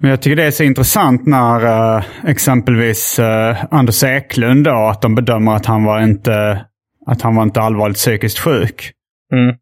Men 0.00 0.10
jag 0.10 0.22
tycker 0.22 0.36
det 0.36 0.44
är 0.44 0.50
så 0.50 0.62
intressant 0.62 1.26
när 1.26 1.96
eh, 1.96 2.04
exempelvis 2.26 3.18
uh, 3.18 3.64
Anders 3.70 4.04
Eklund 4.04 4.64
då, 4.64 4.88
att 4.88 5.02
de 5.02 5.14
bedömer 5.14 5.56
att 5.56 5.66
han 5.66 5.84
var 5.84 6.00
inte, 6.00 6.64
att 7.06 7.22
han 7.22 7.36
var 7.36 7.42
inte 7.42 7.60
allvarligt 7.60 7.96
psykiskt 7.96 8.38
sjuk. 8.38 8.92
Mm. 9.32 9.56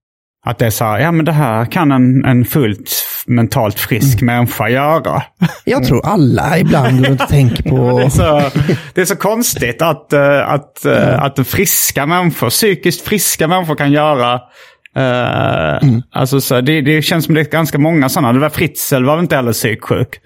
Att 0.47 0.59
det 0.59 0.67
är 0.67 0.71
så 0.71 0.85
här, 0.85 0.99
ja 0.99 1.13
men 1.13 1.25
det 1.25 1.33
här 1.33 1.65
kan 1.65 1.93
en, 1.93 2.25
en 2.25 2.45
fullt 2.45 2.91
mentalt 3.27 3.81
frisk 3.81 4.23
Mm. 4.23 4.37
människa 4.37 4.69
göra. 4.69 5.23
Jag 5.65 5.85
tror 5.85 6.07
alla 6.07 6.59
ibland 6.59 6.99
går 6.99 7.09
runt 7.09 7.23
och 7.23 7.29
tänker 7.29 7.63
Det 7.63 7.71
på... 7.71 7.99
är 7.99 8.09
så, 8.09 8.51
det 8.95 9.01
är 9.01 9.05
så 9.05 9.17
konstigt 9.17 9.83
att, 9.83 10.13
eh, 10.13 10.49
att, 10.49 10.85
eh, 10.85 11.23
att 11.23 11.49
friska 11.49 12.07
människor, 12.07 12.51
psykiskt 12.51 13.09
friska 13.09 13.49
människor 13.49 13.75
kan 13.77 13.93
göra 13.93 14.41
eh, 14.97 15.79
Alltså 16.13 16.41
så, 16.41 16.61
det, 16.61 16.81
det 16.81 17.03
känns 17.03 17.25
som 17.25 17.35
det 17.35 17.41
är 17.41 17.45
ganska 17.45 17.79
många 17.79 18.09
sådana. 18.09 18.33
Det 18.33 18.39
var 18.39 18.51
Fritzl 18.51 19.05
var 19.05 19.19
inte 19.19 19.37
heller 19.37 19.53
psyksjuk? 19.53 20.21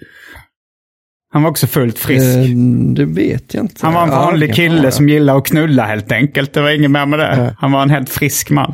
Han 1.33 1.43
var 1.43 1.49
också 1.49 1.67
fullt 1.67 1.99
frisk. 1.99 2.37
Eh, 2.37 2.55
det 2.95 3.05
vet 3.05 3.53
jag 3.53 3.63
inte. 3.63 3.85
Han 3.85 3.93
var 3.93 4.03
en 4.03 4.09
vanlig 4.09 4.55
kille 4.55 4.91
som 4.91 5.09
gillade 5.09 5.39
att 5.39 5.47
knulla 5.47 5.83
helt 5.85 6.11
enkelt. 6.11 6.53
Det 6.53 6.61
var 6.61 6.69
inget 6.69 6.91
mer 6.91 7.05
med 7.05 7.19
det. 7.19 7.35
Nej. 7.37 7.55
Han 7.59 7.71
var 7.71 7.81
en 7.81 7.89
helt 7.89 8.09
frisk 8.09 8.49
man. 8.49 8.73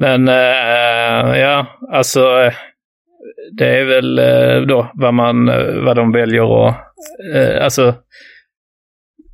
Men 0.00 0.28
eh, 0.28 1.38
ja, 1.38 1.66
alltså 1.92 2.20
det 3.52 3.66
är 3.78 3.84
väl 3.84 4.16
då 4.66 4.90
vad 4.94 5.14
man, 5.14 5.46
vad 5.84 5.96
de 5.96 6.12
väljer 6.12 6.68
att, 6.68 6.76
alltså 7.62 7.94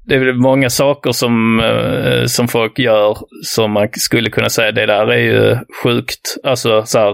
det 0.07 0.15
är 0.15 0.33
många 0.33 0.71
saker 0.71 1.13
som, 1.13 1.61
eh, 1.61 2.25
som 2.27 2.49
folk 2.49 2.79
gör 2.79 3.17
som 3.45 3.71
man 3.73 3.89
skulle 3.93 4.31
kunna 4.31 4.49
säga 4.49 4.73
det 4.73 4.87
där 4.87 5.07
är 5.13 5.19
ju 5.19 5.57
sjukt. 5.83 6.37
Alltså 6.45 6.87
så 6.87 6.99
här, 6.99 7.11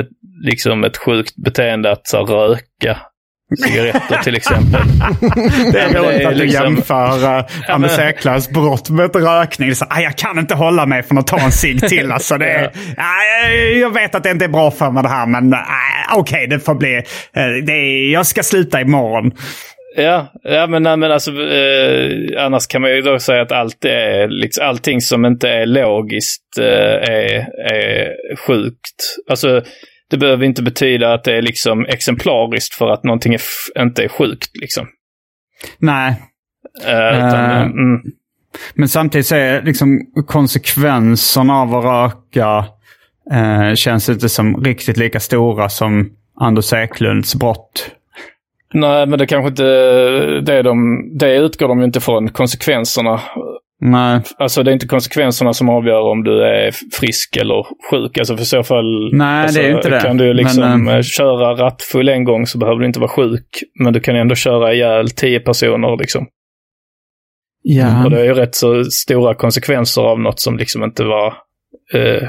ett, 0.00 0.08
liksom 0.44 0.84
ett 0.84 0.96
sjukt 0.96 1.36
beteende 1.36 1.92
att 1.92 2.06
så 2.06 2.16
här, 2.16 2.24
röka 2.24 2.98
cigaretter 3.66 4.18
till 4.22 4.36
exempel. 4.36 4.80
Det 5.72 5.78
är 5.80 5.94
Ja, 5.94 6.02
roligt 6.02 6.26
att 6.26 6.32
du 6.34 6.38
liksom- 6.44 6.64
jämför 6.64 7.38
uh, 7.38 7.44
Anders 7.68 7.96
men- 7.98 8.08
Eklunds 8.08 8.50
brott 8.50 8.90
med 8.90 9.16
rökning. 9.16 9.74
Så, 9.74 9.86
"Aj, 9.90 10.04
jag 10.04 10.16
kan 10.16 10.38
inte 10.38 10.54
hålla 10.54 10.86
mig 10.86 11.02
från 11.02 11.18
att 11.18 11.26
ta 11.26 11.38
en 11.38 11.52
cigg 11.52 11.88
till. 11.88 12.12
Alltså, 12.12 12.38
det 12.38 12.50
är, 12.50 12.64
aj, 12.96 13.78
jag 13.78 13.94
vet 13.94 14.14
att 14.14 14.22
det 14.22 14.30
inte 14.30 14.44
är 14.44 14.48
bra 14.48 14.70
för 14.70 14.90
mig 14.90 15.02
det 15.02 15.08
här, 15.08 15.26
men 15.26 15.54
aj, 15.54 15.60
okej, 16.14 16.46
det 16.46 16.60
får 16.60 16.74
bli. 16.74 16.94
eh, 16.96 17.02
Det 17.66 17.72
är, 17.72 18.12
jag 18.12 18.26
ska 18.26 18.42
sluta 18.42 18.80
imorgon. 18.80 19.32
Ja, 19.96 20.32
ja 20.42 20.66
men, 20.66 20.82
nej, 20.82 20.96
men 20.96 21.12
alltså, 21.12 21.30
eh, 21.30 22.44
annars 22.44 22.66
kan 22.66 22.82
man 22.82 22.90
ju 22.90 23.00
då 23.02 23.18
säga 23.18 23.42
att 23.42 23.52
allt 23.52 23.84
är, 23.84 24.28
liksom, 24.28 24.66
allting 24.66 25.00
som 25.00 25.24
inte 25.24 25.48
är 25.48 25.66
logiskt 25.66 26.58
eh, 26.58 26.64
är, 27.10 27.46
är 27.72 28.36
sjukt. 28.36 29.16
Alltså, 29.30 29.62
det 30.10 30.16
behöver 30.16 30.44
inte 30.44 30.62
betyda 30.62 31.14
att 31.14 31.24
det 31.24 31.36
är 31.36 31.42
liksom 31.42 31.86
exemplariskt 31.86 32.74
för 32.74 32.88
att 32.90 33.04
någonting 33.04 33.34
är 33.34 33.40
inte 33.78 34.04
är 34.04 34.08
sjukt. 34.08 34.56
Liksom. 34.60 34.86
Nej. 35.78 36.14
Eh, 36.86 37.18
utan, 37.18 37.50
Eh. 37.50 37.62
mm, 37.62 38.02
Men 38.74 38.88
samtidigt 38.88 39.26
så 39.26 39.34
är 39.36 39.62
liksom 39.62 40.00
konsekvenserna 40.26 41.54
av 41.54 41.74
att 41.74 41.84
röka 41.84 42.64
eh, 43.32 43.74
känns 43.74 44.08
inte 44.08 44.28
som 44.28 44.64
riktigt 44.64 44.96
lika 44.96 45.20
stora 45.20 45.68
som 45.68 46.10
Anders 46.40 46.72
Eklunds 46.72 47.34
brott. 47.34 47.90
Nej, 48.74 49.06
men 49.06 49.18
det 49.18 49.26
kanske 49.26 49.48
inte 49.48 49.64
det 50.40 50.62
de... 50.62 51.02
Det 51.18 51.36
utgår 51.36 51.68
de 51.68 51.78
ju 51.78 51.84
inte 51.84 52.00
från, 52.00 52.28
konsekvenserna. 52.28 53.20
Nej. 53.80 54.20
Alltså 54.38 54.62
det 54.62 54.70
är 54.70 54.72
inte 54.72 54.86
konsekvenserna 54.86 55.52
som 55.52 55.68
avgör 55.68 56.00
om 56.00 56.24
du 56.24 56.42
är 56.42 56.70
frisk 57.00 57.36
eller 57.36 57.66
sjuk. 57.90 58.18
Alltså 58.18 58.36
för 58.36 58.44
så 58.44 58.62
fall... 58.62 59.10
Nej, 59.12 59.42
alltså, 59.42 59.60
det 59.60 59.66
är 59.66 59.76
inte 59.76 59.90
det. 59.90 60.00
Kan 60.00 60.16
du 60.16 60.34
liksom 60.34 60.84
Men, 60.84 60.96
eh, 60.96 61.02
köra 61.02 61.64
rattfull 61.64 62.08
en 62.08 62.24
gång 62.24 62.46
så 62.46 62.58
behöver 62.58 62.80
du 62.80 62.86
inte 62.86 63.00
vara 63.00 63.10
sjuk. 63.10 63.62
Men 63.80 63.92
du 63.92 64.00
kan 64.00 64.16
ändå 64.16 64.34
köra 64.34 64.74
ihjäl 64.74 65.10
tio 65.10 65.40
personer 65.40 65.96
liksom. 65.98 66.26
Ja. 67.62 68.04
Och 68.04 68.10
det 68.10 68.20
är 68.20 68.24
ju 68.24 68.34
rätt 68.34 68.54
så 68.54 68.84
stora 68.84 69.34
konsekvenser 69.34 70.02
av 70.02 70.20
något 70.20 70.40
som 70.40 70.56
liksom 70.56 70.84
inte 70.84 71.04
var... 71.04 71.26
Eh, 71.94 72.28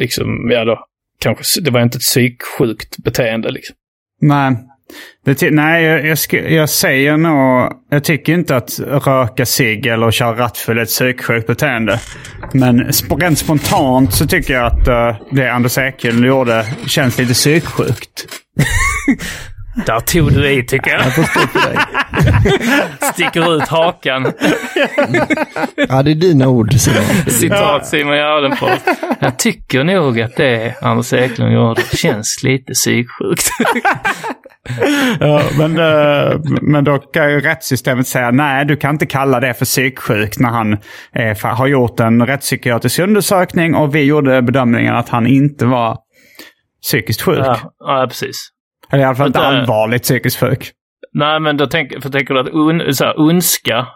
liksom, 0.00 0.50
ja 0.50 0.64
då. 0.64 0.84
Kanske, 1.20 1.60
det 1.60 1.70
var 1.70 1.80
inte 1.80 1.96
ett 1.96 2.02
psyksjukt 2.02 2.96
beteende 3.04 3.50
liksom. 3.50 3.76
Nej. 4.20 4.56
Det 5.24 5.50
nej, 5.50 5.84
jag, 5.84 6.06
jag, 6.06 6.52
jag 6.52 6.70
säger 6.70 7.16
nog... 7.16 7.72
Jag 7.90 8.04
tycker 8.04 8.32
inte 8.32 8.56
att 8.56 8.80
röka 8.80 9.46
cigg 9.46 9.86
eller 9.86 10.10
köra 10.10 10.38
rattfull 10.38 10.78
är 10.78 10.82
ett 10.82 10.88
psyksjukt 10.88 11.46
beteende. 11.46 12.00
Men 12.52 12.86
sp- 12.86 13.20
rent 13.20 13.38
spontant 13.38 14.14
så 14.14 14.26
tycker 14.26 14.54
jag 14.54 14.66
att 14.66 14.88
uh, 14.88 15.26
det 15.30 15.48
Anders 15.48 15.78
Eklund 15.78 16.24
gjorde 16.24 16.66
känns 16.86 17.18
lite 17.18 17.32
psyksjukt. 17.32 18.26
Där 19.86 20.00
tog 20.00 20.32
du 20.32 20.50
i 20.50 20.64
tycker 20.64 20.90
jag. 20.90 21.00
Jag 21.00 21.14
får 21.14 21.22
stå 21.22 21.40
för 21.40 21.70
dig. 21.70 21.78
Sticker 23.12 23.56
ut 23.56 23.68
hakan. 23.68 24.32
Ja, 25.88 26.02
det 26.02 26.10
är 26.10 26.14
dina 26.14 26.48
ord 26.48 26.74
Simon. 26.74 27.04
Citat 27.26 27.86
Simon 27.86 28.14
Gärdenfors. 28.14 28.80
Jag 29.20 29.38
tycker 29.38 29.84
nog 29.84 30.20
att 30.20 30.36
det 30.36 30.74
Anders 30.82 31.12
Eklund 31.12 31.52
gjorde 31.52 31.82
känns 31.82 32.42
lite 32.42 32.72
psyksjukt. 32.72 33.48
Ja, 35.20 35.42
men, 35.58 35.78
eh, 35.78 36.40
men 36.62 36.84
då 36.84 36.98
kan 36.98 37.30
ju 37.30 37.40
rättssystemet 37.40 38.06
säga 38.06 38.30
nej, 38.30 38.64
du 38.64 38.76
kan 38.76 38.94
inte 38.94 39.06
kalla 39.06 39.40
det 39.40 39.54
för 39.54 39.64
psyksjuk 39.64 40.38
när 40.38 40.48
han 40.48 40.72
eh, 41.12 41.56
har 41.56 41.66
gjort 41.66 42.00
en 42.00 42.26
rättspsykiatrisk 42.26 42.98
undersökning 42.98 43.74
och 43.74 43.94
vi 43.94 44.02
gjorde 44.02 44.42
bedömningen 44.42 44.94
att 44.94 45.08
han 45.08 45.26
inte 45.26 45.66
var 45.66 45.98
psykiskt 46.82 47.22
sjuk. 47.22 47.38
ja, 47.38 47.72
ja, 47.78 48.06
precis. 48.08 48.48
Eller 48.92 49.02
i 49.02 49.06
alla 49.06 49.16
fall 49.16 49.26
inte 49.26 49.40
allvarligt 49.40 50.02
psykiskt 50.02 50.40
sjuk. 50.40 50.72
Nej, 51.12 51.40
men 51.40 51.56
då 51.56 51.66
tänk, 51.66 52.02
för 52.02 52.10
tänker 52.10 52.34
du 52.34 52.40
att 52.40 52.48
un, 52.48 52.94
så 52.94 53.04
här, 53.04 53.20
ondska 53.20 53.78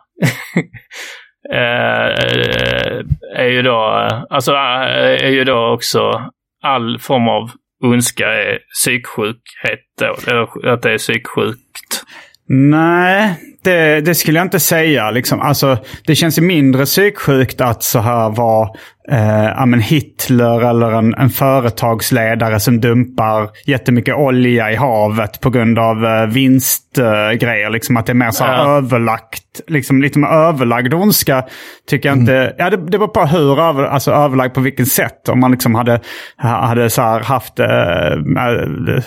eh, 1.53 2.09
är 3.37 3.49
ju 3.49 3.63
då, 3.63 4.09
alltså 4.31 4.53
eh, 4.53 5.27
är 5.27 5.31
ju 5.31 5.45
då 5.45 5.75
också 5.75 6.31
all 6.63 6.99
form 6.99 7.29
av 7.29 7.51
ondska 7.85 8.27
är 8.27 8.59
psyksjukhet 8.83 9.81
då, 10.01 10.17
eller 10.27 10.69
att 10.69 10.83
det 10.83 10.93
är 10.93 10.99
psyksjukt. 10.99 12.03
Nej, 12.49 13.37
det, 13.65 14.01
det 14.01 14.15
skulle 14.15 14.39
jag 14.39 14.47
inte 14.47 14.61
säga. 14.61 15.11
Liksom. 15.11 15.41
Alltså, 15.41 15.79
det 16.07 16.15
känns 16.15 16.41
mindre 16.41 16.85
psyksjukt 16.85 17.61
att 17.61 17.83
så 17.83 17.99
här 17.99 18.31
vara 18.31 18.69
eh, 19.11 19.67
men 19.67 19.81
Hitler 19.81 20.71
eller 20.71 20.93
en, 20.93 21.15
en 21.15 21.31
företagsledare 21.31 22.61
som 22.61 22.81
dumpar 22.81 23.51
jättemycket 23.67 24.15
olja 24.15 24.73
i 24.73 24.77
havet 24.77 25.41
på 25.41 25.51
grund 25.51 25.79
av 25.79 26.05
eh, 26.05 26.27
vinstgrejer. 26.27 27.71
liksom 27.71 27.97
att 27.97 28.07
det 28.07 28.13
är 28.13 28.15
mer 28.15 28.31
så 28.31 28.45
här 28.45 28.59
Ja. 28.59 28.77
överlagt. 28.77 29.61
Liksom, 29.67 30.03
lite 30.03 30.19
mer 30.19 30.29
överlagd 30.29 30.95
ondska 30.95 31.45
tycker 31.89 32.09
jag 32.09 32.19
inte. 32.19 32.55
Ja, 32.59 32.71
det, 32.71 32.77
det 32.77 32.99
var 32.99 33.09
på 33.09 33.25
hur 33.25 33.61
över, 33.61 33.85
alltså, 33.85 34.11
överlagd 34.11 34.55
på 34.55 34.61
vilket 34.61 34.89
sätt. 34.89 35.29
Om 35.29 35.41
man 35.41 35.51
liksom 35.51 35.75
hade, 35.75 36.01
hade 36.37 36.91
så 36.91 37.03
haft 37.03 37.59
eh, 37.59 37.67
eh, 37.67 39.03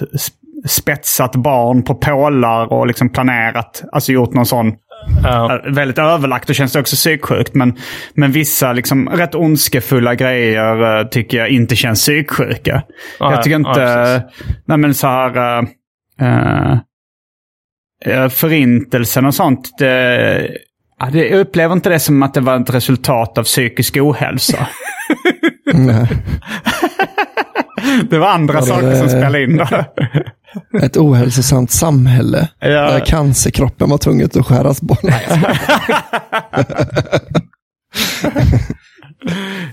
spetsat 0.67 1.35
barn 1.35 1.83
på 1.83 1.95
pålar 1.95 2.73
och 2.73 2.87
liksom 2.87 3.09
planerat, 3.09 3.83
alltså 3.91 4.11
gjort 4.11 4.33
någon 4.33 4.45
sån 4.45 4.73
Ja. 5.23 5.55
eh, 5.65 5.71
väldigt 5.73 5.97
överlagt. 5.97 6.47
Då 6.47 6.53
känns 6.53 6.73
det 6.73 6.79
också 6.79 6.95
psyksjukt. 6.95 7.53
Men, 7.55 7.75
men 8.13 8.31
vissa 8.31 8.73
liksom 8.73 9.09
rätt 9.09 9.35
ondskefulla 9.35 10.15
grejer 10.15 10.99
eh, 10.99 11.07
tycker 11.07 11.37
jag 11.37 11.49
inte 11.49 11.75
känns 11.75 11.99
psyksjuka. 12.01 12.83
Ja, 13.19 13.31
jag 13.31 13.43
tycker 13.43 13.59
ja, 13.59 13.69
inte, 13.69 13.73
precis. 13.73 14.45
nej 14.65 14.77
men 14.77 14.93
så 14.93 15.07
här, 15.07 15.59
eh, 16.21 16.77
eh, 18.05 18.29
förintelsen 18.29 19.25
och 19.25 19.33
sånt. 19.35 19.69
Det, 19.79 20.49
ja, 20.99 21.09
det, 21.11 21.27
jag 21.29 21.39
upplever 21.39 21.73
inte 21.73 21.89
det 21.89 21.99
som 21.99 22.23
att 22.23 22.33
det 22.33 22.41
var 22.41 22.59
ett 22.59 22.73
resultat 22.73 23.37
av 23.37 23.43
psykisk 23.43 23.97
ohälsa. 23.97 24.67
Det 28.09 28.17
var 28.17 28.27
andra 28.27 28.53
Ja, 28.53 28.59
det- 28.59 28.65
saker 28.65 28.95
som 28.95 29.09
spelade 29.09 29.43
in 29.43 29.57
där. 29.57 29.85
Ett 30.83 30.97
ohälsosamt 30.97 31.71
samhälle. 31.71 32.49
Ja. 32.59 32.67
Där 32.67 32.99
cancerkroppen 33.05 33.89
var 33.89 33.97
tvungen 33.97 34.25
att 34.25 34.45
skäras 34.45 34.81
bort. 34.81 34.99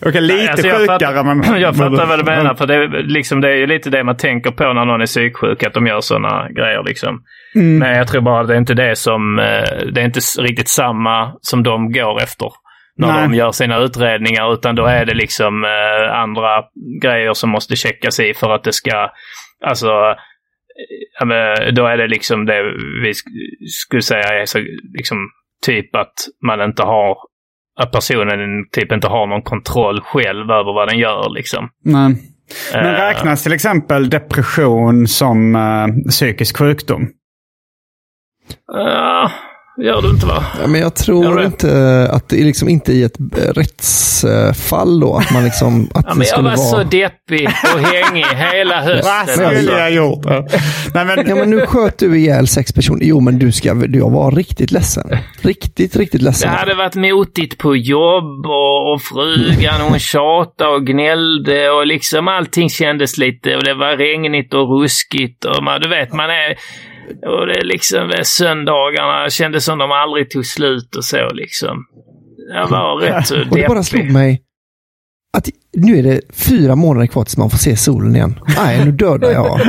Okej, 0.06 0.20
lite 0.20 0.36
Nej, 0.36 0.48
alltså 0.48 0.66
jag 0.66 0.78
sjukare 0.78 0.98
fattar, 0.98 1.34
men... 1.34 1.60
Jag 1.60 1.76
fattar 1.76 2.06
vad 2.06 2.18
du 2.18 2.24
menar. 2.24 2.54
För 2.54 2.66
det, 2.66 2.74
är 2.74 3.02
liksom, 3.02 3.40
det 3.40 3.48
är 3.48 3.54
ju 3.56 3.66
lite 3.66 3.90
det 3.90 4.04
man 4.04 4.16
tänker 4.16 4.50
på 4.50 4.72
när 4.72 4.84
någon 4.84 5.00
är 5.00 5.06
psyksjuk, 5.06 5.62
att 5.62 5.74
de 5.74 5.86
gör 5.86 6.00
sådana 6.00 6.48
grejer. 6.48 6.82
Liksom. 6.86 7.22
Mm. 7.54 7.78
Men 7.78 7.96
jag 7.98 8.08
tror 8.08 8.20
bara 8.22 8.40
att 8.40 8.48
det 8.48 8.54
är 8.54 8.58
inte 8.58 8.74
det 8.74 8.96
som... 8.96 9.38
eh, 9.38 9.86
Det 9.92 10.00
är 10.00 10.04
inte 10.04 10.20
riktigt 10.38 10.68
samma 10.68 11.32
som 11.40 11.62
de 11.62 11.92
går 11.92 12.22
efter 12.22 12.48
när 12.98 13.08
Nej. 13.12 13.22
de 13.22 13.34
gör 13.34 13.52
sina 13.52 13.78
utredningar. 13.78 14.52
Utan 14.54 14.74
då 14.74 14.86
är 14.86 15.04
det 15.04 15.14
liksom 15.14 15.64
eh, 15.64 16.18
andra 16.18 16.62
grejer 17.02 17.34
som 17.34 17.50
måste 17.50 17.76
checkas 17.76 18.20
i 18.20 18.34
för 18.34 18.50
att 18.50 18.64
det 18.64 18.72
ska... 18.72 19.08
Alltså... 19.66 19.88
Ja, 21.18 21.24
men 21.26 21.74
då 21.74 21.86
är 21.86 21.96
det 21.96 22.06
liksom 22.08 22.46
det 22.46 22.62
vi 23.02 23.10
sk- 23.12 23.66
skulle 23.68 24.02
säga 24.02 24.40
är 24.40 24.46
så, 24.46 24.58
liksom, 24.98 25.18
typ 25.66 25.96
att 25.96 26.12
man 26.46 26.62
inte 26.62 26.82
har 26.82 27.16
att 27.80 27.92
personen 27.92 28.38
typ 28.72 28.92
inte 28.92 29.08
har 29.08 29.26
någon 29.26 29.42
kontroll 29.42 30.00
själv 30.00 30.50
över 30.50 30.74
vad 30.74 30.88
den 30.88 30.98
gör 30.98 31.30
liksom. 31.34 31.68
Nej. 31.84 32.14
Men 32.72 32.94
Eh, 32.94 33.00
räknas 33.00 33.42
till 33.42 33.52
exempel 33.52 34.10
depression 34.10 35.06
som 35.08 35.56
uh, 35.56 35.86
psykisk 36.10 36.58
sjukdom? 36.58 37.08
Ja, 38.72 39.30
gör 39.78 40.02
du 40.02 40.10
inte 40.10 40.26
va? 40.26 40.44
Ja, 40.60 40.66
men 40.66 40.80
jag 40.80 40.94
tror 40.94 41.36
det? 41.36 41.44
inte 41.44 42.08
att 42.12 42.28
det 42.28 42.40
är 42.40 42.44
liksom 42.44 42.68
inte 42.68 42.92
i 42.92 43.02
ett 43.02 43.20
eh, 43.20 43.52
rättsfall 43.52 45.00
då. 45.00 45.14
Att 45.16 45.32
man 45.32 45.44
liksom, 45.44 45.88
att 45.94 46.04
Ja, 46.08 46.14
men 46.14 46.18
det 46.18 46.26
jag 46.30 46.42
var 46.42 46.56
så 46.56 46.76
vara... 46.76 46.84
deppig 46.84 47.48
och 47.74 47.80
hängig 47.80 48.24
hela 48.52 48.74
Vad 48.84 48.84
hösten. 48.84 49.26
skulle 49.34 49.48
Alltså. 49.48 49.72
jag 49.72 49.92
gjort? 49.92 50.24
Nej, 50.94 51.04
men, 51.04 51.28
Ja 51.28 51.34
men 51.34 51.50
nu 51.50 51.66
sköt 51.66 51.98
du 51.98 52.18
ihjäl 52.18 52.46
sex 52.48 52.72
personer. 52.72 53.04
Jo 53.04 53.20
men 53.20 53.38
du 53.38 53.52
ska, 53.52 53.74
du 53.74 54.00
var 54.00 54.30
riktigt 54.32 54.70
ledsen. 54.70 55.18
Riktigt, 55.42 55.96
riktigt 55.96 56.20
Det 56.20 56.24
ledsen. 56.24 56.50
hade 56.50 56.74
varit 56.74 56.94
motigt 56.94 57.58
på 57.58 57.76
jobb 57.76 58.46
och, 58.46 58.92
och 58.94 59.02
frugan 59.02 59.80
hon 59.80 59.98
tjatade 59.98 60.70
och 60.70 60.86
gnällde 60.86 61.70
och 61.70 61.86
liksom 61.86 62.28
allting 62.28 62.70
kändes 62.70 63.18
lite 63.18 63.56
och 63.56 63.64
det 63.64 63.74
var 63.74 63.96
regnigt 63.96 64.54
och 64.54 64.68
ruskigt 64.80 65.44
och 65.44 65.62
man, 65.64 65.80
du 65.80 65.88
vet 65.88 66.12
man 66.12 66.30
är 66.30 66.54
och 67.26 67.46
det 67.46 67.54
är 67.58 67.64
liksom 67.64 68.10
eh, 68.10 68.22
söndagarna 68.22 69.30
kändes 69.30 69.64
som 69.64 69.78
de 69.78 69.92
aldrig 69.92 70.30
tog 70.30 70.46
slut 70.46 70.96
och 70.96 71.04
så 71.04 71.30
liksom. 71.32 71.84
Jag 72.54 72.68
var 72.68 73.00
rätt 73.00 73.26
så 73.26 73.40
Och 73.40 73.46
det 73.56 73.68
bara 73.68 73.82
slog 73.82 74.02
deppig. 74.02 74.12
mig 74.12 74.42
att 75.36 75.48
nu 75.76 75.98
är 75.98 76.02
det 76.02 76.20
fyra 76.34 76.76
månader 76.76 77.06
kvar 77.06 77.24
tills 77.24 77.36
man 77.36 77.50
får 77.50 77.58
se 77.58 77.76
solen 77.76 78.16
igen. 78.16 78.40
Nej, 78.56 78.84
nu 78.84 78.92
dödar 78.92 79.30
jag. 79.30 79.60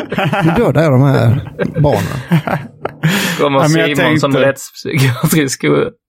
Nu 0.46 0.52
dödar 0.64 0.82
jag 0.84 0.92
de 0.92 1.02
här 1.02 1.52
barnen. 1.82 2.42
Kommer 3.40 3.60
Ja, 3.60 3.68
Simon 3.96 4.20
som 4.20 4.32
tänkte- 4.32 4.50
rättspsykiatrisk 4.50 5.64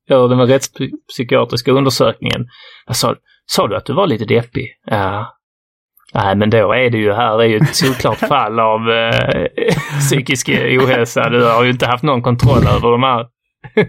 gör 0.09 0.29
den 0.29 0.47
rättspsykiatriska 0.47 1.71
undersökningen. 1.73 2.47
Jag 2.87 2.97
sa, 2.97 3.15
sa 3.47 3.69
du 3.69 3.77
att 3.77 3.87
du 3.87 3.93
var 3.95 4.07
lite 4.07 4.25
deppig? 4.25 4.67
Ja. 4.87 5.37
Nej, 6.15 6.37
men 6.37 6.51
då 6.51 6.73
är 6.73 6.91
det 6.91 6.99
ju 6.99 7.13
här 7.13 7.43
är 7.43 7.47
ju 7.47 7.57
ett 7.57 7.77
solklart 7.77 8.19
fall 8.29 8.61
av 8.61 8.91
eh, 8.91 9.47
psykisk 10.01 10.49
ohälsa. 10.49 11.29
Du 11.31 11.45
har 11.45 11.65
ju 11.65 11.71
inte 11.71 11.87
haft 11.87 12.03
någon 12.03 12.23
kontroll 12.23 12.67
över 12.67 12.91
de 12.91 13.03
här. 13.03 13.27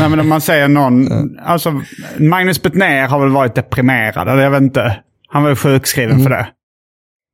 nej, 0.00 0.08
men 0.08 0.20
om 0.20 0.28
man 0.28 0.40
säger 0.40 0.68
någon... 0.68 1.08
Alltså, 1.44 1.82
Magnus 2.18 2.62
Betnér 2.62 3.06
har 3.06 3.20
väl 3.20 3.28
varit 3.28 3.54
deprimerad, 3.54 4.28
eller 4.28 4.42
jag 4.42 4.50
vet 4.50 4.62
inte. 4.62 5.00
Han 5.28 5.42
var 5.42 5.50
ju 5.50 5.56
sjukskriven 5.56 6.22
för 6.22 6.30
det. 6.30 6.48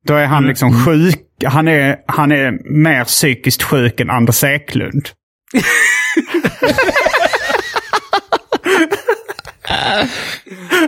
Då 0.07 0.15
är 0.15 0.25
han 0.25 0.47
liksom 0.47 0.85
sjuk. 0.85 1.23
Han 1.45 1.67
är, 1.67 1.95
han 2.07 2.31
är 2.31 2.51
mer 2.83 3.03
psykiskt 3.03 3.63
sjuk 3.63 3.99
än 3.99 4.09
Anders 4.09 4.43
Eklund. 4.43 5.09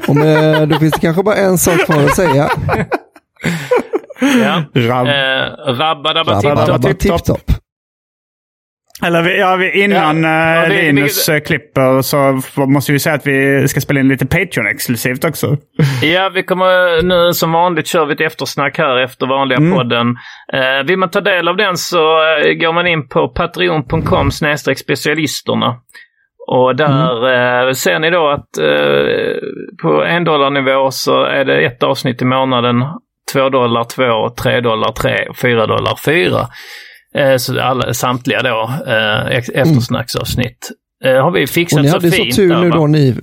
Och 0.09 0.15
med, 0.15 0.69
då 0.69 0.79
finns 0.79 0.93
det 0.93 0.99
kanske 1.01 1.23
bara 1.23 1.35
en 1.35 1.57
sak 1.57 1.85
kvar 1.85 2.03
att 2.03 2.15
säga. 2.15 2.49
Ja. 4.43 4.63
Rabb. 4.75 5.07
Eh, 5.07 5.73
Rabba 5.73 6.13
dabba 6.13 6.41
Rabba, 6.41 6.93
tipp 6.93 7.23
topp. 7.23 7.41
Eller 9.03 9.21
vi, 9.21 9.39
ja, 9.39 9.55
vi, 9.55 9.83
innan 9.83 10.23
Ja, 10.23 10.63
eh, 10.63 10.69
det- 10.69 10.81
Linus 10.81 11.25
det- 11.25 11.35
eh, 11.35 11.39
klipper 11.41 12.01
så 12.01 12.41
måste 12.65 12.91
vi 12.91 12.99
säga 12.99 13.15
att 13.15 13.27
vi 13.27 13.67
ska 13.67 13.81
spela 13.81 13.99
in 13.99 14.07
lite 14.07 14.25
Patreon-exklusivt 14.25 15.25
också. 15.25 15.57
Ja, 16.01 16.31
vi 16.33 16.43
kommer 16.43 17.01
nu 17.03 17.33
som 17.33 17.51
vanligt 17.51 17.87
kör 17.87 18.05
vi 18.05 18.13
ett 18.13 18.21
eftersnack 18.21 18.77
här 18.77 18.97
efter 19.03 19.27
vanliga 19.27 19.57
Mm. 19.57 19.73
podden. 19.77 20.07
Eh, 20.53 20.85
vill 20.87 20.97
man 20.97 21.09
ta 21.09 21.21
del 21.21 21.47
av 21.47 21.57
den 21.57 21.77
så 21.77 21.97
eh, 21.97 22.53
går 22.53 22.73
man 22.73 22.87
in 22.87 23.07
på 23.07 23.27
patreon.com 23.29 24.31
specialisterna. 24.75 25.75
Och 26.51 26.75
där 26.75 27.17
Mm. 27.27 27.67
eh, 27.67 27.73
ser 27.73 27.99
ni 27.99 28.09
då 28.09 28.29
att 28.29 28.57
eh, 28.57 29.35
på 29.81 30.03
en 30.03 30.23
dollar 30.23 30.49
nivå 30.49 30.91
så 30.91 31.23
är 31.23 31.45
det 31.45 31.65
ett 31.65 31.83
avsnitt 31.83 32.21
i 32.21 32.25
månaden. 32.25 32.75
Två 33.33 33.49
dollar 33.49 33.83
två, 33.83 34.29
tre 34.43 34.61
dollar 34.61 34.91
tre, 34.91 35.27
fyra 35.41 35.67
dollar 35.67 35.95
fyra. 36.05 36.47
Eh, 37.15 37.35
så 37.37 37.61
alla, 37.61 37.93
samtliga 37.93 38.41
då 38.41 38.69
eh, 38.87 39.37
ex- 39.37 39.49
eftersnacksavsnitt. 39.49 40.69
Eh, 41.05 41.23
har 41.23 41.31
vi 41.31 41.47
fixat 41.47 41.77
Och 41.77 41.83
ni 41.83 41.89
så 41.89 41.95
hade 41.95 42.11
så 42.11 42.23
fint 42.23 42.35
tur 42.35 42.49
där, 42.49 42.61
nu 42.61 42.69
då, 42.69 42.87
ni, 42.87 43.15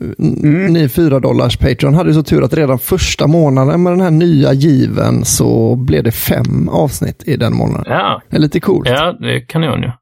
ni 0.70 0.89
4 0.89 1.20
dollars 1.20 1.57
Patreon 1.57 1.95
hade 1.95 2.14
så 2.14 2.22
tur 2.22 2.43
att 2.45 2.55
redan 2.55 2.79
första 2.79 3.27
månaden 3.27 3.83
med 3.83 3.93
den 3.93 4.01
här 4.01 4.11
nya 4.11 4.53
given 4.53 5.24
så 5.24 5.77
blev 5.77 6.03
det 6.05 6.12
fem 6.12 6.68
avsnitt 6.68 7.22
i 7.27 7.37
den 7.37 7.57
månaden. 7.57 7.85
Ja. 7.87 8.22
Det 8.31 8.37
är 8.37 8.41
lite 8.41 8.61
coolt. 8.61 8.89
Ja, 8.89 9.16
det 9.20 9.35
är 9.37 9.47
kanon 9.49 9.83
ju. 9.83 9.87
Eh, 9.89 9.93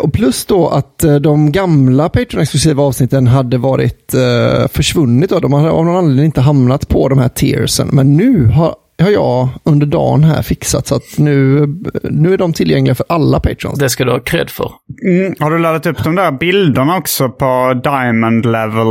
och 0.00 0.12
plus 0.12 0.44
då 0.44 0.68
att 0.68 1.04
eh, 1.04 1.14
de 1.14 1.52
gamla 1.52 2.08
Patreon-exklusiva 2.08 2.82
avsnitten 2.82 3.26
hade 3.26 3.58
varit 3.58 4.14
eh, 4.14 4.68
försvunnit. 4.68 5.30
Då. 5.30 5.40
De 5.40 5.52
hade 5.52 5.70
av 5.70 5.84
någon 5.84 5.96
anledning 5.96 6.24
inte 6.24 6.40
hamnat 6.40 6.88
på 6.88 7.08
de 7.08 7.18
här 7.18 7.28
tiersen. 7.28 7.88
Men 7.92 8.16
nu 8.16 8.46
har, 8.46 8.74
har 9.02 9.10
jag 9.10 9.48
under 9.64 9.86
dagen 9.86 10.24
här 10.24 10.42
fixat 10.42 10.86
så 10.86 10.94
att 10.94 11.18
nu, 11.18 11.66
nu 12.02 12.32
är 12.32 12.38
de 12.38 12.52
tillgängliga 12.52 12.94
för 12.94 13.06
alla 13.08 13.40
Patrons. 13.40 13.78
Det 13.78 13.88
ska 13.88 14.04
du 14.04 14.10
ha 14.10 14.20
cred 14.20 14.50
för. 14.50 14.72
Mm. 15.08 15.34
Har 15.38 15.50
du 15.50 15.58
laddat 15.58 15.86
upp 15.86 16.04
de 16.04 16.14
där 16.14 16.32
bilderna 16.32 16.96
också 16.96 17.28
på 17.28 17.80
Diamond 17.84 18.46
Level? 18.46 18.86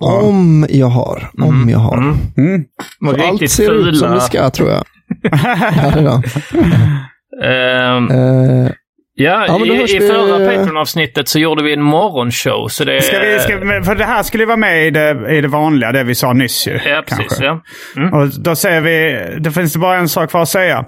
Och... 0.00 0.28
Om 0.28 0.66
jag 0.70 0.86
har. 0.86 1.30
Om 1.42 1.68
jag 1.70 1.78
har. 1.78 1.96
Mm. 2.36 2.64
För 3.04 3.28
allt 3.28 3.50
ser 3.50 3.72
ut 3.72 3.96
som 3.96 4.08
fula. 4.08 4.14
det 4.14 4.20
ska 4.20 4.50
tror 4.50 4.70
jag. 4.70 4.84
ja, 5.22 5.90
det 5.94 6.00
är 6.00 6.02
det. 6.02 6.22
Ehm, 7.42 8.10
Eh, 8.10 8.70
ja, 9.14 9.44
ja, 9.48 9.58
i, 9.66 9.68
i 9.68 9.98
vi- 9.98 10.08
förra 10.08 10.38
Patreon-avsnittet 10.38 11.28
så 11.28 11.38
gjorde 11.38 11.62
vi 11.62 11.72
en 11.72 11.82
morgonshow. 11.82 12.68
Så 12.68 12.84
det, 12.84 13.00
Ska 13.02 13.18
vi, 13.18 13.38
ska, 13.38 13.56
vi- 13.58 13.82
för 13.82 13.94
det 13.94 14.04
här 14.04 14.22
skulle 14.22 14.46
vara 14.46 14.56
med 14.56 14.86
i 14.86 14.90
det, 14.90 15.34
i 15.36 15.40
det 15.40 15.48
vanliga, 15.48 15.92
det 15.92 16.04
vi 16.04 16.14
sa 16.14 16.32
nyss 16.32 16.68
ju. 16.68 16.72
Ja, 16.72 17.02
precis. 17.08 17.16
kanske. 17.16 17.44
Ja. 17.44 17.60
Mm. 17.96 18.14
Och 18.14 18.28
då 18.44 18.56
säger 18.56 18.80
vi, 18.80 19.26
det 19.40 19.50
finns 19.50 19.72
det 19.72 19.78
bara 19.78 19.96
en 19.96 20.08
sak 20.08 20.30
kvar 20.30 20.42
att 20.42 20.48
säga. 20.48 20.84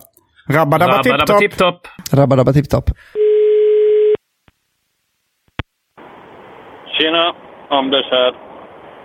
Rabba-dabba 0.50 0.92
Rabba-dabba 0.92 1.02
tipp-topp. 1.26 1.38
tipp-topp. 1.40 1.80
rabba 2.12 2.36
dabba 2.36 2.52
tipp 2.52 2.70
topp. 2.70 2.84
Tjena, 6.98 7.32
Anders 7.70 8.06
här. 8.10 8.32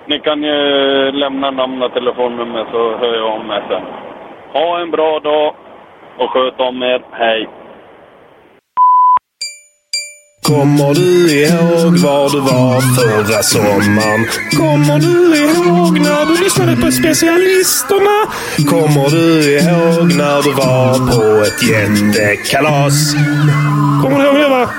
Ni 0.07 0.19
kan 0.19 0.43
ju 0.43 0.57
lämna 1.11 1.51
namn 1.51 1.81
och 1.83 1.93
telefonnummer 1.93 2.65
så 2.71 2.97
hör 2.97 3.15
jag 3.15 3.33
om 3.39 3.51
er 3.51 3.63
sen. 3.69 3.83
Ha 4.53 4.81
en 4.81 4.91
bra 4.91 5.19
dag 5.19 5.55
och 6.17 6.29
sköt 6.29 6.59
om 6.59 6.83
er. 6.83 7.01
Hej! 7.11 7.49
Kommer 10.51 10.93
du 10.93 11.33
ihåg 11.33 11.97
var 11.97 12.29
du 12.29 12.39
var 12.39 12.81
förra 12.81 13.43
sommaren? 13.43 14.25
Kommer 14.57 14.99
du 14.99 15.37
ihåg 15.37 15.99
när 15.99 16.25
du 16.25 16.43
lyssnade 16.43 16.75
på 16.75 16.91
specialisterna? 16.91 18.17
Kommer 18.69 19.09
du 19.09 19.51
ihåg 19.53 20.17
när 20.17 20.43
du 20.43 20.53
var 20.53 20.93
på 21.11 21.43
ett 21.43 21.63
jättekalas? 21.63 23.13
Kommer 24.03 24.19
du 24.19 24.25
ihåg 24.25 24.35
det 24.35 24.49
va? 24.49 24.69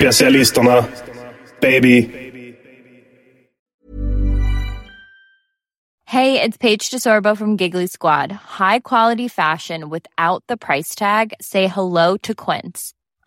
Specialisterna. 0.00 0.84
Baby. 1.60 2.08
Hey, 6.04 6.40
it's 6.40 6.56
Paige 6.56 6.90
DeSorbo 6.90 7.36
from 7.36 7.56
Giggly 7.56 7.86
Squad. 7.86 8.32
High 8.58 8.78
quality 8.78 9.28
fashion 9.28 9.90
without 9.90 10.44
the 10.48 10.56
price 10.56 10.94
tag. 10.94 11.34
Say 11.40 11.66
hello 11.66 12.16
to 12.22 12.34
Quince. 12.34 12.94